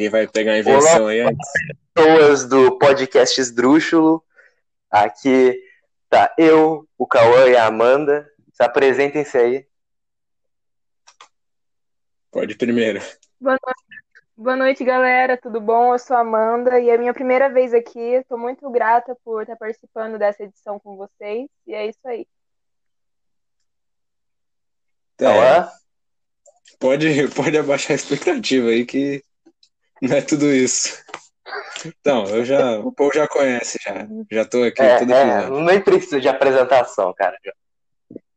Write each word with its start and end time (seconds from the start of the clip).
Ninguém 0.00 0.08
vai 0.08 0.26
pegar 0.26 0.52
a 0.52 0.58
invenção 0.58 1.02
Olá, 1.02 1.10
aí 1.10 1.20
antes. 1.20 1.50
pessoas 1.92 2.48
do 2.48 2.78
podcast 2.78 3.38
Esdrúxulo. 3.38 4.24
Aqui 4.90 5.62
tá 6.08 6.34
eu, 6.38 6.88
o 6.96 7.06
Cauã 7.06 7.46
e 7.50 7.54
a 7.54 7.66
Amanda. 7.66 8.26
Se 8.50 8.62
apresentem-se 8.62 9.36
aí. 9.36 9.66
Pode 12.30 12.54
primeiro. 12.54 13.02
Boa 13.38 13.58
noite. 13.62 14.04
Boa 14.34 14.56
noite, 14.56 14.84
galera. 14.84 15.36
Tudo 15.36 15.60
bom? 15.60 15.92
Eu 15.92 15.98
sou 15.98 16.16
a 16.16 16.20
Amanda 16.20 16.80
e 16.80 16.88
é 16.88 16.94
a 16.94 16.98
minha 16.98 17.12
primeira 17.12 17.50
vez 17.50 17.74
aqui. 17.74 18.00
Estou 18.00 18.38
muito 18.38 18.70
grata 18.70 19.14
por 19.22 19.42
estar 19.42 19.56
participando 19.56 20.18
dessa 20.18 20.44
edição 20.44 20.80
com 20.80 20.96
vocês. 20.96 21.46
E 21.66 21.74
é 21.74 21.86
isso 21.86 22.00
aí. 22.06 22.26
É, 25.18 25.24
Cauã? 25.24 25.68
pode, 26.78 27.28
pode 27.36 27.58
abaixar 27.58 27.92
a 27.92 27.96
expectativa 27.96 28.68
aí 28.68 28.86
que 28.86 29.22
não 30.00 30.16
é 30.16 30.22
tudo 30.22 30.46
isso. 30.52 31.02
Então, 31.84 32.24
eu 32.26 32.44
já, 32.44 32.78
o 32.78 32.92
povo 32.92 33.12
já 33.12 33.26
conhece 33.26 33.78
já. 33.82 34.06
Já 34.30 34.44
tô 34.44 34.62
aqui 34.62 34.82
É, 34.82 34.98
todo 34.98 35.12
é, 35.12 35.50
nem 35.50 35.80
precisa 35.80 36.20
de 36.20 36.28
apresentação, 36.28 37.12
cara. 37.16 37.36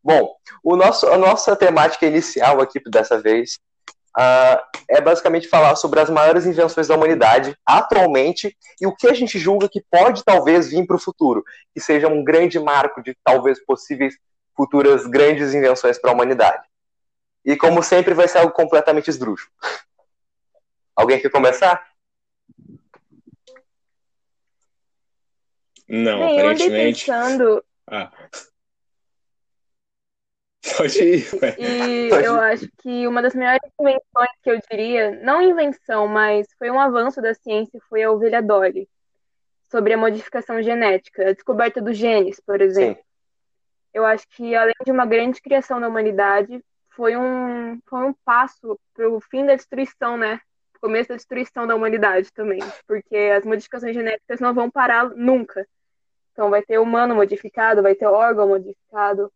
Bom, 0.03 0.35
o 0.63 0.75
nosso, 0.75 1.07
a 1.07 1.17
nossa 1.17 1.55
temática 1.55 2.05
inicial 2.05 2.61
aqui 2.61 2.81
dessa 2.89 3.21
vez 3.21 3.59
ah, 4.15 4.63
é 4.89 5.01
basicamente 5.01 5.47
falar 5.47 5.75
sobre 5.75 5.99
as 5.99 6.09
maiores 6.09 6.45
invenções 6.45 6.87
da 6.87 6.95
humanidade 6.95 7.57
atualmente 7.65 8.55
e 8.79 8.85
o 8.85 8.95
que 8.95 9.07
a 9.07 9.13
gente 9.13 9.39
julga 9.39 9.69
que 9.69 9.83
pode 9.89 10.23
talvez 10.23 10.69
vir 10.69 10.85
para 10.85 10.97
o 10.97 10.99
futuro, 10.99 11.43
que 11.73 11.81
seja 11.81 12.07
um 12.07 12.23
grande 12.23 12.59
marco 12.59 13.01
de 13.01 13.17
talvez 13.23 13.63
possíveis 13.65 14.15
futuras 14.55 15.07
grandes 15.07 15.53
invenções 15.53 15.97
para 15.97 16.11
a 16.11 16.13
humanidade. 16.13 16.63
E 17.43 17.57
como 17.57 17.81
sempre 17.81 18.13
vai 18.13 18.27
ser 18.27 18.37
algo 18.39 18.53
completamente 18.53 19.09
esdrúxulo. 19.09 19.51
Alguém 20.95 21.19
quer 21.21 21.29
começar? 21.29 21.87
Não, 25.87 26.19
Bem, 26.19 26.39
eu 26.39 26.45
aparentemente. 26.45 27.05
pensando 27.05 27.63
Ah. 27.87 28.11
Pode 30.77 30.97
ir, 31.03 31.27
e 31.59 32.09
Pode 32.09 32.25
eu 32.25 32.35
ir. 32.35 32.39
acho 32.39 32.69
que 32.81 33.05
uma 33.05 33.21
das 33.21 33.35
maiores 33.35 33.69
invenções 33.77 34.29
que 34.41 34.49
eu 34.49 34.59
diria, 34.71 35.11
não 35.21 35.41
invenção, 35.41 36.07
mas 36.07 36.47
foi 36.57 36.71
um 36.71 36.79
avanço 36.79 37.21
da 37.21 37.33
ciência, 37.33 37.79
foi 37.89 38.01
a 38.01 38.09
ovelha 38.11 38.41
Dolly, 38.41 38.87
sobre 39.69 39.93
a 39.93 39.97
modificação 39.97 40.63
genética, 40.63 41.29
a 41.29 41.33
descoberta 41.33 41.81
dos 41.81 41.97
genes, 41.97 42.39
por 42.39 42.61
exemplo. 42.61 43.03
Sim. 43.03 43.09
Eu 43.93 44.05
acho 44.05 44.25
que 44.29 44.55
além 44.55 44.73
de 44.85 44.91
uma 44.91 45.05
grande 45.05 45.41
criação 45.41 45.81
da 45.81 45.87
humanidade, 45.87 46.63
foi 46.95 47.17
um, 47.17 47.79
foi 47.85 48.05
um 48.05 48.13
passo 48.25 48.79
para 48.93 49.09
o 49.09 49.19
fim 49.19 49.45
da 49.45 49.55
destruição, 49.55 50.17
né? 50.17 50.39
Começo 50.83 51.07
da 51.07 51.15
destruição 51.15 51.65
da 51.65 51.75
humanidade 51.75 52.29
também, 52.33 52.59
porque 52.85 53.15
as 53.15 53.45
modificações 53.45 53.93
genéticas 53.95 54.41
não 54.41 54.53
vão 54.53 54.69
parar 54.69 55.09
nunca. 55.11 55.65
Então 56.33 56.49
vai 56.49 56.61
ter 56.61 56.77
humano 56.77 57.15
modificado, 57.15 57.81
vai 57.81 57.95
ter 57.95 58.05
órgão 58.05 58.49
modificado, 58.49 59.31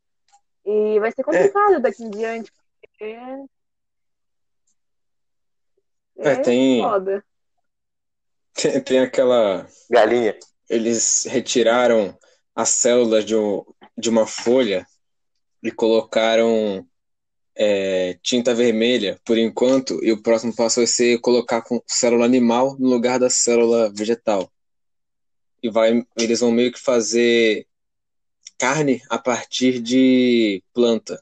e 0.66 1.00
vai 1.00 1.10
ser 1.14 1.24
complicado 1.24 1.80
daqui 1.80 2.04
em 2.04 2.10
diante, 2.10 2.52
porque 2.82 3.18
É, 6.18 6.36
tem- 6.36 6.82
foda. 6.82 7.24
Tem, 8.54 8.82
tem 8.84 9.00
aquela. 9.00 9.66
Galinha. 9.90 10.38
Eles 10.70 11.24
retiraram 11.30 12.14
as 12.54 12.70
células 12.72 13.24
de, 13.24 13.38
um- 13.38 13.64
de 13.98 14.10
uma 14.10 14.28
folha 14.28 14.86
e 15.64 15.72
colocaram 15.72 16.86
é, 17.58 18.20
tinta 18.22 18.54
vermelha 18.54 19.20
por 19.26 19.38
enquanto, 19.38 20.00
e 20.04 20.12
o 20.12 20.22
próximo 20.22 20.56
passo 20.56 20.80
vai 20.80 20.88
ser 20.88 21.20
colocar 21.20 21.62
com 21.64 21.82
célula 21.88 22.24
animal 22.24 22.78
no 22.78 22.88
lugar 22.88 23.20
da 23.20 23.30
célula 23.30 23.92
vegetal. 23.92 24.52
E 25.62 25.70
vai, 25.70 26.06
eles 26.16 26.40
vão 26.40 26.52
meio 26.52 26.72
que 26.72 26.80
fazer 26.80 27.66
carne 28.60 29.02
a 29.10 29.18
partir 29.18 29.80
de 29.80 30.64
planta, 30.72 31.22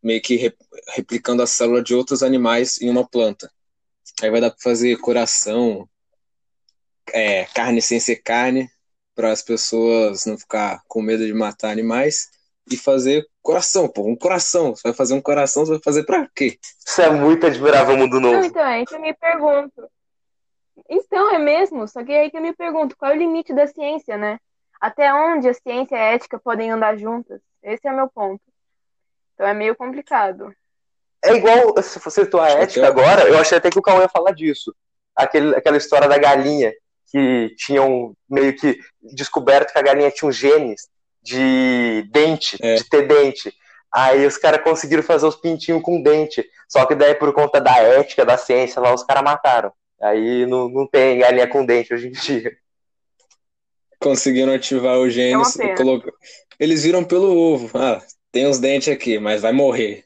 meio 0.00 0.22
que 0.22 0.36
re- 0.36 0.56
replicando 0.94 1.42
a 1.42 1.46
célula 1.46 1.82
de 1.82 1.94
outros 1.94 2.22
animais 2.22 2.80
em 2.80 2.88
uma 2.88 3.06
planta. 3.06 3.50
Aí 4.22 4.30
vai 4.30 4.40
dar 4.40 4.50
para 4.50 4.60
fazer 4.62 4.96
coração, 4.98 5.88
é, 7.12 7.44
carne 7.46 7.82
sem 7.82 7.98
ser 7.98 8.16
carne, 8.16 8.70
para 9.16 9.32
as 9.32 9.42
pessoas 9.42 10.26
não 10.26 10.38
ficar 10.38 10.82
com 10.86 11.02
medo 11.02 11.26
de 11.26 11.34
matar 11.34 11.70
animais 11.70 12.30
e 12.70 12.76
fazer 12.76 13.26
coração, 13.42 13.88
pô, 13.88 14.02
um 14.02 14.16
coração. 14.16 14.74
Você 14.74 14.82
vai 14.84 14.92
fazer 14.94 15.14
um 15.14 15.20
coração, 15.20 15.64
você 15.66 15.72
vai 15.72 15.80
fazer 15.82 16.04
para 16.04 16.26
quê? 16.34 16.58
Isso 16.86 17.00
é 17.02 17.10
muito 17.10 17.46
admirável 17.46 17.96
mundo 17.96 18.20
Não, 18.20 18.32
novo. 18.32 18.44
então, 18.44 18.62
é 18.62 18.74
aí 18.78 18.86
que 18.86 18.94
eu 18.94 19.00
me 19.00 19.12
pergunto. 19.14 19.88
Então, 20.88 21.30
é 21.34 21.38
mesmo, 21.38 21.86
só 21.86 22.02
que 22.04 22.12
é 22.12 22.20
aí 22.22 22.30
que 22.30 22.36
eu 22.36 22.42
me 22.42 22.54
pergunto, 22.54 22.96
qual 22.96 23.12
é 23.12 23.14
o 23.14 23.18
limite 23.18 23.52
da 23.52 23.66
ciência, 23.66 24.16
né? 24.16 24.38
Até 24.80 25.12
onde 25.12 25.48
a 25.48 25.54
ciência 25.54 25.94
e 25.94 25.98
a 25.98 26.12
ética 26.12 26.38
podem 26.38 26.70
andar 26.70 26.96
juntas? 26.96 27.40
Esse 27.62 27.86
é 27.86 27.92
o 27.92 27.96
meu 27.96 28.08
ponto. 28.08 28.40
Então 29.34 29.46
é 29.46 29.54
meio 29.54 29.76
complicado. 29.76 30.52
É 31.22 31.34
igual, 31.34 31.80
se 31.82 31.98
você 31.98 32.24
citou 32.24 32.40
a 32.40 32.48
ética 32.48 32.80
Então- 32.80 32.90
agora, 32.90 33.28
eu 33.28 33.38
achei 33.38 33.58
até 33.58 33.68
que 33.70 33.78
o 33.78 33.82
Cauã 33.82 34.00
ia 34.02 34.08
falar 34.08 34.32
disso. 34.32 34.74
Aquele, 35.14 35.54
aquela 35.54 35.76
história 35.76 36.08
da 36.08 36.16
galinha, 36.16 36.72
que 37.10 37.52
tinham 37.58 38.14
meio 38.28 38.56
que 38.56 38.78
descoberto 39.02 39.72
que 39.72 39.78
a 39.78 39.82
galinha 39.82 40.10
tinha 40.10 40.28
um 40.28 40.32
genes 40.32 40.88
de 41.22 42.02
dente, 42.10 42.56
É. 42.62 42.74
de 42.76 42.84
ter 42.88 43.06
dente. 43.06 43.52
Aí 43.92 44.24
os 44.26 44.36
caras 44.36 44.62
conseguiram 44.62 45.02
fazer 45.02 45.26
os 45.26 45.36
pintinhos 45.36 45.82
com 45.82 46.02
dente. 46.02 46.44
Só 46.68 46.86
que 46.86 46.94
daí, 46.94 47.14
por 47.14 47.32
conta 47.32 47.60
da 47.60 47.76
ética, 47.78 48.24
da 48.24 48.36
ciência, 48.38 48.80
lá 48.80 48.94
os 48.94 49.02
caras 49.02 49.22
mataram. 49.24 49.72
Aí 50.00 50.46
não, 50.46 50.68
não 50.68 50.86
tem 50.86 51.18
galinha 51.18 51.46
com 51.48 51.66
dente 51.66 51.92
hoje 51.92 52.08
em 52.08 52.12
dia. 52.12 52.56
Conseguiram 53.98 54.54
ativar 54.54 54.98
o 54.98 55.06
É 55.06 55.64
e 55.64 55.66
pena. 55.66 55.76
colocar. 55.76 56.12
Eles 56.58 56.84
viram 56.84 57.04
pelo 57.04 57.36
ovo. 57.36 57.70
Ah, 57.76 58.00
tem 58.32 58.46
uns 58.46 58.58
dentes 58.58 58.88
aqui, 58.88 59.18
mas 59.18 59.42
vai 59.42 59.52
morrer. 59.52 60.04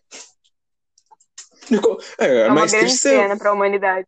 É, 2.18 2.26
é 2.26 2.36
É 2.40 2.46
uma 2.46 2.54
mais 2.60 2.70
grande 2.72 2.86
triste 2.86 3.02
ser- 3.02 3.20
pena 3.20 3.36
para 3.38 3.50
a 3.50 3.52
humanidade. 3.52 4.06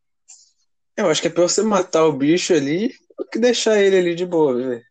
Eu 0.97 1.09
acho 1.11 1.21
que 1.21 1.29
é 1.29 1.31
pra 1.31 1.43
você 1.43 1.63
matar 1.63 2.05
o 2.07 2.13
bicho 2.13 2.53
ali 2.55 2.93
do 3.19 3.25
que 3.27 3.39
deixar 3.39 3.79
ele 3.81 3.97
ali 3.99 4.15
de 4.15 4.25
boa, 4.27 4.55
velho. 4.57 4.83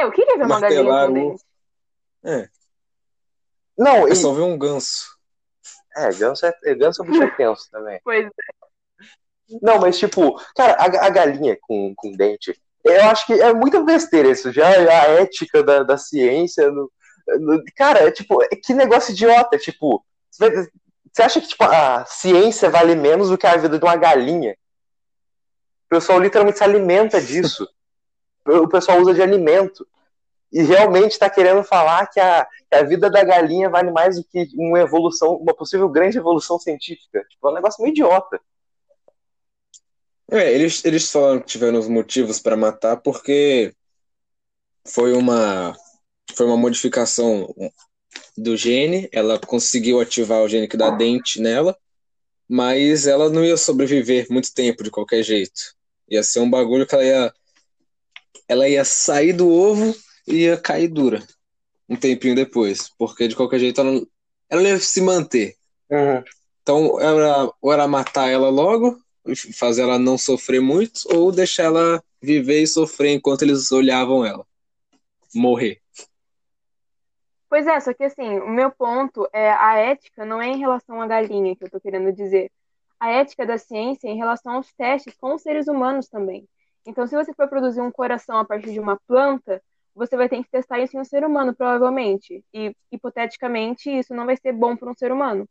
É, 0.00 0.04
Eu 0.04 0.12
queria 0.12 0.36
ver 0.38 0.44
uma 0.46 0.60
galinha 0.60 1.06
com 1.06 1.12
dente. 1.12 1.44
É, 2.24 2.48
Não, 3.76 4.08
é 4.08 4.12
e, 4.12 4.16
só 4.16 4.32
ver 4.32 4.42
um 4.42 4.58
ganso. 4.58 5.16
é, 5.96 6.12
ganso 6.12 6.46
é, 6.46 6.74
ganso 6.74 7.02
é 7.02 7.04
um 7.04 7.10
bicho 7.10 7.36
tenso 7.36 7.70
também. 7.70 8.00
Pois 8.04 8.26
é. 8.26 8.30
Não, 9.60 9.80
mas 9.80 9.98
tipo, 9.98 10.40
cara, 10.54 10.74
a, 10.74 11.06
a 11.06 11.10
galinha 11.10 11.58
com, 11.60 11.92
com 11.96 12.12
dente, 12.12 12.56
eu 12.84 13.02
acho 13.10 13.26
que 13.26 13.32
é 13.32 13.52
muita 13.52 13.82
besteira 13.82 14.28
isso, 14.28 14.52
já 14.52 14.68
a 14.68 15.10
ética 15.20 15.62
da, 15.62 15.82
da 15.82 15.98
ciência. 15.98 16.70
no- 16.70 16.90
no- 17.40 17.62
cara, 17.76 17.98
é 18.06 18.10
tipo, 18.12 18.42
é 18.44 18.48
que 18.48 18.72
negócio 18.72 19.10
idiota, 19.12 19.58
tipo, 19.58 20.04
você 20.30 21.22
acha 21.22 21.40
que 21.40 21.48
tipo, 21.48 21.64
a 21.64 22.04
ciência 22.06 22.70
vale 22.70 22.94
menos 22.94 23.28
do 23.28 23.36
que 23.36 23.46
a 23.46 23.56
vida 23.56 23.76
de 23.78 23.84
uma 23.84 23.96
galinha? 23.96 24.56
O 25.86 25.88
pessoal 25.90 26.20
literalmente 26.20 26.58
se 26.58 26.64
alimenta 26.64 27.20
disso. 27.20 27.68
O 28.46 28.68
pessoal 28.68 29.00
usa 29.00 29.14
de 29.14 29.22
alimento. 29.22 29.86
E 30.52 30.62
realmente 30.62 31.12
está 31.12 31.30
querendo 31.30 31.62
falar 31.62 32.06
que 32.08 32.18
a, 32.18 32.44
que 32.68 32.74
a 32.74 32.82
vida 32.82 33.08
da 33.08 33.22
galinha 33.22 33.70
vale 33.70 33.90
mais 33.92 34.16
do 34.16 34.24
que 34.24 34.48
uma 34.54 34.80
evolução, 34.80 35.36
uma 35.36 35.54
possível 35.54 35.88
grande 35.88 36.18
evolução 36.18 36.58
científica. 36.58 37.24
Tipo, 37.28 37.48
é 37.48 37.50
um 37.52 37.54
negócio 37.54 37.82
meio 37.82 37.92
idiota. 37.92 38.40
É, 40.32 40.52
eles, 40.52 40.84
eles 40.84 41.12
que 41.12 41.40
tiveram 41.44 41.78
os 41.78 41.88
motivos 41.88 42.38
para 42.38 42.56
matar 42.56 42.96
porque 42.96 43.74
foi 44.86 45.12
uma, 45.12 45.76
foi 46.34 46.46
uma 46.46 46.56
modificação 46.56 47.52
do 48.36 48.56
gene, 48.56 49.08
ela 49.12 49.38
conseguiu 49.38 50.00
ativar 50.00 50.42
o 50.42 50.48
gene 50.48 50.68
que 50.68 50.76
dá 50.76 50.90
dente 50.90 51.40
nela, 51.40 51.76
mas 52.48 53.06
ela 53.06 53.28
não 53.28 53.44
ia 53.44 53.56
sobreviver 53.56 54.26
muito 54.30 54.52
tempo 54.52 54.82
de 54.82 54.90
qualquer 54.90 55.22
jeito. 55.22 55.76
Ia 56.08 56.22
ser 56.22 56.40
um 56.40 56.50
bagulho 56.50 56.86
que 56.86 56.94
ela 56.94 57.04
ia, 57.04 57.32
ela 58.48 58.68
ia 58.68 58.84
sair 58.84 59.32
do 59.32 59.50
ovo 59.50 59.94
e 60.26 60.44
ia 60.44 60.56
cair 60.56 60.88
dura 60.88 61.22
um 61.88 61.96
tempinho 61.96 62.36
depois, 62.36 62.88
porque 62.96 63.26
de 63.26 63.34
qualquer 63.34 63.58
jeito 63.58 63.80
ela, 63.80 63.90
não- 63.90 64.06
ela 64.48 64.62
ia 64.62 64.78
se 64.78 65.00
manter. 65.00 65.56
Uhum. 65.90 66.22
Então, 66.62 67.00
era, 67.00 67.50
ou 67.60 67.72
era 67.72 67.88
matar 67.88 68.28
ela 68.28 68.48
logo, 68.48 68.96
fazer 69.58 69.82
ela 69.82 69.98
não 69.98 70.16
sofrer 70.16 70.60
muito, 70.60 71.00
ou 71.12 71.32
deixar 71.32 71.64
ela 71.64 72.02
viver 72.22 72.62
e 72.62 72.66
sofrer 72.66 73.12
enquanto 73.14 73.42
eles 73.42 73.72
olhavam 73.72 74.24
ela. 74.24 74.46
Morrer. 75.34 75.80
Pois 77.48 77.66
é, 77.66 77.80
só 77.80 77.92
que 77.92 78.04
assim, 78.04 78.38
o 78.38 78.48
meu 78.48 78.70
ponto 78.70 79.28
é 79.32 79.50
a 79.50 79.76
ética 79.76 80.24
não 80.24 80.40
é 80.40 80.46
em 80.46 80.58
relação 80.58 81.00
à 81.00 81.06
galinha 81.08 81.56
que 81.56 81.64
eu 81.64 81.70
tô 81.70 81.80
querendo 81.80 82.12
dizer. 82.12 82.52
A 83.00 83.10
ética 83.10 83.44
da 83.44 83.58
ciência 83.58 84.06
é 84.06 84.12
em 84.12 84.16
relação 84.16 84.52
aos 84.54 84.72
testes 84.74 85.14
com 85.20 85.34
os 85.34 85.42
seres 85.42 85.66
humanos 85.66 86.06
também. 86.06 86.46
Então, 86.86 87.06
se 87.06 87.14
você 87.14 87.32
for 87.34 87.48
produzir 87.48 87.80
um 87.80 87.90
coração 87.90 88.38
a 88.38 88.44
partir 88.44 88.72
de 88.72 88.80
uma 88.80 88.98
planta, 89.06 89.62
você 89.94 90.16
vai 90.16 90.28
ter 90.28 90.42
que 90.42 90.50
testar 90.50 90.78
isso 90.80 90.96
em 90.96 91.00
um 91.00 91.04
ser 91.04 91.24
humano, 91.24 91.54
provavelmente. 91.54 92.44
E, 92.54 92.74
hipoteticamente, 92.90 93.90
isso 93.90 94.14
não 94.14 94.26
vai 94.26 94.36
ser 94.36 94.52
bom 94.52 94.76
para 94.76 94.90
um 94.90 94.94
ser 94.94 95.12
humano. 95.12 95.48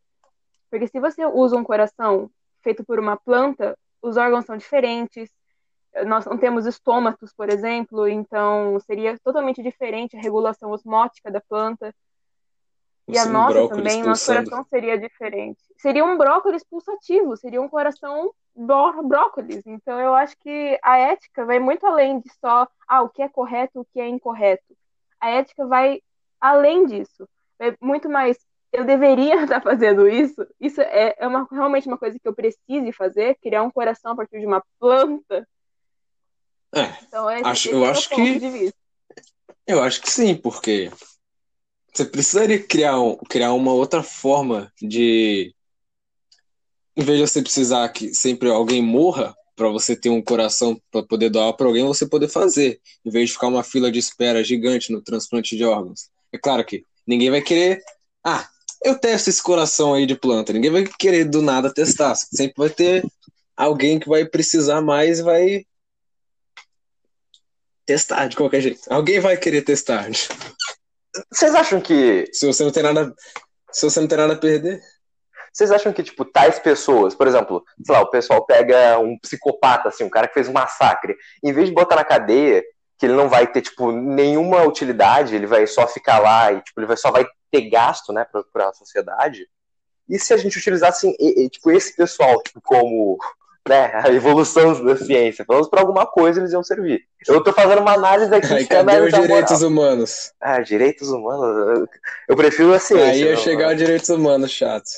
Porque 0.69 0.87
se 0.87 0.99
você 0.99 1.25
usa 1.25 1.55
um 1.55 1.63
coração 1.63 2.29
feito 2.61 2.83
por 2.83 2.99
uma 2.99 3.17
planta, 3.17 3.77
os 4.01 4.17
órgãos 4.17 4.45
são 4.45 4.57
diferentes. 4.57 5.29
Nós 6.05 6.25
não 6.25 6.37
temos 6.37 6.65
estômatos, 6.65 7.33
por 7.33 7.49
exemplo, 7.49 8.07
então 8.07 8.79
seria 8.81 9.17
totalmente 9.23 9.61
diferente 9.61 10.15
a 10.15 10.21
regulação 10.21 10.71
osmótica 10.71 11.31
da 11.31 11.41
planta. 11.41 11.93
E 13.09 13.17
a 13.17 13.25
nossa 13.25 13.67
também, 13.69 14.03
nosso 14.03 14.25
coração 14.25 14.65
seria 14.69 14.97
diferente. 14.97 15.59
Seria 15.77 16.06
um 16.06 16.17
brócolis 16.17 16.63
pulsativo, 16.63 17.35
seria 17.35 17.61
um 17.61 17.67
coração 17.67 18.31
brócolis. 18.56 19.65
Então 19.65 20.00
eu 20.00 20.13
acho 20.13 20.38
que 20.38 20.79
a 20.83 20.97
ética 20.97 21.45
vai 21.45 21.59
muito 21.59 21.85
além 21.85 22.19
de 22.19 22.29
só 22.39 22.67
ah, 22.88 23.01
o 23.01 23.09
que 23.09 23.21
é 23.21 23.29
correto, 23.29 23.79
o 23.79 23.85
que 23.85 24.00
é 24.00 24.07
incorreto. 24.07 24.75
A 25.19 25.29
ética 25.29 25.65
vai 25.65 26.01
além 26.39 26.85
disso. 26.85 27.27
É 27.59 27.75
muito 27.81 28.07
mais 28.09 28.38
eu 28.71 28.85
deveria 28.85 29.44
estar 29.44 29.61
fazendo 29.63 30.07
isso. 30.07 30.45
Isso 30.59 30.81
é, 30.81 31.15
é 31.17 31.27
uma, 31.27 31.47
realmente 31.51 31.88
uma 31.88 31.97
coisa 31.97 32.19
que 32.19 32.27
eu 32.27 32.35
precise 32.35 32.91
fazer, 32.94 33.38
criar 33.41 33.63
um 33.63 33.71
coração 33.71 34.11
a 34.11 34.15
partir 34.15 34.39
de 34.39 34.45
uma 34.45 34.63
planta. 34.79 35.47
É, 36.75 36.83
então, 37.03 37.27
acho, 37.27 37.69
eu 37.69 37.83
é 37.83 37.89
acho 37.89 38.09
que 38.09 38.71
eu 39.65 39.83
acho 39.83 40.01
que 40.01 40.11
sim, 40.11 40.35
porque 40.35 40.91
você 41.94 42.06
precisaria 42.06 42.62
criar, 42.62 42.95
criar 43.30 43.53
uma 43.53 43.74
outra 43.74 44.03
forma 44.03 44.71
de. 44.81 45.53
Em 46.95 47.03
vez 47.03 47.19
de 47.19 47.27
você 47.27 47.41
precisar 47.41 47.88
que 47.89 48.13
sempre 48.13 48.50
alguém 48.50 48.81
morra 48.81 49.36
para 49.56 49.69
você 49.69 49.95
ter 49.95 50.09
um 50.09 50.21
coração 50.21 50.81
para 50.91 51.03
poder 51.03 51.30
doar 51.30 51.53
para 51.53 51.68
alguém, 51.68 51.86
você 51.86 52.07
poder 52.07 52.30
fazer, 52.30 52.80
em 53.06 53.09
vez 53.09 53.27
de 53.27 53.33
ficar 53.33 53.47
uma 53.47 53.63
fila 53.63 53.91
de 53.91 54.00
espera 54.00 54.44
gigante 54.44 54.91
no 54.91 55.01
transplante 55.01 55.56
de 55.56 55.63
órgãos. 55.63 56.09
É 56.31 56.38
claro 56.38 56.63
que 56.63 56.86
ninguém 57.06 57.30
vai 57.30 57.41
querer. 57.41 57.81
Ah, 58.24 58.47
eu 58.83 58.97
testo 58.97 59.30
esse 59.30 59.42
coração 59.42 59.94
aí 59.94 60.06
de 60.06 60.15
planta. 60.15 60.53
Ninguém 60.53 60.71
vai 60.71 60.83
querer 60.85 61.25
do 61.25 61.42
nada 61.42 61.74
testar. 61.74 62.15
Sempre 62.15 62.53
vai 62.57 62.69
ter 62.69 63.06
alguém 63.56 64.00
que 64.00 64.07
vai 64.07 64.25
precisar 64.25 64.81
mais 64.81 65.19
e 65.19 65.24
vai 65.24 65.65
testar 67.85 68.27
de 68.27 68.38
qualquer 68.38 68.62
jeito. 68.62 68.81
Alguém 68.89 69.19
vai 69.19 69.35
querer 69.35 69.63
testar. 69.63 70.07
Vocês 71.31 71.56
acham 71.56 71.81
que. 71.81 72.25
Se 72.33 72.45
você 72.45 72.63
não 72.63 72.71
tem 72.71 72.83
nada. 72.83 73.13
Se 73.71 73.89
você 73.89 74.00
não 74.00 74.07
tem 74.07 74.18
nada 74.18 74.33
a 74.33 74.38
perder. 74.38 74.81
Vocês 75.51 75.71
acham 75.71 75.92
que, 75.92 76.04
tipo, 76.04 76.24
tais 76.24 76.60
pessoas, 76.60 77.16
por 77.16 77.27
exemplo, 77.27 77.63
sei 77.83 77.95
lá, 77.95 78.01
o 78.01 78.10
pessoal 78.10 78.45
pega 78.45 79.00
um 79.00 79.18
psicopata, 79.18 79.89
assim, 79.89 80.04
um 80.04 80.10
cara 80.10 80.27
que 80.27 80.33
fez 80.33 80.48
um 80.48 80.54
massacre, 80.54 81.16
em 81.44 81.51
vez 81.51 81.68
de 81.68 81.74
botar 81.74 81.95
na 81.95 82.06
cadeia, 82.06 82.63
que 82.98 83.06
ele 83.06 83.13
não 83.13 83.27
vai 83.27 83.48
ter, 83.48 83.62
tipo, 83.62 83.92
nenhuma 83.92 84.63
utilidade, 84.63 85.36
ele 85.36 85.48
vai 85.48 85.66
só 85.66 85.88
ficar 85.88 86.19
lá 86.19 86.51
e, 86.51 86.62
tipo, 86.62 86.80
ele 86.80 86.88
vai, 86.88 86.98
só 86.98 87.12
vai 87.12 87.25
ter 87.51 87.69
gasto, 87.69 88.13
né, 88.13 88.25
para 88.54 88.69
a 88.69 88.74
sociedade. 88.74 89.48
E 90.07 90.19
se 90.19 90.33
a 90.33 90.38
gente 90.38 90.57
utilizasse, 90.57 91.12
tipo, 91.50 91.71
esse 91.71 91.95
pessoal, 91.95 92.42
tipo, 92.44 92.62
como 92.62 93.18
né, 93.67 93.91
a 93.94 94.09
evolução 94.11 94.83
da 94.83 94.95
ciência. 94.95 95.45
Pelo 95.45 95.57
menos 95.57 95.69
para 95.69 95.81
alguma 95.81 96.06
coisa 96.06 96.39
eles 96.39 96.51
iam 96.51 96.63
servir. 96.63 97.06
Eu 97.27 97.39
estou 97.39 97.53
fazendo 97.53 97.81
uma 97.81 97.94
análise 97.94 98.33
aqui. 98.33 98.53
Aí, 98.53 98.65
cadê 98.65 99.00
os 99.00 99.13
direitos 99.13 99.61
humanos? 99.61 100.33
Ah, 100.39 100.59
direitos 100.61 101.09
humanos? 101.09 101.88
Eu 102.27 102.35
prefiro 102.35 102.73
a 102.73 102.79
ciência. 102.79 103.11
Aí 103.11 103.23
ia 103.23 103.35
chegar 103.35 103.69
aos 103.69 103.77
direitos 103.77 104.09
humanos 104.09 104.51
chato. 104.51 104.89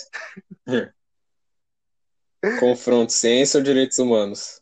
Confronto 2.60 3.12
ciência 3.12 3.58
ou 3.58 3.64
direitos 3.64 4.00
humanos? 4.00 4.61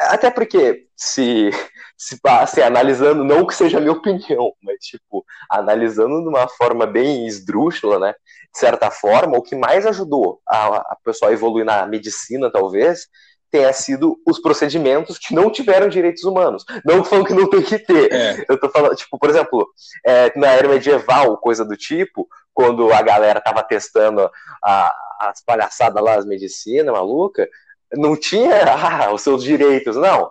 Até 0.00 0.30
porque, 0.30 0.86
se, 0.96 1.50
se, 1.96 2.18
se 2.48 2.62
analisando, 2.62 3.22
não 3.22 3.46
que 3.46 3.54
seja 3.54 3.78
a 3.78 3.80
minha 3.80 3.92
opinião, 3.92 4.52
mas, 4.62 4.78
tipo, 4.78 5.24
analisando 5.50 6.22
de 6.22 6.28
uma 6.28 6.48
forma 6.48 6.86
bem 6.86 7.26
esdrúxula, 7.26 7.98
né? 7.98 8.14
De 8.52 8.58
certa 8.58 8.90
forma, 8.90 9.36
o 9.36 9.42
que 9.42 9.54
mais 9.54 9.86
ajudou 9.86 10.40
a, 10.48 10.76
a 10.76 10.96
pessoa 11.04 11.30
a 11.30 11.34
evoluir 11.34 11.66
na 11.66 11.86
medicina, 11.86 12.50
talvez, 12.50 13.08
tenha 13.50 13.72
sido 13.72 14.16
os 14.26 14.40
procedimentos 14.40 15.18
que 15.18 15.34
não 15.34 15.50
tiveram 15.50 15.88
direitos 15.88 16.24
humanos. 16.24 16.64
Não 16.84 17.04
falando 17.04 17.26
que 17.26 17.34
não 17.34 17.50
tem 17.50 17.62
que 17.62 17.78
ter. 17.78 18.12
É. 18.12 18.44
Eu 18.48 18.58
tô 18.58 18.70
falando, 18.70 18.94
tipo, 18.94 19.18
por 19.18 19.28
exemplo, 19.28 19.68
é, 20.06 20.32
na 20.38 20.48
era 20.48 20.68
medieval, 20.68 21.36
coisa 21.36 21.64
do 21.64 21.76
tipo, 21.76 22.28
quando 22.54 22.92
a 22.92 23.02
galera 23.02 23.40
tava 23.40 23.62
testando 23.62 24.30
a, 24.64 24.94
as 25.20 25.42
palhaçadas 25.44 26.02
lá, 26.02 26.14
as 26.14 26.24
medicinas 26.24 26.92
maluca, 26.92 27.48
não 27.92 28.16
tinha 28.16 28.64
ah, 28.72 29.12
os 29.12 29.22
seus 29.22 29.42
direitos, 29.42 29.96
não. 29.96 30.30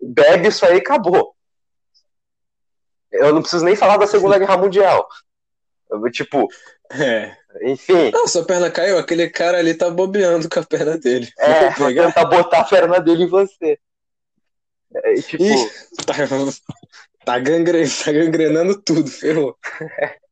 Bebe 0.00 0.48
isso 0.48 0.64
aí 0.64 0.78
acabou. 0.78 1.34
Eu 3.10 3.32
não 3.32 3.40
preciso 3.40 3.64
nem 3.64 3.76
falar 3.76 3.96
da 3.96 4.06
Segunda 4.06 4.38
Guerra 4.38 4.56
Mundial. 4.56 5.08
Tipo, 6.12 6.48
é. 6.90 7.36
enfim. 7.62 8.10
Não, 8.10 8.26
sua 8.26 8.44
perna 8.44 8.70
caiu, 8.70 8.98
aquele 8.98 9.30
cara 9.30 9.58
ali 9.58 9.74
tá 9.74 9.88
bobeando 9.88 10.48
com 10.48 10.58
a 10.58 10.64
perna 10.64 10.98
dele. 10.98 11.30
É, 11.38 11.70
vou 11.70 11.94
tentar 11.94 12.24
botar 12.24 12.60
a 12.60 12.64
perna 12.64 13.00
dele 13.00 13.24
em 13.24 13.28
você. 13.28 13.78
É, 14.94 15.14
tipo... 15.14 15.42
Ih, 15.44 15.70
tá, 16.04 16.14
tá, 17.24 17.38
tá 18.04 18.12
gangrenando 18.12 18.80
tudo, 18.82 19.08
ferrou. 19.08 19.56
É. 20.00 20.16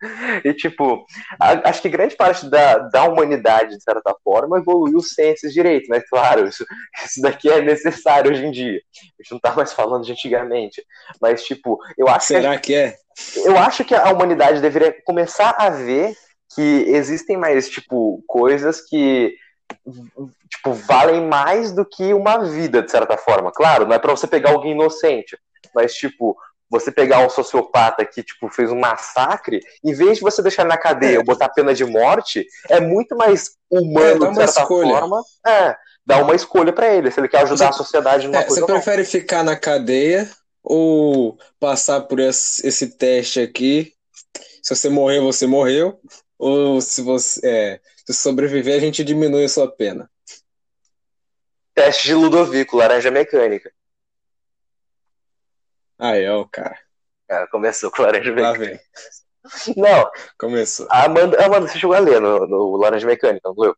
E, 0.44 0.54
tipo, 0.54 1.04
a, 1.40 1.68
acho 1.68 1.82
que 1.82 1.88
grande 1.88 2.16
parte 2.16 2.48
da, 2.48 2.78
da 2.78 3.04
humanidade, 3.04 3.76
de 3.76 3.82
certa 3.82 4.14
forma, 4.22 4.58
evoluiu 4.58 5.00
sem 5.00 5.30
esses 5.30 5.52
direitos, 5.52 5.88
né? 5.88 6.00
Claro, 6.08 6.46
isso, 6.46 6.64
isso 7.04 7.20
daqui 7.20 7.50
é 7.50 7.60
necessário 7.60 8.30
hoje 8.30 8.44
em 8.44 8.50
dia. 8.50 8.80
A 9.18 9.22
gente 9.22 9.32
não 9.32 9.40
tá 9.40 9.52
mais 9.52 9.72
falando 9.72 10.04
de 10.04 10.12
antigamente. 10.12 10.84
Mas, 11.20 11.42
tipo, 11.44 11.78
eu 11.96 12.08
acho 12.08 12.26
Será 12.26 12.56
que, 12.56 12.68
que 12.68 12.74
é? 12.74 12.96
Eu 13.44 13.58
acho 13.58 13.84
que 13.84 13.94
a 13.94 14.10
humanidade 14.12 14.60
deveria 14.60 14.94
começar 15.04 15.54
a 15.58 15.70
ver 15.70 16.14
que 16.54 16.84
existem 16.88 17.36
mais, 17.36 17.68
tipo, 17.68 18.22
coisas 18.26 18.80
que 18.80 19.34
tipo, 20.48 20.72
valem 20.72 21.26
mais 21.26 21.72
do 21.72 21.84
que 21.84 22.14
uma 22.14 22.44
vida, 22.44 22.82
de 22.82 22.90
certa 22.90 23.16
forma. 23.16 23.52
Claro, 23.52 23.86
não 23.86 23.94
é 23.94 23.98
para 23.98 24.12
você 24.12 24.26
pegar 24.26 24.50
alguém 24.50 24.72
inocente, 24.72 25.38
mas, 25.74 25.94
tipo, 25.94 26.36
você 26.70 26.92
pegar 26.92 27.24
um 27.26 27.30
sociopata 27.30 28.04
que 28.04 28.22
tipo 28.22 28.48
fez 28.48 28.70
um 28.70 28.78
massacre, 28.78 29.60
em 29.84 29.92
vez 29.94 30.18
de 30.18 30.22
você 30.22 30.42
deixar 30.42 30.64
na 30.64 30.76
cadeia 30.76 31.16
é. 31.16 31.18
ou 31.18 31.24
botar 31.24 31.48
pena 31.48 31.74
de 31.74 31.84
morte, 31.84 32.46
é 32.68 32.80
muito 32.80 33.16
mais 33.16 33.52
humano 33.70 34.26
é, 34.26 34.30
de 34.30 34.36
certa 34.36 34.62
escolha. 34.62 34.98
forma. 34.98 35.22
É, 35.46 35.76
dá 36.04 36.22
uma 36.22 36.34
escolha 36.34 36.72
para 36.72 36.94
ele, 36.94 37.10
se 37.10 37.20
ele 37.20 37.28
quer 37.28 37.42
ajudar 37.42 37.66
você, 37.66 37.70
a 37.70 37.84
sociedade 37.84 38.26
numa 38.26 38.40
é, 38.40 38.44
coisa. 38.44 38.60
Você 38.60 38.66
prefere 38.72 39.04
ficar 39.04 39.42
na 39.42 39.56
cadeia 39.56 40.28
ou 40.62 41.38
passar 41.58 42.02
por 42.02 42.20
esse, 42.20 42.66
esse, 42.66 42.98
teste 42.98 43.40
aqui? 43.40 43.94
Se 44.62 44.74
você 44.74 44.88
morrer, 44.88 45.20
você 45.20 45.46
morreu. 45.46 45.98
Ou 46.38 46.80
se 46.80 47.02
você 47.02 47.40
é, 47.44 47.80
se 48.06 48.14
sobreviver, 48.14 48.76
a 48.76 48.80
gente 48.80 49.02
diminui 49.02 49.44
a 49.44 49.48
sua 49.48 49.70
pena. 49.70 50.08
Teste 51.74 52.08
de 52.08 52.14
Ludovico, 52.14 52.76
laranja 52.76 53.10
mecânica. 53.10 53.72
Aí, 55.98 56.28
ó, 56.28 56.44
cara. 56.44 56.78
Cara, 57.26 57.46
começou 57.48 57.90
com 57.92 58.02
Laranja 58.02 58.32
Mecânica. 58.32 58.80
vem. 59.64 59.76
Não. 59.76 60.10
Começou. 60.38 60.86
A 60.90 61.04
Amanda, 61.04 61.44
Amanda, 61.44 61.66
você 61.66 61.78
chegou 61.78 61.96
a 61.96 61.98
ler 61.98 62.20
no, 62.20 62.46
no 62.46 62.76
Laranja 62.76 63.06
Mecânica, 63.06 63.48
não 63.48 63.54
leu? 63.56 63.76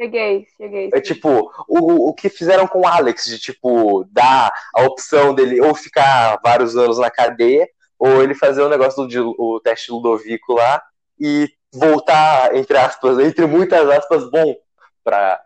Cheguei, 0.00 0.46
cheguei. 0.56 0.90
É 0.92 1.00
tipo, 1.00 1.52
o, 1.68 2.08
o 2.08 2.14
que 2.14 2.28
fizeram 2.28 2.66
com 2.66 2.80
o 2.80 2.86
Alex, 2.86 3.26
de 3.26 3.38
tipo, 3.38 4.04
dar 4.10 4.52
a 4.74 4.82
opção 4.82 5.34
dele 5.34 5.60
ou 5.60 5.74
ficar 5.74 6.40
vários 6.42 6.76
anos 6.76 6.98
na 6.98 7.10
cadeia, 7.10 7.68
ou 7.98 8.22
ele 8.22 8.34
fazer 8.34 8.62
o 8.62 8.68
negócio 8.68 9.06
do 9.06 9.34
o 9.38 9.60
teste 9.60 9.92
Ludovico 9.92 10.54
lá 10.54 10.82
e 11.20 11.48
voltar, 11.72 12.54
entre 12.56 12.76
aspas, 12.76 13.18
entre 13.20 13.46
muitas 13.46 13.88
aspas, 13.88 14.28
bom 14.30 14.56
pra, 15.04 15.40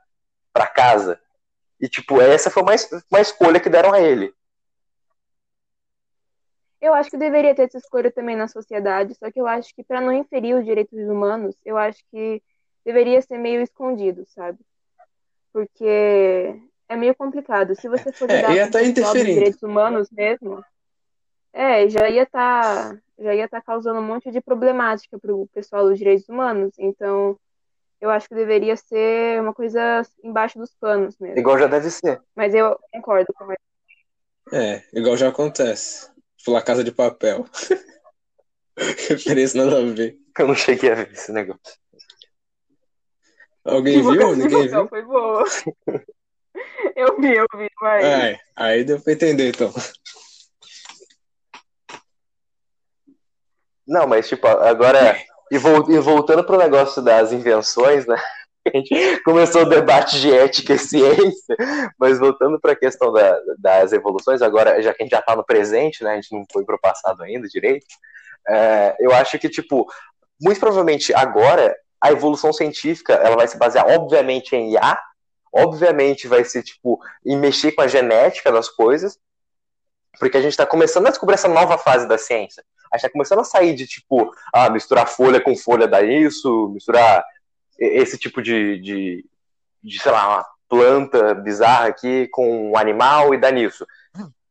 pra 0.53 0.67
casa. 0.67 1.21
E, 1.79 1.89
tipo, 1.89 2.21
essa 2.21 2.51
foi 2.51 2.63
uma, 2.63 2.73
uma 3.11 3.21
escolha 3.21 3.61
que 3.61 3.69
deram 3.69 3.93
a 3.93 4.01
ele. 4.01 4.33
Eu 6.87 6.95
acho 6.95 7.11
que 7.11 7.17
deveria 7.17 7.53
ter 7.53 7.63
essa 7.63 7.79
escolha 7.79 8.13
também 8.13 8.37
na 8.37 8.47
sociedade, 8.47 9.13
só 9.17 9.29
que 9.29 9.41
eu 9.41 9.47
acho 9.49 9.75
que 9.75 9.83
para 9.83 10.01
não 10.01 10.13
inferir 10.13 10.55
os 10.55 10.65
direitos 10.65 10.97
humanos, 10.97 11.57
eu 11.65 11.77
acho 11.77 11.99
que 12.13 12.41
deveria 12.85 13.21
ser 13.21 13.39
meio 13.39 13.61
escondido, 13.61 14.25
sabe? 14.29 14.61
Porque 15.53 16.55
é 16.89 16.95
meio 16.95 17.13
complicado. 17.17 17.75
Se 17.75 17.89
você 17.89 18.13
for 18.13 18.31
é, 18.31 18.67
com 18.67 18.71
tá 18.71 19.13
os 19.13 19.13
direitos 19.15 19.61
humanos 19.65 20.09
mesmo, 20.13 20.65
é, 21.53 21.89
já 21.89 22.09
ia 22.09 22.23
estar 22.23 22.93
tá, 22.93 22.99
já 23.19 23.35
ia 23.35 23.47
estar 23.47 23.61
tá 23.61 23.67
causando 23.67 23.99
um 23.99 24.07
monte 24.07 24.31
de 24.31 24.41
problemática 24.41 25.19
para 25.19 25.35
o 25.35 25.49
pessoal 25.49 25.89
dos 25.89 25.99
direitos 25.99 26.29
humanos. 26.29 26.73
Então, 26.79 27.37
eu 28.01 28.11
acho 28.11 28.29
que 28.29 28.35
deveria 28.37 28.77
ser 28.77 29.41
uma 29.41 29.53
coisa 29.53 30.03
embaixo 30.23 30.57
dos 30.57 30.73
panos 30.77 31.19
mesmo. 31.19 31.37
Igual 31.37 31.59
já 31.59 31.67
deve 31.67 31.91
ser. 31.91 32.23
Mas 32.37 32.55
eu 32.55 32.79
concordo 32.93 33.35
com 33.35 33.51
ele. 33.51 33.59
É, 34.53 34.85
igual 34.93 35.17
já 35.17 35.31
acontece. 35.31 36.15
La 36.53 36.63
Casa 36.63 36.85
de 36.85 36.93
Papel. 36.93 37.45
Referência 39.09 39.65
nada 39.65 39.79
a 39.79 39.85
ver. 39.85 40.19
Eu 40.39 40.49
não 40.49 40.55
cheguei 40.55 40.91
a 40.91 40.95
ver 40.95 41.13
esse 41.13 41.33
negócio. 41.33 41.61
Alguém 43.65 44.01
viu? 44.03 44.37
Ninguém 44.37 44.69
viu? 44.69 44.89
Foi 44.89 45.03
boa. 45.03 45.45
Eu 46.95 47.21
vi, 47.21 47.37
eu 47.37 47.47
vi, 47.59 47.69
mas. 47.79 48.03
É, 48.03 48.41
aí 48.57 48.83
deu 48.83 48.99
pra 48.99 49.13
entender, 49.13 49.51
então. 49.51 49.71
Não, 53.87 54.07
mas 54.07 54.27
tipo, 54.27 54.47
agora. 54.47 55.23
E, 55.51 55.59
vo 55.59 55.91
e 55.93 55.99
voltando 55.99 56.43
pro 56.43 56.57
negócio 56.57 57.03
das 57.03 57.33
invenções, 57.33 58.07
né? 58.07 58.17
A 58.67 58.77
gente 58.77 59.23
começou 59.23 59.63
o 59.63 59.69
debate 59.69 60.21
de 60.21 60.33
ética 60.33 60.75
e 60.75 60.79
ciência, 60.79 61.57
mas 61.99 62.19
voltando 62.19 62.61
para 62.61 62.73
a 62.73 62.77
questão 62.77 63.13
da, 63.13 63.39
das 63.59 63.93
evoluções, 63.93 64.43
agora, 64.43 64.83
já 64.83 64.93
que 64.93 65.03
a 65.03 65.05
gente 65.05 65.13
já 65.13 65.21
está 65.21 65.37
no 65.37 65.45
presente, 65.45 66.03
né, 66.03 66.13
a 66.13 66.15
gente 66.17 66.33
não 66.33 66.45
foi 66.53 66.65
para 66.65 66.77
o 66.77 66.81
passado 66.81 67.23
ainda 67.23 67.47
direito, 67.49 67.87
é, 68.49 68.97
eu 69.01 69.13
acho 69.13 69.39
que, 69.39 69.49
tipo, 69.49 69.87
muito 70.41 70.61
provavelmente 70.61 71.15
agora 71.15 71.77
a 72.01 72.11
evolução 72.13 72.53
científica 72.53 73.15
ela 73.15 73.37
vai 73.37 73.49
se 73.49 73.57
basear, 73.57 73.87
obviamente, 73.89 74.55
em 74.55 74.73
IA, 74.73 74.99
obviamente 75.53 76.29
vai 76.29 76.45
ser, 76.45 76.63
tipo, 76.63 77.01
em 77.25 77.37
mexer 77.37 77.73
com 77.73 77.83
a 77.83 77.89
genética 77.89 78.53
das 78.53 78.69
coisas, 78.69 79.19
porque 80.19 80.37
a 80.37 80.41
gente 80.41 80.53
está 80.53 80.67
começando 80.67 81.07
a 81.07 81.11
descobrir 81.11 81.35
essa 81.35 81.49
nova 81.49 81.79
fase 81.79 82.07
da 82.07 82.19
ciência. 82.19 82.65
A 82.93 82.97
gente 82.97 83.07
está 83.07 83.13
começando 83.13 83.41
a 83.41 83.45
sair 83.45 83.75
de, 83.75 83.87
tipo, 83.87 84.31
ah, 84.53 84.71
misturar 84.71 85.09
folha 85.09 85.41
com 85.41 85.57
folha 85.57 85.89
dá 85.89 86.03
isso, 86.03 86.69
misturar 86.73 87.25
esse 87.79 88.19
tipo 88.19 88.43
de, 88.43 88.79
de, 88.81 89.25
de, 89.83 90.03
sei 90.03 90.13
lá, 90.13 90.29
uma 90.29 90.47
planta 90.69 91.35
bizarra 91.35 91.87
aqui 91.87 92.29
com 92.29 92.71
um 92.71 92.77
animal 92.77 93.35
e 93.35 93.39
dá 93.39 93.51
nisso. 93.51 93.87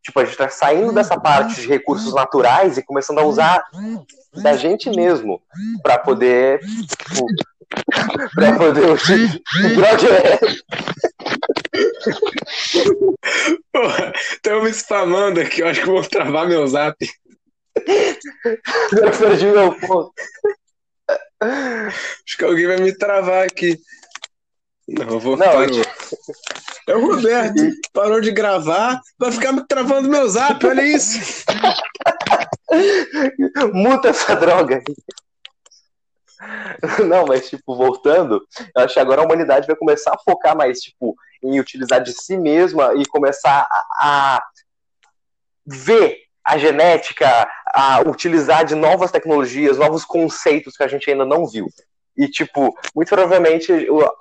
Tipo, 0.03 0.19
a 0.19 0.23
gente 0.23 0.33
está 0.33 0.47
saindo 0.49 0.93
dessa 0.93 1.19
parte 1.19 1.61
de 1.61 1.67
recursos 1.67 2.13
naturais 2.13 2.77
e 2.77 2.83
começando 2.83 3.17
a 3.17 3.25
usar 3.25 3.63
da 4.33 4.55
gente 4.55 4.87
mesmo 4.91 5.41
para 5.81 5.97
poder, 5.97 6.59
tipo, 6.59 7.25
para 8.35 8.55
poder 8.55 8.99
Porra, 13.73 14.13
estão 14.15 14.63
me 14.63 14.69
spamando 14.69 15.41
aqui, 15.41 15.61
eu 15.61 15.67
acho 15.67 15.81
que 15.81 15.87
vou 15.87 16.03
travar 16.03 16.47
meu 16.47 16.67
zap. 16.67 16.95
Eu 17.75 19.11
perdi 19.17 19.47
meu 19.47 19.73
ponto. 19.73 20.13
Acho 22.25 22.37
que 22.37 22.43
alguém 22.43 22.67
vai 22.67 22.77
me 22.77 22.97
travar 22.97 23.45
aqui. 23.45 23.79
Não, 24.87 25.07
eu 25.09 25.19
vou 25.19 25.37
Não, 25.37 25.45
parar. 25.45 25.69
eu- 25.69 25.85
É 26.87 26.95
o 26.95 27.15
Roberto, 27.15 27.55
parou 27.91 28.21
de 28.21 28.31
gravar, 28.31 29.01
vai 29.17 29.31
ficar 29.31 29.51
me 29.51 29.65
travando 29.65 30.07
meu 30.07 30.27
zap, 30.29 30.63
olha 30.67 30.83
isso. 30.83 31.43
Muta 33.73 34.09
essa 34.09 34.35
droga 34.35 34.77
aí. 34.77 34.83
Não, 37.07 37.25
mas, 37.25 37.49
tipo, 37.49 37.75
voltando, 37.75 38.45
eu 38.75 38.83
acho 38.83 38.93
que 38.93 38.99
agora 38.99 39.21
a 39.21 39.25
humanidade 39.25 39.65
vai 39.65 39.75
começar 39.75 40.13
a 40.13 40.19
focar 40.19 40.55
mais, 40.55 40.79
tipo, 40.79 41.15
em 41.43 41.59
utilizar 41.59 42.03
de 42.03 42.13
si 42.13 42.37
mesma 42.37 42.93
e 42.95 43.03
começar 43.07 43.65
a, 43.69 44.37
a 44.37 44.43
ver 45.65 46.19
a 46.45 46.57
genética, 46.57 47.27
a 47.65 48.01
utilizar 48.01 48.63
de 48.63 48.75
novas 48.75 49.11
tecnologias, 49.11 49.77
novos 49.79 50.05
conceitos 50.05 50.77
que 50.77 50.83
a 50.83 50.87
gente 50.87 51.09
ainda 51.09 51.25
não 51.25 51.47
viu. 51.47 51.67
E, 52.15 52.27
tipo, 52.29 52.73
muito 52.95 53.09
provavelmente 53.09 53.71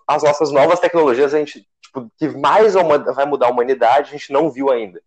as 0.09 0.23
nossas 0.23 0.51
novas 0.51 0.81
tecnologias, 0.81 1.35
a 1.35 1.39
gente, 1.39 1.69
tipo, 1.83 2.11
que 2.17 2.29
mais 2.29 2.75
vai 2.75 3.27
mudar 3.27 3.47
a 3.47 3.51
humanidade, 3.51 4.09
a 4.09 4.13
gente 4.13 4.33
não 4.33 4.51
viu 4.51 4.71
ainda. 4.71 5.01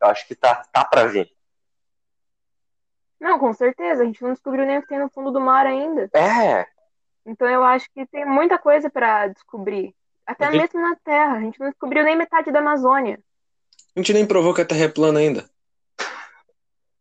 Eu 0.00 0.08
acho 0.08 0.26
que 0.26 0.34
tá, 0.34 0.64
tá 0.72 0.84
pra 0.84 1.06
vir. 1.06 1.30
Não, 3.20 3.38
com 3.38 3.52
certeza. 3.52 4.02
A 4.02 4.06
gente 4.06 4.22
não 4.22 4.32
descobriu 4.32 4.66
nem 4.66 4.78
o 4.78 4.82
que 4.82 4.88
tem 4.88 4.98
no 4.98 5.08
fundo 5.08 5.30
do 5.30 5.40
mar 5.40 5.66
ainda. 5.66 6.10
É, 6.14 6.66
Então 7.26 7.48
eu 7.48 7.62
acho 7.62 7.86
que 7.94 8.04
tem 8.06 8.26
muita 8.26 8.58
coisa 8.58 8.90
para 8.90 9.28
descobrir. 9.28 9.94
Até 10.26 10.50
Uhum. 10.50 10.56
mesmo 10.56 10.80
na 10.80 10.96
Terra. 10.96 11.36
A 11.36 11.40
gente 11.40 11.58
não 11.60 11.68
descobriu 11.70 12.04
nem 12.04 12.16
metade 12.16 12.50
da 12.50 12.58
Amazônia. 12.58 13.18
A 13.96 14.00
gente 14.00 14.12
nem 14.12 14.26
provou 14.26 14.52
que 14.52 14.60
a 14.60 14.64
Terra 14.64 14.84
é 14.84 14.88
plana 14.88 15.20
ainda. 15.20 15.48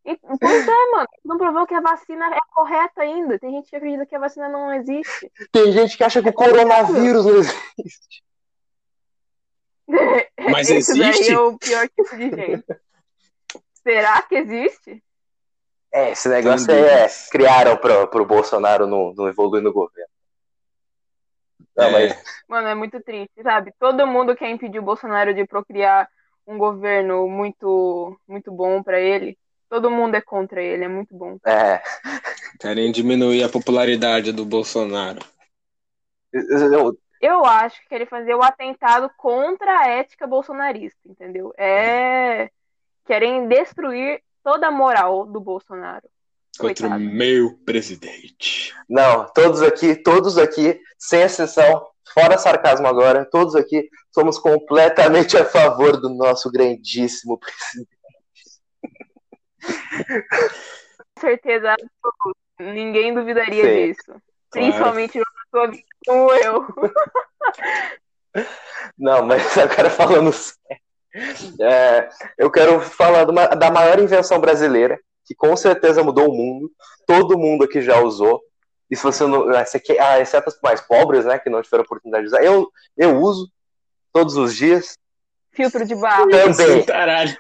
E, 0.06 0.18
pois 0.40 0.68
é, 0.68 0.92
mano. 0.92 1.08
Não 1.24 1.38
provou 1.38 1.66
que 1.66 1.74
a 1.74 1.82
vacina 1.82 2.26
é 2.34 2.40
correta 2.54 3.02
ainda. 3.02 3.40
Tem 3.40 3.52
gente 3.52 3.70
que 3.70 3.76
acredita 3.76 4.06
que 4.06 4.16
a 4.16 4.20
vacina 4.20 4.50
não 4.50 4.74
existe. 4.74 5.32
tem 5.52 5.72
gente 5.72 5.98
que 5.98 6.04
acha 6.04 6.22
que 6.22 6.30
o 6.30 6.34
coronavírus 6.34 7.26
não 7.26 7.38
existe. 7.38 8.24
Mas 10.52 10.70
Esse 10.70 10.92
existe? 10.92 11.28
daí 11.28 11.36
é 11.36 11.40
o 11.40 11.58
pior 11.58 11.90
tipo 11.90 12.16
de 12.16 12.30
gente. 12.30 12.66
Será 13.84 14.22
que 14.22 14.36
existe? 14.36 15.04
É, 15.92 16.12
esse 16.12 16.28
negócio 16.28 16.74
aí 16.74 16.82
é, 16.82 17.08
criaram 17.30 17.78
pro, 17.78 18.08
pro 18.08 18.26
Bolsonaro 18.26 18.88
não, 18.88 19.14
não 19.14 19.28
evoluir 19.28 19.62
no 19.62 19.72
governo. 19.72 20.10
Não, 21.76 21.86
É, 21.86 21.92
mas 21.92 22.24
Mano, 22.48 22.68
é 22.68 22.76
muito 22.76 23.02
triste, 23.02 23.44
sabe? 23.44 23.74
Todo 23.80 24.08
mundo 24.08 24.36
quer 24.36 24.50
impedir 24.50 24.80
o 24.80 24.84
Bolsonaro 24.84 25.34
de 25.34 25.46
procriar 25.46 26.10
um 26.48 26.58
governo 26.58 27.28
muito, 27.28 28.20
muito 28.28 28.52
bom 28.52 28.82
pra 28.82 29.00
ele. 29.00 29.38
Todo 29.74 29.90
mundo 29.90 30.14
é 30.14 30.22
contra 30.22 30.62
ele, 30.62 30.84
é 30.84 30.88
muito 30.88 31.16
bom. 31.16 31.40
é, 31.44 31.82
querem 32.62 32.92
diminuir 32.92 33.42
a 33.44 33.50
popularidade 33.50 34.32
do 34.32 34.46
Bolsonaro. 34.46 35.20
eu- 36.32 36.96
Eu 37.20 37.44
acho 37.44 37.82
que 37.82 37.90
querem 37.90 38.06
fazer 38.06 38.36
o 38.36 38.44
atentado 38.44 39.10
contra 39.18 39.80
a 39.80 39.88
ética 39.88 40.28
bolsonarista, 40.28 41.00
entendeu? 41.08 41.52
É. 41.58 42.52
Querem 43.08 43.48
destruir 43.48 44.22
toda 44.44 44.68
a 44.68 44.72
moral 44.72 45.26
do 45.26 45.40
Bolsonaro. 45.40 46.08
Contra 46.60 46.86
o 46.86 46.90
Coitado. 46.92 47.00
meu 47.04 47.58
presidente. 47.66 48.76
não, 48.88 49.26
todos 49.34 49.64
aqui, 49.64 49.96
todos 49.96 50.38
aqui, 50.38 50.80
sem 51.00 51.22
exceção, 51.24 51.84
fora 52.14 52.38
sarcasmo 52.38 52.86
agora, 52.86 53.26
todos 53.26 53.56
aqui 53.56 53.90
somos 54.12 54.38
completamente 54.38 55.36
a 55.36 55.44
favor 55.46 56.00
do 56.00 56.10
nosso 56.10 56.52
grandíssimo 56.52 57.40
presidente. 57.40 57.90
Com 59.64 61.20
certeza 61.20 61.72
absoluta. 61.74 62.40
Ninguém 62.60 63.14
duvidaria 63.14 63.64
Sim. 63.64 63.88
disso. 63.94 64.22
Principalmente 64.52 65.18
uma 65.18 65.26
pessoa 65.72 65.84
como 66.06 66.32
eu. 66.34 66.66
Não, 68.98 69.26
mas 69.26 69.58
agora 69.58 69.90
falando 69.90 70.32
sério, 70.34 70.82
é, 71.62 72.10
eu 72.38 72.50
quero 72.52 72.80
falar 72.82 73.30
uma- 73.30 73.48
da 73.48 73.70
maior 73.72 74.00
invenção 74.00 74.40
brasileira, 74.40 75.00
que 75.26 75.36
com 75.36 75.56
certeza 75.56 76.04
mudou 76.04 76.30
o 76.30 76.34
mundo. 76.36 76.72
Todo 77.06 77.38
mundo 77.38 77.64
aqui 77.64 77.82
já 77.82 78.00
usou. 78.00 78.42
E 78.90 78.96
se 78.96 79.04
você 79.04 79.26
não. 79.26 79.48
Ah, 80.00 80.20
exceto 80.20 80.50
os 80.50 80.60
mais 80.62 80.82
pobres, 80.82 81.26
né, 81.26 81.40
que 81.40 81.50
não 81.50 81.62
tiveram 81.62 81.84
oportunidade 81.84 82.24
de 82.24 82.28
usar. 82.28 82.44
Eu, 82.44 82.70
eu 82.98 83.18
uso 83.18 83.50
todos 84.12 84.36
os 84.36 84.56
dias. 84.56 84.98
Filtro 85.52 85.86
de 85.86 85.96
barro. 85.96 86.30
Também. 86.30 86.84
Caralho. 86.84 87.36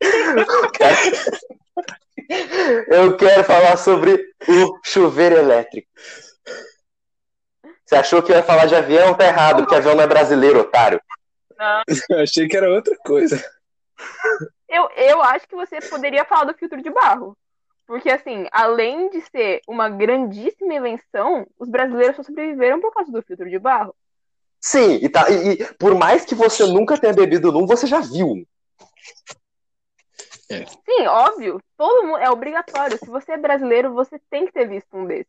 Eu 2.88 3.16
quero 3.16 3.44
falar 3.44 3.76
sobre 3.76 4.34
o 4.46 4.78
chuveiro 4.84 5.36
elétrico. 5.36 5.88
Você 7.84 7.96
achou 7.96 8.22
que 8.22 8.30
eu 8.30 8.36
ia 8.36 8.42
falar 8.42 8.66
de 8.66 8.74
avião? 8.74 9.14
Tá 9.14 9.26
errado, 9.26 9.62
porque 9.62 9.74
avião 9.74 9.94
não 9.94 10.04
é 10.04 10.06
brasileiro, 10.06 10.60
otário. 10.60 11.00
Eu 12.10 12.20
achei 12.20 12.46
que 12.46 12.56
era 12.56 12.70
outra 12.70 12.94
coisa. 12.98 13.42
Eu, 14.68 14.88
eu 14.94 15.22
acho 15.22 15.48
que 15.48 15.56
você 15.56 15.80
poderia 15.80 16.24
falar 16.24 16.44
do 16.44 16.58
filtro 16.58 16.82
de 16.82 16.90
barro. 16.90 17.36
Porque, 17.86 18.10
assim, 18.10 18.46
além 18.52 19.08
de 19.08 19.22
ser 19.22 19.62
uma 19.66 19.88
grandíssima 19.88 20.74
invenção, 20.74 21.46
os 21.58 21.70
brasileiros 21.70 22.16
só 22.16 22.22
sobreviveram 22.22 22.80
por 22.80 22.92
causa 22.92 23.10
do 23.10 23.22
filtro 23.22 23.48
de 23.48 23.58
barro. 23.58 23.94
Sim, 24.60 24.98
e, 25.00 25.08
tá, 25.08 25.30
e, 25.30 25.52
e 25.52 25.74
por 25.74 25.94
mais 25.94 26.26
que 26.26 26.34
você 26.34 26.66
nunca 26.66 26.98
tenha 26.98 27.14
bebido 27.14 27.50
num, 27.50 27.66
você 27.66 27.86
já 27.86 28.00
viu 28.00 28.46
um. 30.50 30.66
Sim, 30.66 31.06
óbvio. 31.06 31.60
Todo 31.76 32.04
mundo. 32.06 32.18
É 32.18 32.30
obrigatório. 32.30 32.98
Se 32.98 33.06
você 33.06 33.32
é 33.32 33.36
brasileiro, 33.38 33.92
você 33.92 34.18
tem 34.30 34.46
que 34.46 34.52
ter 34.52 34.68
visto 34.68 34.88
um 34.96 35.06
desses. 35.06 35.26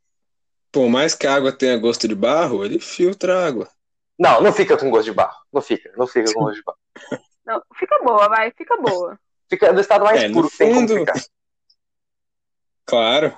Por 0.71 0.87
mais 0.89 1.15
que 1.15 1.25
a 1.27 1.35
água 1.35 1.51
tenha 1.51 1.77
gosto 1.77 2.07
de 2.07 2.15
barro, 2.15 2.63
ele 2.63 2.79
filtra 2.79 3.37
a 3.39 3.47
água. 3.47 3.69
Não, 4.17 4.41
não 4.41 4.53
fica 4.53 4.77
com 4.77 4.89
gosto 4.89 5.05
de 5.05 5.13
barro. 5.13 5.37
Não 5.51 5.61
fica, 5.61 5.91
não 5.97 6.05
fica 6.07 6.31
com 6.33 6.41
gosto 6.41 6.55
de 6.57 6.63
barro. 6.63 6.77
Não, 7.45 7.63
fica 7.73 7.97
boa, 8.03 8.29
vai, 8.29 8.51
fica 8.51 8.77
boa. 8.77 9.19
Fica 9.49 9.73
do 9.73 9.81
estado 9.81 10.03
mais 10.05 10.21
É, 10.21 10.29
puro 10.31 10.47
que 10.51 10.57
tem 10.57 10.71
como 10.71 10.87
fundo- 10.87 10.99
ficar. 10.99 11.19
Claro. 12.85 13.35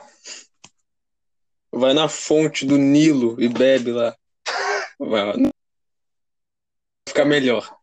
Vai 1.71 1.93
na 1.93 2.10
fonte 2.10 2.65
do 2.65 2.77
Nilo 2.77 3.41
e 3.41 3.48
bebe 3.48 3.93
lá. 3.93 4.13
Vai 5.00 5.33
ficar 7.07 7.24
melhor. 7.24 7.74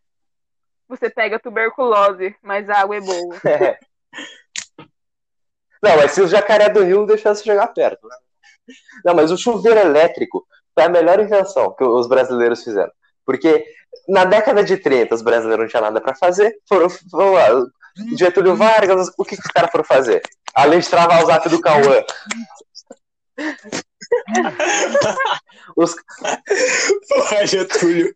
Você 0.88 1.11
pega 1.11 1.38
tuberculose, 1.38 2.35
mas 2.42 2.68
a 2.68 2.80
água 2.80 2.97
é 2.97 3.00
boa. 3.00 3.37
É. 3.45 3.78
Não, 5.80 5.97
mas 5.97 6.11
se 6.11 6.21
o 6.21 6.26
jacaré 6.26 6.68
do 6.68 6.83
rio 6.83 7.07
deixar 7.07 7.33
você 7.35 7.45
chegar 7.45 7.68
perto. 7.68 8.04
né? 8.09 8.16
Não, 9.04 9.14
mas 9.14 9.30
o 9.30 9.38
chuveiro 9.38 9.78
elétrico 9.78 10.45
foi 10.75 10.85
a 10.85 10.88
melhor 10.88 11.21
invenção 11.21 11.73
que 11.76 11.85
os 11.85 12.09
brasileiros 12.09 12.64
fizeram. 12.64 12.90
Porque 13.25 13.64
na 14.09 14.25
década 14.25 14.64
de 14.64 14.76
30 14.76 15.14
os 15.14 15.23
brasileiros 15.23 15.62
não 15.64 15.68
tinham 15.68 15.83
nada 15.85 16.00
pra 16.00 16.16
fazer. 16.16 16.59
Foram, 16.68 16.90
foram 16.90 17.33
lá, 17.33 17.47
Getúlio 18.16 18.57
Vargas, 18.57 19.09
o 19.16 19.25
que, 19.25 19.37
que 19.37 19.42
os 19.42 19.52
caras 19.52 19.71
foram 19.71 19.85
fazer? 19.85 20.21
Além 20.54 20.80
de 20.80 20.88
travar 20.88 21.23
o 21.23 21.26
zap 21.26 21.49
do 21.49 21.61
Cauã. 21.61 22.02
Os, 25.76 25.95
Porra, 27.09 27.47
Getúlio. 27.47 28.14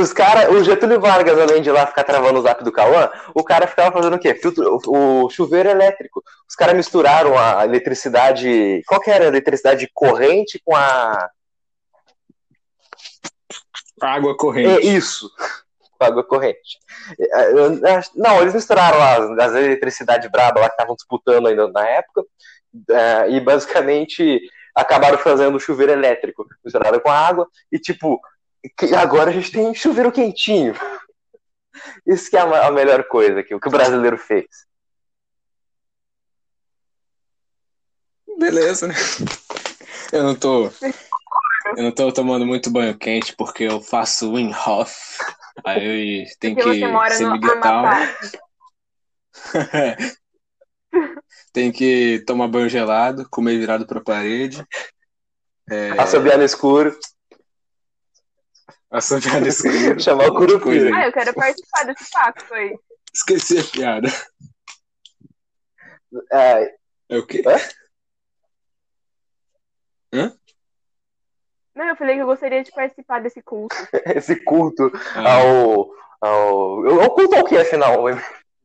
Os 0.00 0.12
cara, 0.12 0.52
o 0.52 0.62
Getúlio 0.62 1.00
Vargas, 1.00 1.38
além 1.38 1.62
de 1.62 1.70
lá 1.70 1.86
ficar 1.86 2.04
travando 2.04 2.38
o 2.38 2.42
zap 2.42 2.62
do 2.62 2.70
Cauã, 2.72 3.10
o 3.34 3.42
cara 3.42 3.66
ficava 3.66 3.90
fazendo 3.92 4.16
o 4.16 4.18
quê? 4.18 4.34
Filtro, 4.34 4.78
o, 4.86 5.24
o 5.24 5.30
chuveiro 5.30 5.68
elétrico. 5.70 6.22
Os 6.48 6.54
caras 6.54 6.74
misturaram 6.76 7.38
a 7.38 7.64
eletricidade. 7.64 8.82
Qual 8.86 9.00
que 9.00 9.10
era 9.10 9.24
a 9.24 9.28
eletricidade 9.28 9.88
corrente 9.94 10.60
com 10.64 10.76
a. 10.76 11.30
Água 14.00 14.32
É 14.32 14.34
corrente. 14.36 14.86
isso. 14.96 15.30
Com 15.98 16.04
água 16.04 16.22
corrente. 16.24 16.78
É, 17.20 17.90
acho- 17.96 18.10
Não, 18.14 18.40
eles 18.40 18.54
misturaram 18.54 19.02
as, 19.02 19.38
as 19.38 19.54
eletricidade 19.56 20.28
braba 20.28 20.60
lá 20.60 20.66
que 20.68 20.74
estavam 20.74 20.94
disputando 20.94 21.48
ainda 21.48 21.68
na 21.68 21.86
época. 21.88 22.22
é, 22.90 23.30
e 23.30 23.40
basicamente 23.40 24.40
acabaram 24.74 25.18
fazendo 25.18 25.58
chuveiro 25.58 25.92
elétrico. 25.92 26.46
Misturaram 26.64 27.00
com 27.00 27.10
água. 27.10 27.48
E 27.72 27.78
tipo, 27.78 28.20
agora 28.96 29.30
a 29.30 29.32
gente 29.32 29.50
tem 29.50 29.74
chuveiro 29.74 30.12
quentinho. 30.12 30.74
Isso 32.06 32.30
que 32.30 32.36
é 32.36 32.40
a, 32.40 32.70
melhor 32.70 33.04
coisa 33.04 33.42
que, 33.42 33.54
o 33.54 33.60
que 33.60 33.68
o 33.68 33.70
brasileiro 33.70 34.18
fez. 34.18 34.46
Beleza, 38.38 38.86
né? 38.86 38.94
Eu 40.12 40.22
não 40.22 40.34
tô. 40.34 40.70
Eu 41.76 41.82
não 41.84 41.92
tô 41.92 42.12
tomando 42.12 42.46
muito 42.46 42.70
banho 42.70 42.96
quente 42.96 43.34
porque 43.36 43.64
eu 43.64 43.80
faço 43.80 44.34
windhoff. 44.34 45.18
Aí 45.64 46.24
tem 46.40 46.54
Porque 46.54 46.70
que 46.70 46.80
você 46.80 46.86
mora 46.86 47.14
ser 47.14 47.26
no 47.26 47.32
miguetal. 47.32 47.84
Amapá. 47.84 48.16
Tem 51.52 51.72
que 51.72 52.22
tomar 52.26 52.48
banho 52.48 52.68
gelado, 52.68 53.28
comer 53.28 53.58
virado 53.58 53.86
pra 53.86 54.00
parede. 54.00 54.64
É, 55.70 55.90
Assobiar 56.00 56.38
no 56.38 56.44
escuro, 56.44 56.96
assobiar 58.90 59.40
no 59.40 59.46
escuro. 59.48 60.00
chamar 60.00 60.28
o 60.28 60.34
curupira. 60.34 60.86
aí. 60.88 60.92
Ah, 61.02 61.06
eu 61.06 61.12
quero 61.12 61.34
participar 61.34 61.84
desse 61.84 62.10
pacto 62.10 62.54
aí. 62.54 62.78
Esqueci 63.14 63.58
a 63.58 63.64
piada. 63.64 64.08
É, 66.32 66.74
É 67.10 67.18
o 67.18 67.26
quê? 67.26 67.42
Não, 71.74 71.84
eu 71.86 71.96
falei 71.96 72.16
que 72.16 72.22
eu 72.22 72.26
gostaria 72.26 72.62
de 72.62 72.72
participar 72.72 73.20
desse 73.20 73.42
culto. 73.42 73.76
esse 74.16 74.36
culto 74.44 74.90
Ah, 75.14 75.34
ao. 75.36 75.90
ao 76.20 76.86
eu 76.86 77.10
culto 77.10 77.36
ao 77.36 77.44
que, 77.44 77.56
afinal? 77.56 78.04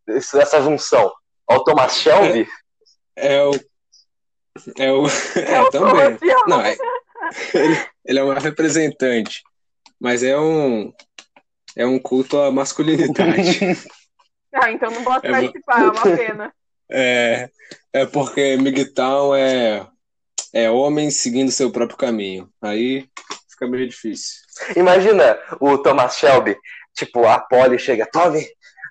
Essa 0.07 0.61
junção? 0.61 1.11
Ao 1.47 1.63
Thomas 1.63 1.95
Shelby? 1.97 2.47
é 3.15 3.43
o. 3.43 3.51
É 4.77 4.91
o. 4.91 5.05
É, 5.37 5.61
o 5.61 5.69
também. 5.71 6.17
Thomas 6.17 6.47
Não, 6.47 6.61
é, 6.61 6.75
ele, 7.53 7.87
ele 8.05 8.19
é 8.19 8.23
um 8.23 8.33
representante. 8.33 9.43
Mas 10.03 10.21
é 10.21 10.37
um. 10.37 10.91
É 11.77 11.85
um 11.85 11.97
culto 11.97 12.37
à 12.37 12.51
masculinidade. 12.51 13.59
Ah, 14.55 14.71
então 14.71 14.91
não 14.91 15.03
posso 15.03 15.25
É 15.25 15.31
participar, 15.31 15.81
é 15.81 15.89
uma 15.89 16.15
pena. 16.15 16.53
É, 16.91 17.49
é 17.91 18.05
porque 18.05 18.55
Migtown 18.55 19.33
é, 19.33 19.87
é 20.53 20.69
homem 20.69 21.09
seguindo 21.09 21.49
seu 21.51 21.71
próprio 21.71 21.97
caminho. 21.97 22.47
Aí 22.61 23.09
fica 23.49 23.67
meio 23.67 23.89
difícil. 23.89 24.35
Imagina 24.75 25.39
o 25.59 25.75
Thomas 25.79 26.17
Shelby, 26.17 26.55
tipo, 26.93 27.25
a 27.25 27.39
Polly 27.39 27.79
chega, 27.79 28.05
Tommy, 28.05 28.45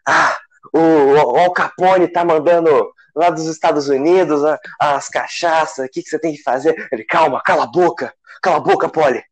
ah, 0.05 0.37
o, 0.75 0.81
o 0.81 1.39
Al 1.39 1.53
Capone 1.53 2.09
tá 2.09 2.25
mandando 2.25 2.93
lá 3.15 3.31
dos 3.31 3.47
Estados 3.47 3.89
Unidos 3.89 4.45
a- 4.45 4.59
as 4.81 5.09
cachaças, 5.09 5.87
o 5.87 5.89
que, 5.89 6.03
que 6.03 6.09
você 6.09 6.19
tem 6.19 6.35
que 6.35 6.43
fazer? 6.43 6.89
Ele, 6.91 7.05
calma, 7.05 7.41
cala 7.41 7.63
a 7.63 7.71
boca, 7.71 8.13
cala 8.43 8.57
a 8.57 8.61
boca, 8.61 8.89
Polly. 8.89 9.23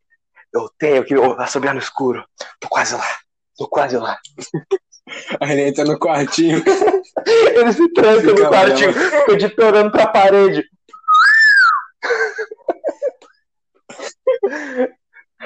Eu 0.52 0.68
tenho 0.78 1.04
que 1.04 1.14
assobiar 1.38 1.74
no 1.74 1.80
escuro. 1.80 2.24
Tô 2.58 2.68
quase 2.68 2.94
lá, 2.94 3.18
tô 3.56 3.68
quase 3.68 3.96
lá. 3.96 4.18
Aí 5.40 5.52
ele 5.52 5.68
entra 5.68 5.84
no 5.84 5.98
quartinho. 5.98 6.62
Ele 7.26 7.72
se 7.72 7.92
tranca 7.92 8.20
Fica 8.20 8.44
no 8.44 8.48
quartinho, 8.48 8.92
fica 8.92 9.32
editorando 9.32 9.90
pra 9.90 10.06
parede. 10.06 10.64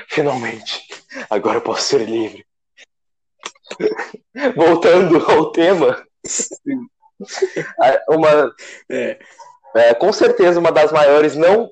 Finalmente, 0.09 0.87
agora 1.31 1.59
eu 1.59 1.63
posso 1.63 1.83
ser 1.83 2.07
livre. 2.07 2.47
Voltando 4.55 5.19
ao 5.31 5.51
tema, 5.51 6.07
uma, 8.09 8.55
É, 8.91 9.19
é, 9.75 9.95
com 9.95 10.13
certeza 10.13 10.61
uma 10.61 10.71
das 10.71 10.93
maiores, 10.93 11.35
não, 11.35 11.71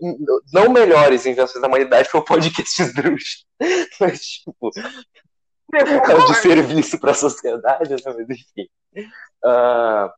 não 0.53 0.71
melhores 0.71 1.25
invenções 1.25 1.61
da 1.61 1.69
humanidade 1.69 2.09
foi 2.09 2.21
o 2.21 2.25
podcast 2.25 2.83
Esdrúxula. 2.83 3.45
Mas, 4.01 4.21
tipo, 4.21 4.71
é 5.75 6.15
o 6.15 6.27
de 6.27 6.35
serviço 6.35 6.99
para 6.99 7.13
a 7.13 7.15
sociedade, 7.15 7.91
né? 7.91 7.97
Mas 8.05 8.29
enfim. 8.29 8.69
Ah, 9.45 10.13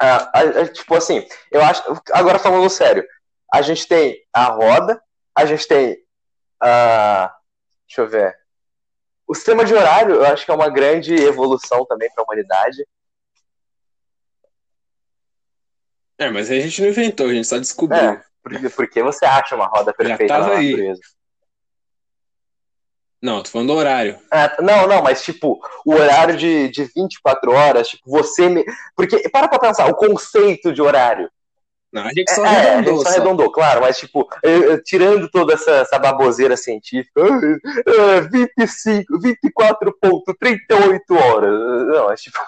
ah, 0.00 0.30
ah, 0.32 0.68
tipo 0.68 0.94
assim, 0.94 1.26
eu 1.50 1.62
acho. 1.62 1.82
Agora 2.12 2.38
falando 2.38 2.70
sério, 2.70 3.06
a 3.52 3.60
gente 3.60 3.86
tem 3.86 4.16
a 4.32 4.44
roda, 4.44 5.02
a 5.36 5.44
gente 5.44 5.68
tem 5.68 5.98
a. 6.62 7.34
Deixa 7.86 8.00
eu 8.00 8.08
ver. 8.08 8.34
O 9.26 9.34
sistema 9.34 9.64
de 9.64 9.74
horário, 9.74 10.16
eu 10.16 10.26
acho 10.26 10.44
que 10.44 10.50
é 10.50 10.54
uma 10.54 10.70
grande 10.70 11.14
evolução 11.14 11.84
também 11.84 12.10
para 12.12 12.22
a 12.22 12.24
humanidade. 12.24 12.86
É, 16.20 16.30
mas 16.30 16.50
aí 16.50 16.58
a 16.58 16.62
gente 16.62 16.82
não 16.82 16.88
inventou, 16.88 17.26
a 17.28 17.34
gente 17.34 17.48
só 17.48 17.58
descobriu. 17.58 17.98
É, 17.98 18.22
porque, 18.76 19.02
você 19.02 19.24
acha 19.24 19.56
uma 19.56 19.66
roda 19.66 19.92
perfeita 19.92 20.26
tava 20.26 20.48
na 20.48 20.54
aí. 20.56 20.70
natureza? 20.70 21.00
Não, 23.22 23.42
tô 23.42 23.50
falando 23.50 23.68
do 23.68 23.74
horário. 23.74 24.18
Ah, 24.30 24.56
não, 24.60 24.86
não, 24.86 25.02
mas 25.02 25.22
tipo, 25.22 25.60
o 25.84 25.92
horário 25.92 26.36
de, 26.36 26.68
de 26.68 26.84
24 26.94 27.52
horas, 27.52 27.88
tipo, 27.88 28.10
você 28.10 28.48
me. 28.48 28.64
Porque, 28.96 29.28
para 29.28 29.48
pra 29.48 29.58
pensar, 29.58 29.86
o 29.86 29.94
conceito 29.94 30.72
de 30.72 30.80
horário. 30.80 31.30
Não, 31.92 32.02
a 32.04 32.12
gente 32.12 32.32
só 32.32 32.44
é, 32.44 32.48
a 32.48 32.50
arredondou. 32.50 32.94
gente 32.94 33.02
só 33.02 33.10
só. 33.10 33.16
arredondou, 33.16 33.50
claro, 33.50 33.80
mas 33.80 33.98
tipo, 33.98 34.28
eh, 34.44 34.72
eh, 34.74 34.78
tirando 34.84 35.28
toda 35.28 35.54
essa, 35.54 35.72
essa 35.72 35.98
baboseira 35.98 36.56
científica, 36.56 37.20
ah, 37.20 38.18
ah, 38.18 38.20
25, 38.56 39.18
24,38 39.18 41.00
horas. 41.10 41.88
Não, 41.88 42.12
é 42.12 42.14
tipo, 42.14 42.38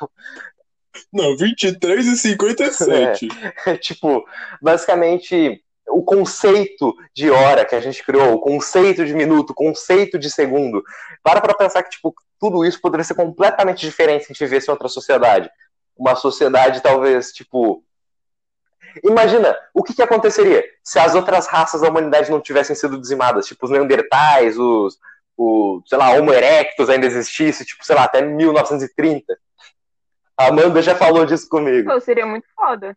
Não, 1.12 1.36
23 1.36 2.06
e 2.06 2.16
57. 2.16 3.28
é, 3.66 3.76
tipo, 3.76 4.24
basicamente, 4.60 5.62
o 5.88 6.02
conceito 6.02 6.94
de 7.14 7.30
hora 7.30 7.64
que 7.64 7.74
a 7.74 7.80
gente 7.80 8.04
criou, 8.04 8.34
o 8.34 8.40
conceito 8.40 9.04
de 9.04 9.14
minuto, 9.14 9.50
o 9.50 9.54
conceito 9.54 10.18
de 10.18 10.30
segundo, 10.30 10.82
para 11.22 11.40
pra 11.40 11.54
pensar 11.54 11.82
que, 11.82 11.90
tipo, 11.90 12.14
tudo 12.40 12.64
isso 12.64 12.80
poderia 12.80 13.04
ser 13.04 13.14
completamente 13.14 13.80
diferente 13.80 14.24
se 14.24 14.32
a 14.32 14.34
gente 14.34 14.44
vivesse 14.44 14.68
em 14.68 14.72
outra 14.72 14.88
sociedade. 14.88 15.50
Uma 15.96 16.16
sociedade, 16.16 16.82
talvez, 16.82 17.32
tipo. 17.32 17.84
Imagina, 19.02 19.56
o 19.72 19.82
que, 19.82 19.94
que 19.94 20.02
aconteceria 20.02 20.62
se 20.82 20.98
as 20.98 21.14
outras 21.14 21.46
raças 21.46 21.80
da 21.80 21.88
humanidade 21.88 22.30
não 22.30 22.40
tivessem 22.40 22.76
sido 22.76 23.00
dizimadas? 23.00 23.46
Tipo, 23.46 23.64
os 23.64 23.70
Neandertais, 23.70 24.58
os, 24.58 24.98
o, 25.36 25.82
sei 25.86 25.96
lá, 25.96 26.10
Homo 26.10 26.32
erectus 26.32 26.90
ainda 26.90 27.06
existisse, 27.06 27.64
tipo, 27.64 27.84
sei 27.84 27.96
lá, 27.96 28.04
até 28.04 28.20
1930. 28.20 29.38
A 30.36 30.48
Amanda 30.48 30.80
já 30.82 30.94
falou 30.96 31.24
disso 31.26 31.48
comigo. 31.48 31.90
Pô, 31.92 32.00
seria 32.00 32.26
muito 32.26 32.46
foda. 32.54 32.96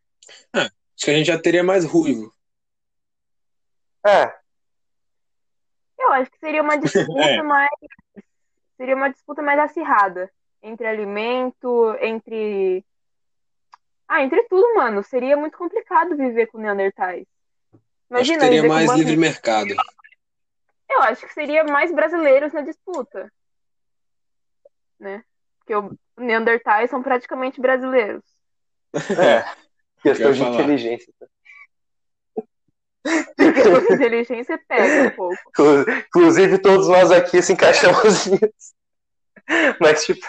Acho 0.54 0.72
que 0.98 1.12
a 1.12 1.14
gente 1.14 1.28
já 1.28 1.40
teria 1.40 1.64
mais 1.64 1.86
ruivo. 1.86 2.34
É, 4.06 4.34
Eu 6.00 6.12
acho 6.14 6.30
que 6.32 6.38
seria 6.40 6.62
uma 6.62 6.78
disputa 6.78 7.22
É. 7.26 7.42
mais. 7.42 7.70
Seria 8.78 8.96
uma 8.96 9.10
disputa 9.10 9.42
mais 9.42 9.60
acirrada. 9.60 10.32
Entre 10.62 10.86
alimento, 10.86 11.96
entre. 12.02 12.86
Ah, 14.08 14.22
entre 14.22 14.44
tudo, 14.44 14.76
mano. 14.76 15.04
Seria 15.04 15.36
muito 15.36 15.58
complicado 15.58 16.16
viver 16.16 16.48
com 16.48 16.58
Neandertais. 16.60 17.26
Acho 17.74 17.82
Imagina 18.10 18.40
que 18.40 18.46
teria 18.46 18.68
mais 18.68 18.92
livre 18.92 19.18
mercado. 19.18 19.74
Eu 20.90 21.02
acho 21.02 21.26
que 21.26 21.34
seria 21.34 21.64
mais 21.64 21.92
brasileiros 21.92 22.54
na 22.54 22.62
disputa. 22.62 23.32
Né? 25.00 25.24
Porque 25.60 25.76
os 25.76 25.92
Neandertais 26.18 26.90
são 26.90 27.02
praticamente 27.04 27.60
brasileiros. 27.62 28.24
É, 28.94 29.46
questão 30.02 30.32
de 30.32 30.40
falar. 30.40 30.54
inteligência. 30.56 31.14
Porque 33.38 33.60
a 33.60 33.64
sua 33.82 33.94
inteligência 33.96 34.60
pega 34.68 35.08
um 35.10 35.12
pouco. 35.12 35.38
Inclusive, 36.08 36.58
todos 36.58 36.88
nós 36.88 37.12
aqui 37.12 37.42
se 37.42 37.54
encaixamos 37.54 38.26
nisso. 38.26 38.74
Mas, 39.80 40.04
tipo, 40.06 40.26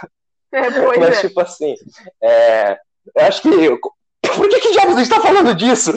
É, 0.52 0.70
pois 0.70 0.98
mas, 0.98 1.18
é. 1.18 1.20
tipo 1.22 1.40
assim, 1.40 1.74
é, 2.22 2.78
eu 3.14 3.24
acho 3.24 3.40
que. 3.42 3.48
Por 3.48 4.48
que, 4.48 4.60
que 4.60 4.72
diabos 4.72 4.96
a 4.96 4.98
gente 4.98 5.08
tá 5.08 5.20
falando 5.20 5.54
disso? 5.54 5.92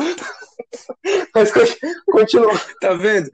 Mas 1.35 1.51
con- 1.51 1.61
continua. 2.11 2.53
Tá 2.79 2.93
vendo? 2.93 3.29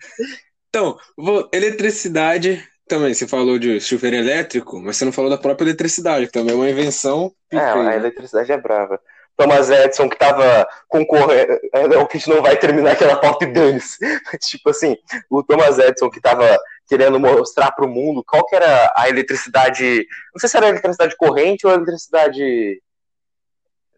Então, 0.70 0.98
vou- 1.16 1.48
eletricidade 1.54 2.68
também. 2.88 3.14
Você 3.14 3.28
falou 3.28 3.58
de 3.58 3.80
chuveiro 3.80 4.16
elétrico, 4.16 4.80
mas 4.80 4.98
você 4.98 5.06
não 5.06 5.12
falou 5.12 5.30
da 5.30 5.38
própria 5.38 5.66
eletricidade, 5.66 6.28
que 6.28 6.32
também 6.32 6.54
é 6.54 6.58
uma 6.58 6.70
invenção. 6.70 7.34
É, 7.52 7.58
a 7.58 7.84
né? 7.84 7.96
eletricidade 7.96 8.52
é 8.52 8.58
brava. 8.58 9.00
Thomas 9.38 9.70
Edison, 9.70 10.10
que 10.10 10.18
tava 10.18 10.68
concorrendo. 10.88 11.60
É, 11.74 11.88
não, 11.88 12.06
que 12.06 12.18
a 12.18 12.20
gente 12.20 12.30
não 12.30 12.42
vai 12.42 12.56
terminar 12.58 12.94
aquela 12.94 13.18
pauta 13.18 13.46
e 13.46 13.52
dane-se. 13.52 13.98
Tipo 14.40 14.70
assim, 14.70 14.96
o 15.30 15.44
Thomas 15.44 15.78
Edison, 15.78 16.10
que 16.10 16.22
tava 16.22 16.58
querendo 16.88 17.20
mostrar 17.20 17.72
pro 17.72 17.88
mundo 17.88 18.24
qual 18.26 18.46
que 18.46 18.56
era 18.56 18.94
a 18.96 19.10
eletricidade. 19.10 20.08
Não 20.34 20.40
sei 20.40 20.50
se 20.50 20.58
era 20.58 20.68
a 20.68 20.70
eletricidade 20.70 21.16
corrente 21.18 21.66
ou 21.66 21.74
a 21.74 21.76
eletricidade. 21.76 22.82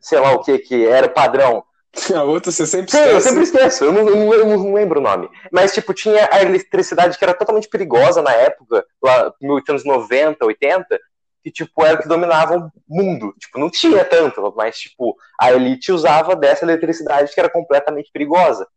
Sei 0.01 0.19
lá 0.19 0.31
o 0.31 0.41
que, 0.41 0.57
que 0.59 0.87
era 0.87 1.07
o 1.07 1.13
padrão. 1.13 1.63
A 2.15 2.23
outra 2.23 2.51
você 2.51 2.65
sempre 2.67 2.91
Sim, 2.91 2.97
eu 2.99 3.05
esquece. 3.17 3.27
sempre 3.29 3.43
esqueço, 3.43 3.83
eu 3.85 3.91
não, 3.91 4.07
eu 4.09 4.15
não- 4.15 4.33
eu 4.33 4.45
não 4.45 4.73
lembro 4.73 4.99
o 4.99 5.03
nome. 5.03 5.29
Mas, 5.51 5.73
tipo, 5.73 5.93
tinha 5.93 6.29
a 6.31 6.41
eletricidade 6.41 7.17
que 7.17 7.23
era 7.23 7.33
totalmente 7.33 7.67
perigosa 7.69 8.21
na 8.21 8.31
época, 8.33 8.85
lá 9.01 9.33
nos 9.41 9.63
anos 9.69 9.83
90, 9.85 10.45
80, 10.45 10.99
que, 11.43 11.51
tipo, 11.51 11.83
era 11.83 11.95
o 11.97 12.01
que 12.01 12.07
dominava 12.07 12.55
o 12.57 12.71
mundo. 12.87 13.33
Tipo, 13.39 13.59
não 13.59 13.69
tinha 13.69 14.03
tanto, 14.05 14.53
mas, 14.55 14.77
tipo, 14.77 15.15
a 15.39 15.51
elite 15.51 15.91
usava 15.91 16.35
dessa 16.35 16.65
eletricidade 16.65 17.33
que 17.33 17.39
era 17.39 17.49
completamente 17.49 18.11
perigosa. 18.11 18.67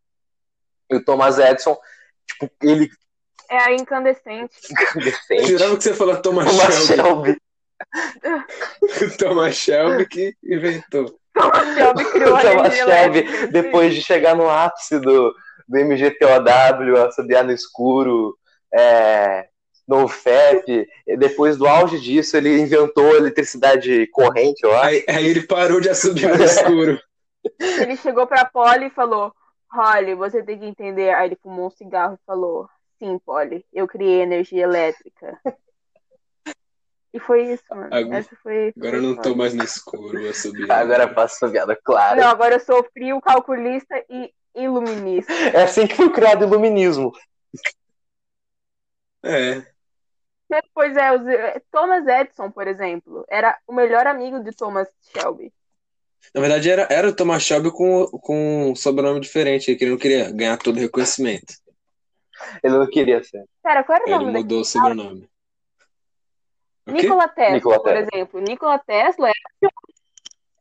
E 0.91 0.97
o 0.97 1.05
Thomas 1.05 1.39
Edison, 1.39 1.77
tipo, 2.27 2.51
ele 2.63 2.89
É 3.51 3.59
a 3.59 3.73
incandescente. 3.75 4.55
Jurava 5.47 5.77
que 5.77 5.83
você 5.85 5.95
falou 5.95 6.17
Thomas 6.23 6.47
Thomas 6.51 6.75
Shelby. 6.87 7.37
Shelby, 8.23 9.17
Thomas 9.19 9.55
Shelby 9.57 10.07
que 10.09 10.35
inventou. 10.43 11.20
Shelby 11.75 12.05
criou 12.07 12.37
a 12.37 12.45
energia 12.45 12.85
Shelby, 12.85 13.47
depois 13.49 13.95
de 13.95 14.03
chegar 14.03 14.35
no 14.35 14.49
ápice 14.49 14.99
do, 14.99 15.35
do 15.69 15.79
MGTOW, 15.79 17.07
assobiar 17.07 17.45
no 17.45 17.53
escuro, 17.53 18.37
é, 18.75 19.49
no 19.87 20.07
FEP, 20.07 20.89
e 21.07 21.17
depois 21.17 21.57
do 21.57 21.67
auge 21.67 21.99
disso, 21.99 22.37
ele 22.37 22.61
inventou 22.61 23.17
eletricidade 23.17 24.07
corrente, 24.09 24.63
eu 24.63 24.73
acho. 24.77 24.87
Aí, 24.87 25.05
aí 25.09 25.27
ele 25.27 25.47
parou 25.47 25.81
de 25.81 25.93
subir 25.95 26.29
no 26.29 26.43
escuro. 26.45 26.99
Ele 27.59 27.97
chegou 27.97 28.27
pra 28.27 28.45
Polly 28.45 28.87
e 28.87 28.91
falou: 28.91 29.33
Holly, 29.73 30.15
você 30.15 30.43
tem 30.43 30.59
que 30.59 30.67
entender. 30.67 31.15
Aí 31.15 31.29
ele 31.29 31.39
fumou 31.43 31.67
um 31.67 31.71
cigarro 31.71 32.15
e 32.15 32.27
falou: 32.27 32.69
Sim, 32.99 33.19
Polly, 33.25 33.65
eu 33.73 33.89
criei 33.89 34.21
energia 34.21 34.63
elétrica. 34.63 35.39
E 37.13 37.19
foi 37.19 37.53
isso, 37.53 37.65
mano. 37.71 37.89
Agora- 37.93 38.19
Essa 38.19 38.37
foi. 38.43 38.73
Agora 38.77 38.97
eu 38.97 39.03
não 39.03 39.17
tô 39.17 39.35
mais 39.35 39.53
no 39.53 39.65
escuro, 39.65 40.21
eu 40.21 40.33
subi. 40.33 40.67
Agora 40.71 41.09
passa 41.13 41.35
assobiada, 41.37 41.77
claro. 41.83 42.21
Não, 42.21 42.29
agora 42.29 42.55
eu 42.55 42.61
sou 42.61 42.85
frio, 42.93 43.21
calculista 43.21 44.03
e 44.09 44.33
iluminista. 44.55 45.33
É 45.33 45.63
assim 45.65 45.87
que 45.87 45.95
foi 45.97 46.11
criado 46.11 46.43
o 46.43 46.45
iluminismo. 46.47 47.13
É. 49.23 49.63
Pois 50.75 50.97
é, 50.97 51.13
os- 51.13 51.63
Thomas 51.71 52.07
Edison, 52.07 52.51
por 52.51 52.67
exemplo, 52.67 53.25
era 53.29 53.57
o 53.67 53.73
melhor 53.73 54.07
amigo 54.07 54.43
de 54.43 54.51
Thomas 54.53 54.89
Shelby. 55.01 55.53
Na 56.35 56.41
verdade, 56.41 56.71
era, 56.71 56.87
era 56.91 57.09
o 57.09 57.15
Thomas 57.15 57.43
Shelby 57.43 57.71
com, 57.71 58.07
com 58.07 58.71
um 58.71 58.75
sobrenome 58.77 59.21
diferente, 59.21 59.75
que 59.77 59.85
ele 59.85 59.93
não 59.93 59.99
queria 59.99 60.31
ganhar 60.33 60.57
todo 60.59 60.77
o 60.77 60.81
reconhecimento. 60.81 61.55
Ele 62.63 62.79
não 62.79 62.87
queria 62.89 63.23
ser. 63.23 63.45
Pera, 63.63 63.85
qual 63.85 63.97
era 63.97 64.07
o 64.07 64.09
Ele 64.09 64.19
nome 64.19 64.33
mudou 64.39 64.61
o 64.61 64.65
sobrenome. 64.65 65.29
Nikola 66.91 67.29
Tesla, 67.29 67.55
Nikola 67.55 67.81
por 67.83 67.93
Tesla. 67.93 68.09
exemplo. 68.15 68.41
Nikola 68.41 68.79
Tesla 68.79 69.29
era, 69.29 69.73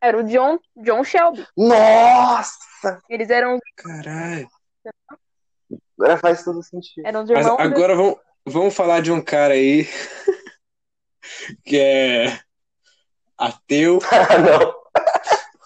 era 0.01 0.17
o 0.17 0.23
John, 0.23 0.59
John 0.77 1.03
Shelby. 1.03 1.45
Nossa! 1.57 3.01
Eles 3.09 3.29
eram, 3.29 3.59
Caralho. 3.75 4.47
Agora 5.99 6.17
faz 6.17 6.43
todo 6.43 6.63
sentido. 6.63 7.05
eram 7.05 7.23
os 7.23 7.29
Mas 7.29 7.45
irmãos. 7.45 7.59
agora 7.59 7.95
vamos, 7.95 8.15
vamos 8.45 8.75
falar 8.75 9.01
de 9.01 9.11
um 9.11 9.21
cara 9.21 9.53
aí 9.53 9.85
que 11.65 11.77
é 11.77 12.39
ateu, 13.37 13.99
Ah, 14.11 14.37
não. 14.37 14.78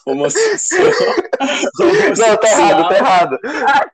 Homossexual. 0.06 0.84
Não, 2.18 2.38
tá 2.38 2.50
errado, 2.50 2.90
tá 2.90 2.96
errado. 2.98 3.40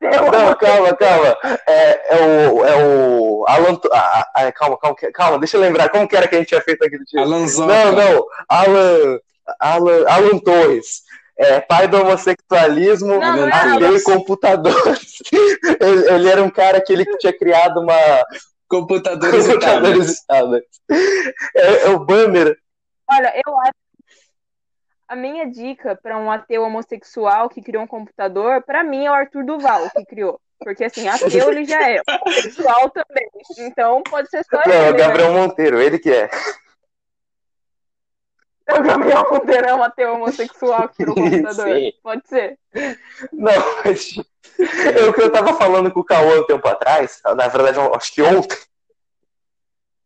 Não, 0.02 0.56
calma, 0.56 0.96
calma. 0.96 1.38
É, 1.68 2.16
é 2.16 2.50
o. 2.50 2.66
É 2.66 2.86
o. 2.86 3.46
Alan. 3.48 3.80
Ah, 3.92 4.28
ah, 4.36 4.52
calma, 4.52 4.78
calma, 4.78 4.96
calma, 5.14 5.40
deixa 5.40 5.58
eu 5.58 5.62
lembrar. 5.62 5.90
Como 5.90 6.08
que 6.08 6.16
era 6.16 6.28
que 6.28 6.36
a 6.36 6.40
gente 6.40 6.50
tinha 6.50 6.62
feito 6.62 6.84
aquele 6.84 7.06
time? 7.06 7.24
Alan 7.24 7.48
Zoca. 7.48 7.74
Não, 7.74 7.92
não. 7.92 8.26
Alan. 8.48 9.20
Alan, 9.60 10.06
Alan 10.08 10.40
Torres. 10.40 11.04
É, 11.38 11.62
pai 11.62 11.88
do 11.88 12.02
homossexualismo, 12.02 13.14
ateu 13.24 13.96
e 13.96 14.04
computadores. 14.04 15.20
Ele, 15.32 16.14
ele 16.14 16.30
era 16.30 16.44
um 16.44 16.50
cara 16.50 16.82
que 16.82 16.92
ele 16.92 17.06
tinha 17.18 17.32
criado 17.32 17.80
uma. 17.80 17.96
Computadores 18.68 19.46
e 19.46 19.48
computadores 19.54 20.22
tablets. 20.26 20.68
e 20.90 20.92
tablets. 20.92 21.46
É, 21.56 21.86
é 21.86 21.90
o 21.92 22.00
banner. 22.00 22.58
Olha, 23.10 23.34
eu 23.46 23.58
acho. 23.62 23.89
A 25.10 25.16
minha 25.16 25.50
dica 25.50 25.96
para 25.96 26.16
um 26.20 26.32
ateu 26.32 26.62
homossexual 26.62 27.50
que 27.50 27.64
criou 27.64 27.84
um 27.84 27.88
computador, 27.88 28.62
para 28.62 28.84
mim 28.84 29.08
é 29.08 29.10
o 29.10 29.14
Arthur 29.16 29.44
Duval 29.44 29.90
que 29.90 30.06
criou. 30.06 30.40
Porque 30.60 30.84
assim, 30.84 31.08
ateu 31.08 31.52
ele 31.52 31.66
já 31.66 31.90
é, 31.90 32.00
homossexual 32.08 32.92
também. 32.92 33.28
Então 33.58 34.04
pode 34.04 34.30
ser 34.30 34.46
só 34.46 34.62
Não, 34.64 34.72
é 34.72 34.90
ele. 34.90 34.92
o 34.92 34.98
Gabriel 34.98 35.34
Monteiro, 35.34 35.82
ele 35.82 35.98
que 35.98 36.12
é. 36.12 36.30
Né? 38.68 38.76
O 38.78 38.84
Gabriel 38.84 39.32
Monteiro 39.32 39.68
é 39.68 39.74
um 39.74 39.82
ateu 39.82 40.14
homossexual 40.14 40.90
que 40.90 40.98
criou 40.98 41.18
um 41.18 41.24
computador. 41.42 41.76
Sim. 41.76 41.94
Pode 42.04 42.28
ser. 42.28 42.60
Não, 43.34 43.84
mas. 43.84 44.14
É 44.60 45.06
o 45.06 45.14
que 45.14 45.22
eu 45.22 45.32
tava 45.32 45.54
falando 45.54 45.90
com 45.92 46.02
o 46.02 46.06
Cauã 46.06 46.42
um 46.42 46.46
tempo 46.46 46.68
atrás, 46.68 47.20
na 47.26 47.48
verdade, 47.48 47.80
acho 47.80 48.14
que 48.14 48.22
ontem. 48.22 48.58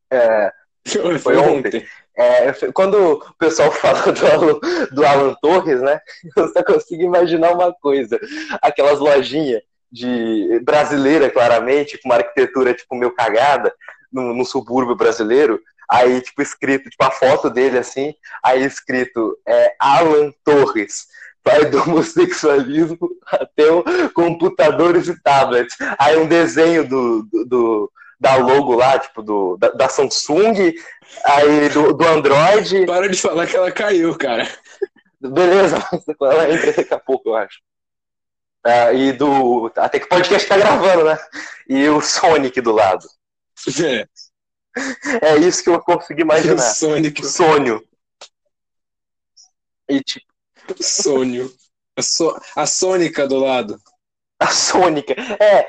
É, 0.10 0.54
Foi 1.22 1.36
ontem. 1.38 1.86
É, 2.16 2.52
quando 2.74 3.14
o 3.14 3.34
pessoal 3.40 3.72
fala 3.74 4.12
do 4.12 4.28
Alan, 4.28 4.60
do 4.92 5.06
Alan 5.06 5.36
Torres, 5.42 5.82
né? 5.82 6.00
Eu 6.36 6.48
só 6.50 6.64
consigo 6.64 7.04
imaginar 7.04 7.52
uma 7.54 7.74
coisa. 7.74 8.20
Aquelas 8.62 9.00
lojinhas 9.00 9.62
de 9.92 10.60
brasileira, 10.64 11.30
claramente, 11.30 11.98
com 11.98 12.10
uma 12.10 12.16
arquitetura 12.16 12.74
tipo 12.74 12.96
meio 12.96 13.14
cagada, 13.14 13.74
no, 14.12 14.34
no 14.34 14.46
subúrbio 14.46 14.96
brasileiro. 14.96 15.60
Aí, 15.90 16.22
tipo, 16.22 16.42
escrito, 16.42 16.90
tipo, 16.90 17.04
a 17.04 17.12
foto 17.12 17.50
dele 17.50 17.78
assim, 17.78 18.14
aí 18.44 18.64
escrito 18.64 19.38
é, 19.46 19.76
Alan 19.80 20.32
Torres, 20.44 21.08
pai 21.44 21.66
do 21.66 21.82
homossexualismo 21.82 23.10
até 23.32 23.70
o 23.72 23.84
computadores 24.12 25.08
e 25.08 25.22
tablets. 25.22 25.76
Aí 26.00 26.18
um 26.18 26.26
desenho 26.28 26.88
do, 26.88 27.28
do- 27.46 27.92
da 28.24 28.38
logo 28.38 28.74
lá, 28.74 28.98
tipo, 28.98 29.22
do, 29.22 29.58
da, 29.58 29.70
da 29.72 29.90
Samsung, 29.90 30.74
aí 31.26 31.68
do, 31.68 31.94
do 31.94 32.08
Android. 32.08 32.86
Para 32.86 33.10
de 33.10 33.20
falar 33.20 33.46
que 33.46 33.58
ela 33.58 33.70
caiu, 33.70 34.18
cara. 34.18 34.48
Beleza, 35.20 35.78
ela 36.22 36.50
entra 36.50 36.72
daqui 36.72 36.94
a 36.94 37.00
pouco, 37.00 37.30
eu 37.30 37.36
acho. 37.36 37.60
Ah, 38.66 38.94
e 38.94 39.12
do. 39.12 39.70
Até 39.76 40.00
que 40.00 40.06
o 40.06 40.10
podcast 40.10 40.48
tá 40.48 40.58
gravando, 40.58 41.04
né? 41.04 41.18
E 41.68 41.90
o 41.90 42.00
Sonic 42.00 42.62
do 42.62 42.72
lado. 42.72 43.06
É, 43.84 44.08
É 45.22 45.38
isso 45.38 45.62
que 45.62 45.70
eu 45.70 45.82
consegui 45.82 46.22
o 46.22 46.26
imaginar. 46.26 46.58
Sonic, 46.60 47.22
O 47.22 47.26
Sônio. 47.26 47.84
E 49.90 50.02
tipo, 50.02 50.26
o 50.80 50.82
Sônio. 50.84 51.52
A, 51.98 52.02
so, 52.02 52.40
a 52.56 52.66
Sônica 52.66 53.28
do 53.28 53.38
lado. 53.38 53.78
a 54.40 54.48
Sônica. 54.48 55.14
É, 55.42 55.68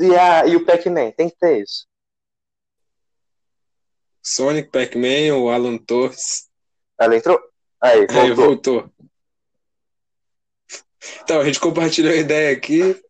e, 0.00 0.16
a, 0.16 0.46
e 0.46 0.54
o 0.54 0.64
Pac-Man, 0.64 1.10
tem 1.10 1.28
que 1.28 1.36
ter 1.36 1.62
isso. 1.62 1.87
Sonic, 4.34 4.70
Pac-Man, 4.70 5.34
o 5.36 5.50
Alan 5.50 5.78
Torres. 5.78 6.48
Ela 7.00 7.16
entrou? 7.16 7.40
Aí, 7.80 8.06
Aí 8.10 8.32
voltou. 8.32 8.80
voltou. 8.82 8.90
Então, 11.22 11.40
a 11.40 11.44
gente 11.44 11.60
compartilhou 11.60 12.12
a 12.12 12.16
ideia 12.16 12.54
aqui, 12.56 13.00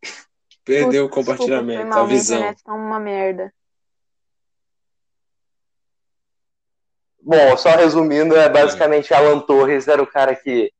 perdeu 0.64 1.06
o 1.06 1.08
Putz, 1.08 1.26
desculpa, 1.26 1.32
compartilhamento, 1.32 1.80
foi 1.82 1.90
mal, 1.90 1.98
a 2.00 2.06
minha 2.06 2.16
visão. 2.18 2.36
internet 2.38 2.62
tá 2.62 2.74
uma 2.74 3.00
merda. 3.00 3.52
Bom, 7.20 7.56
só 7.56 7.70
resumindo, 7.70 8.36
é 8.36 8.48
basicamente 8.48 9.12
Alan 9.12 9.40
Torres 9.40 9.86
era 9.88 10.02
o 10.02 10.06
cara 10.06 10.34
que, 10.34 10.72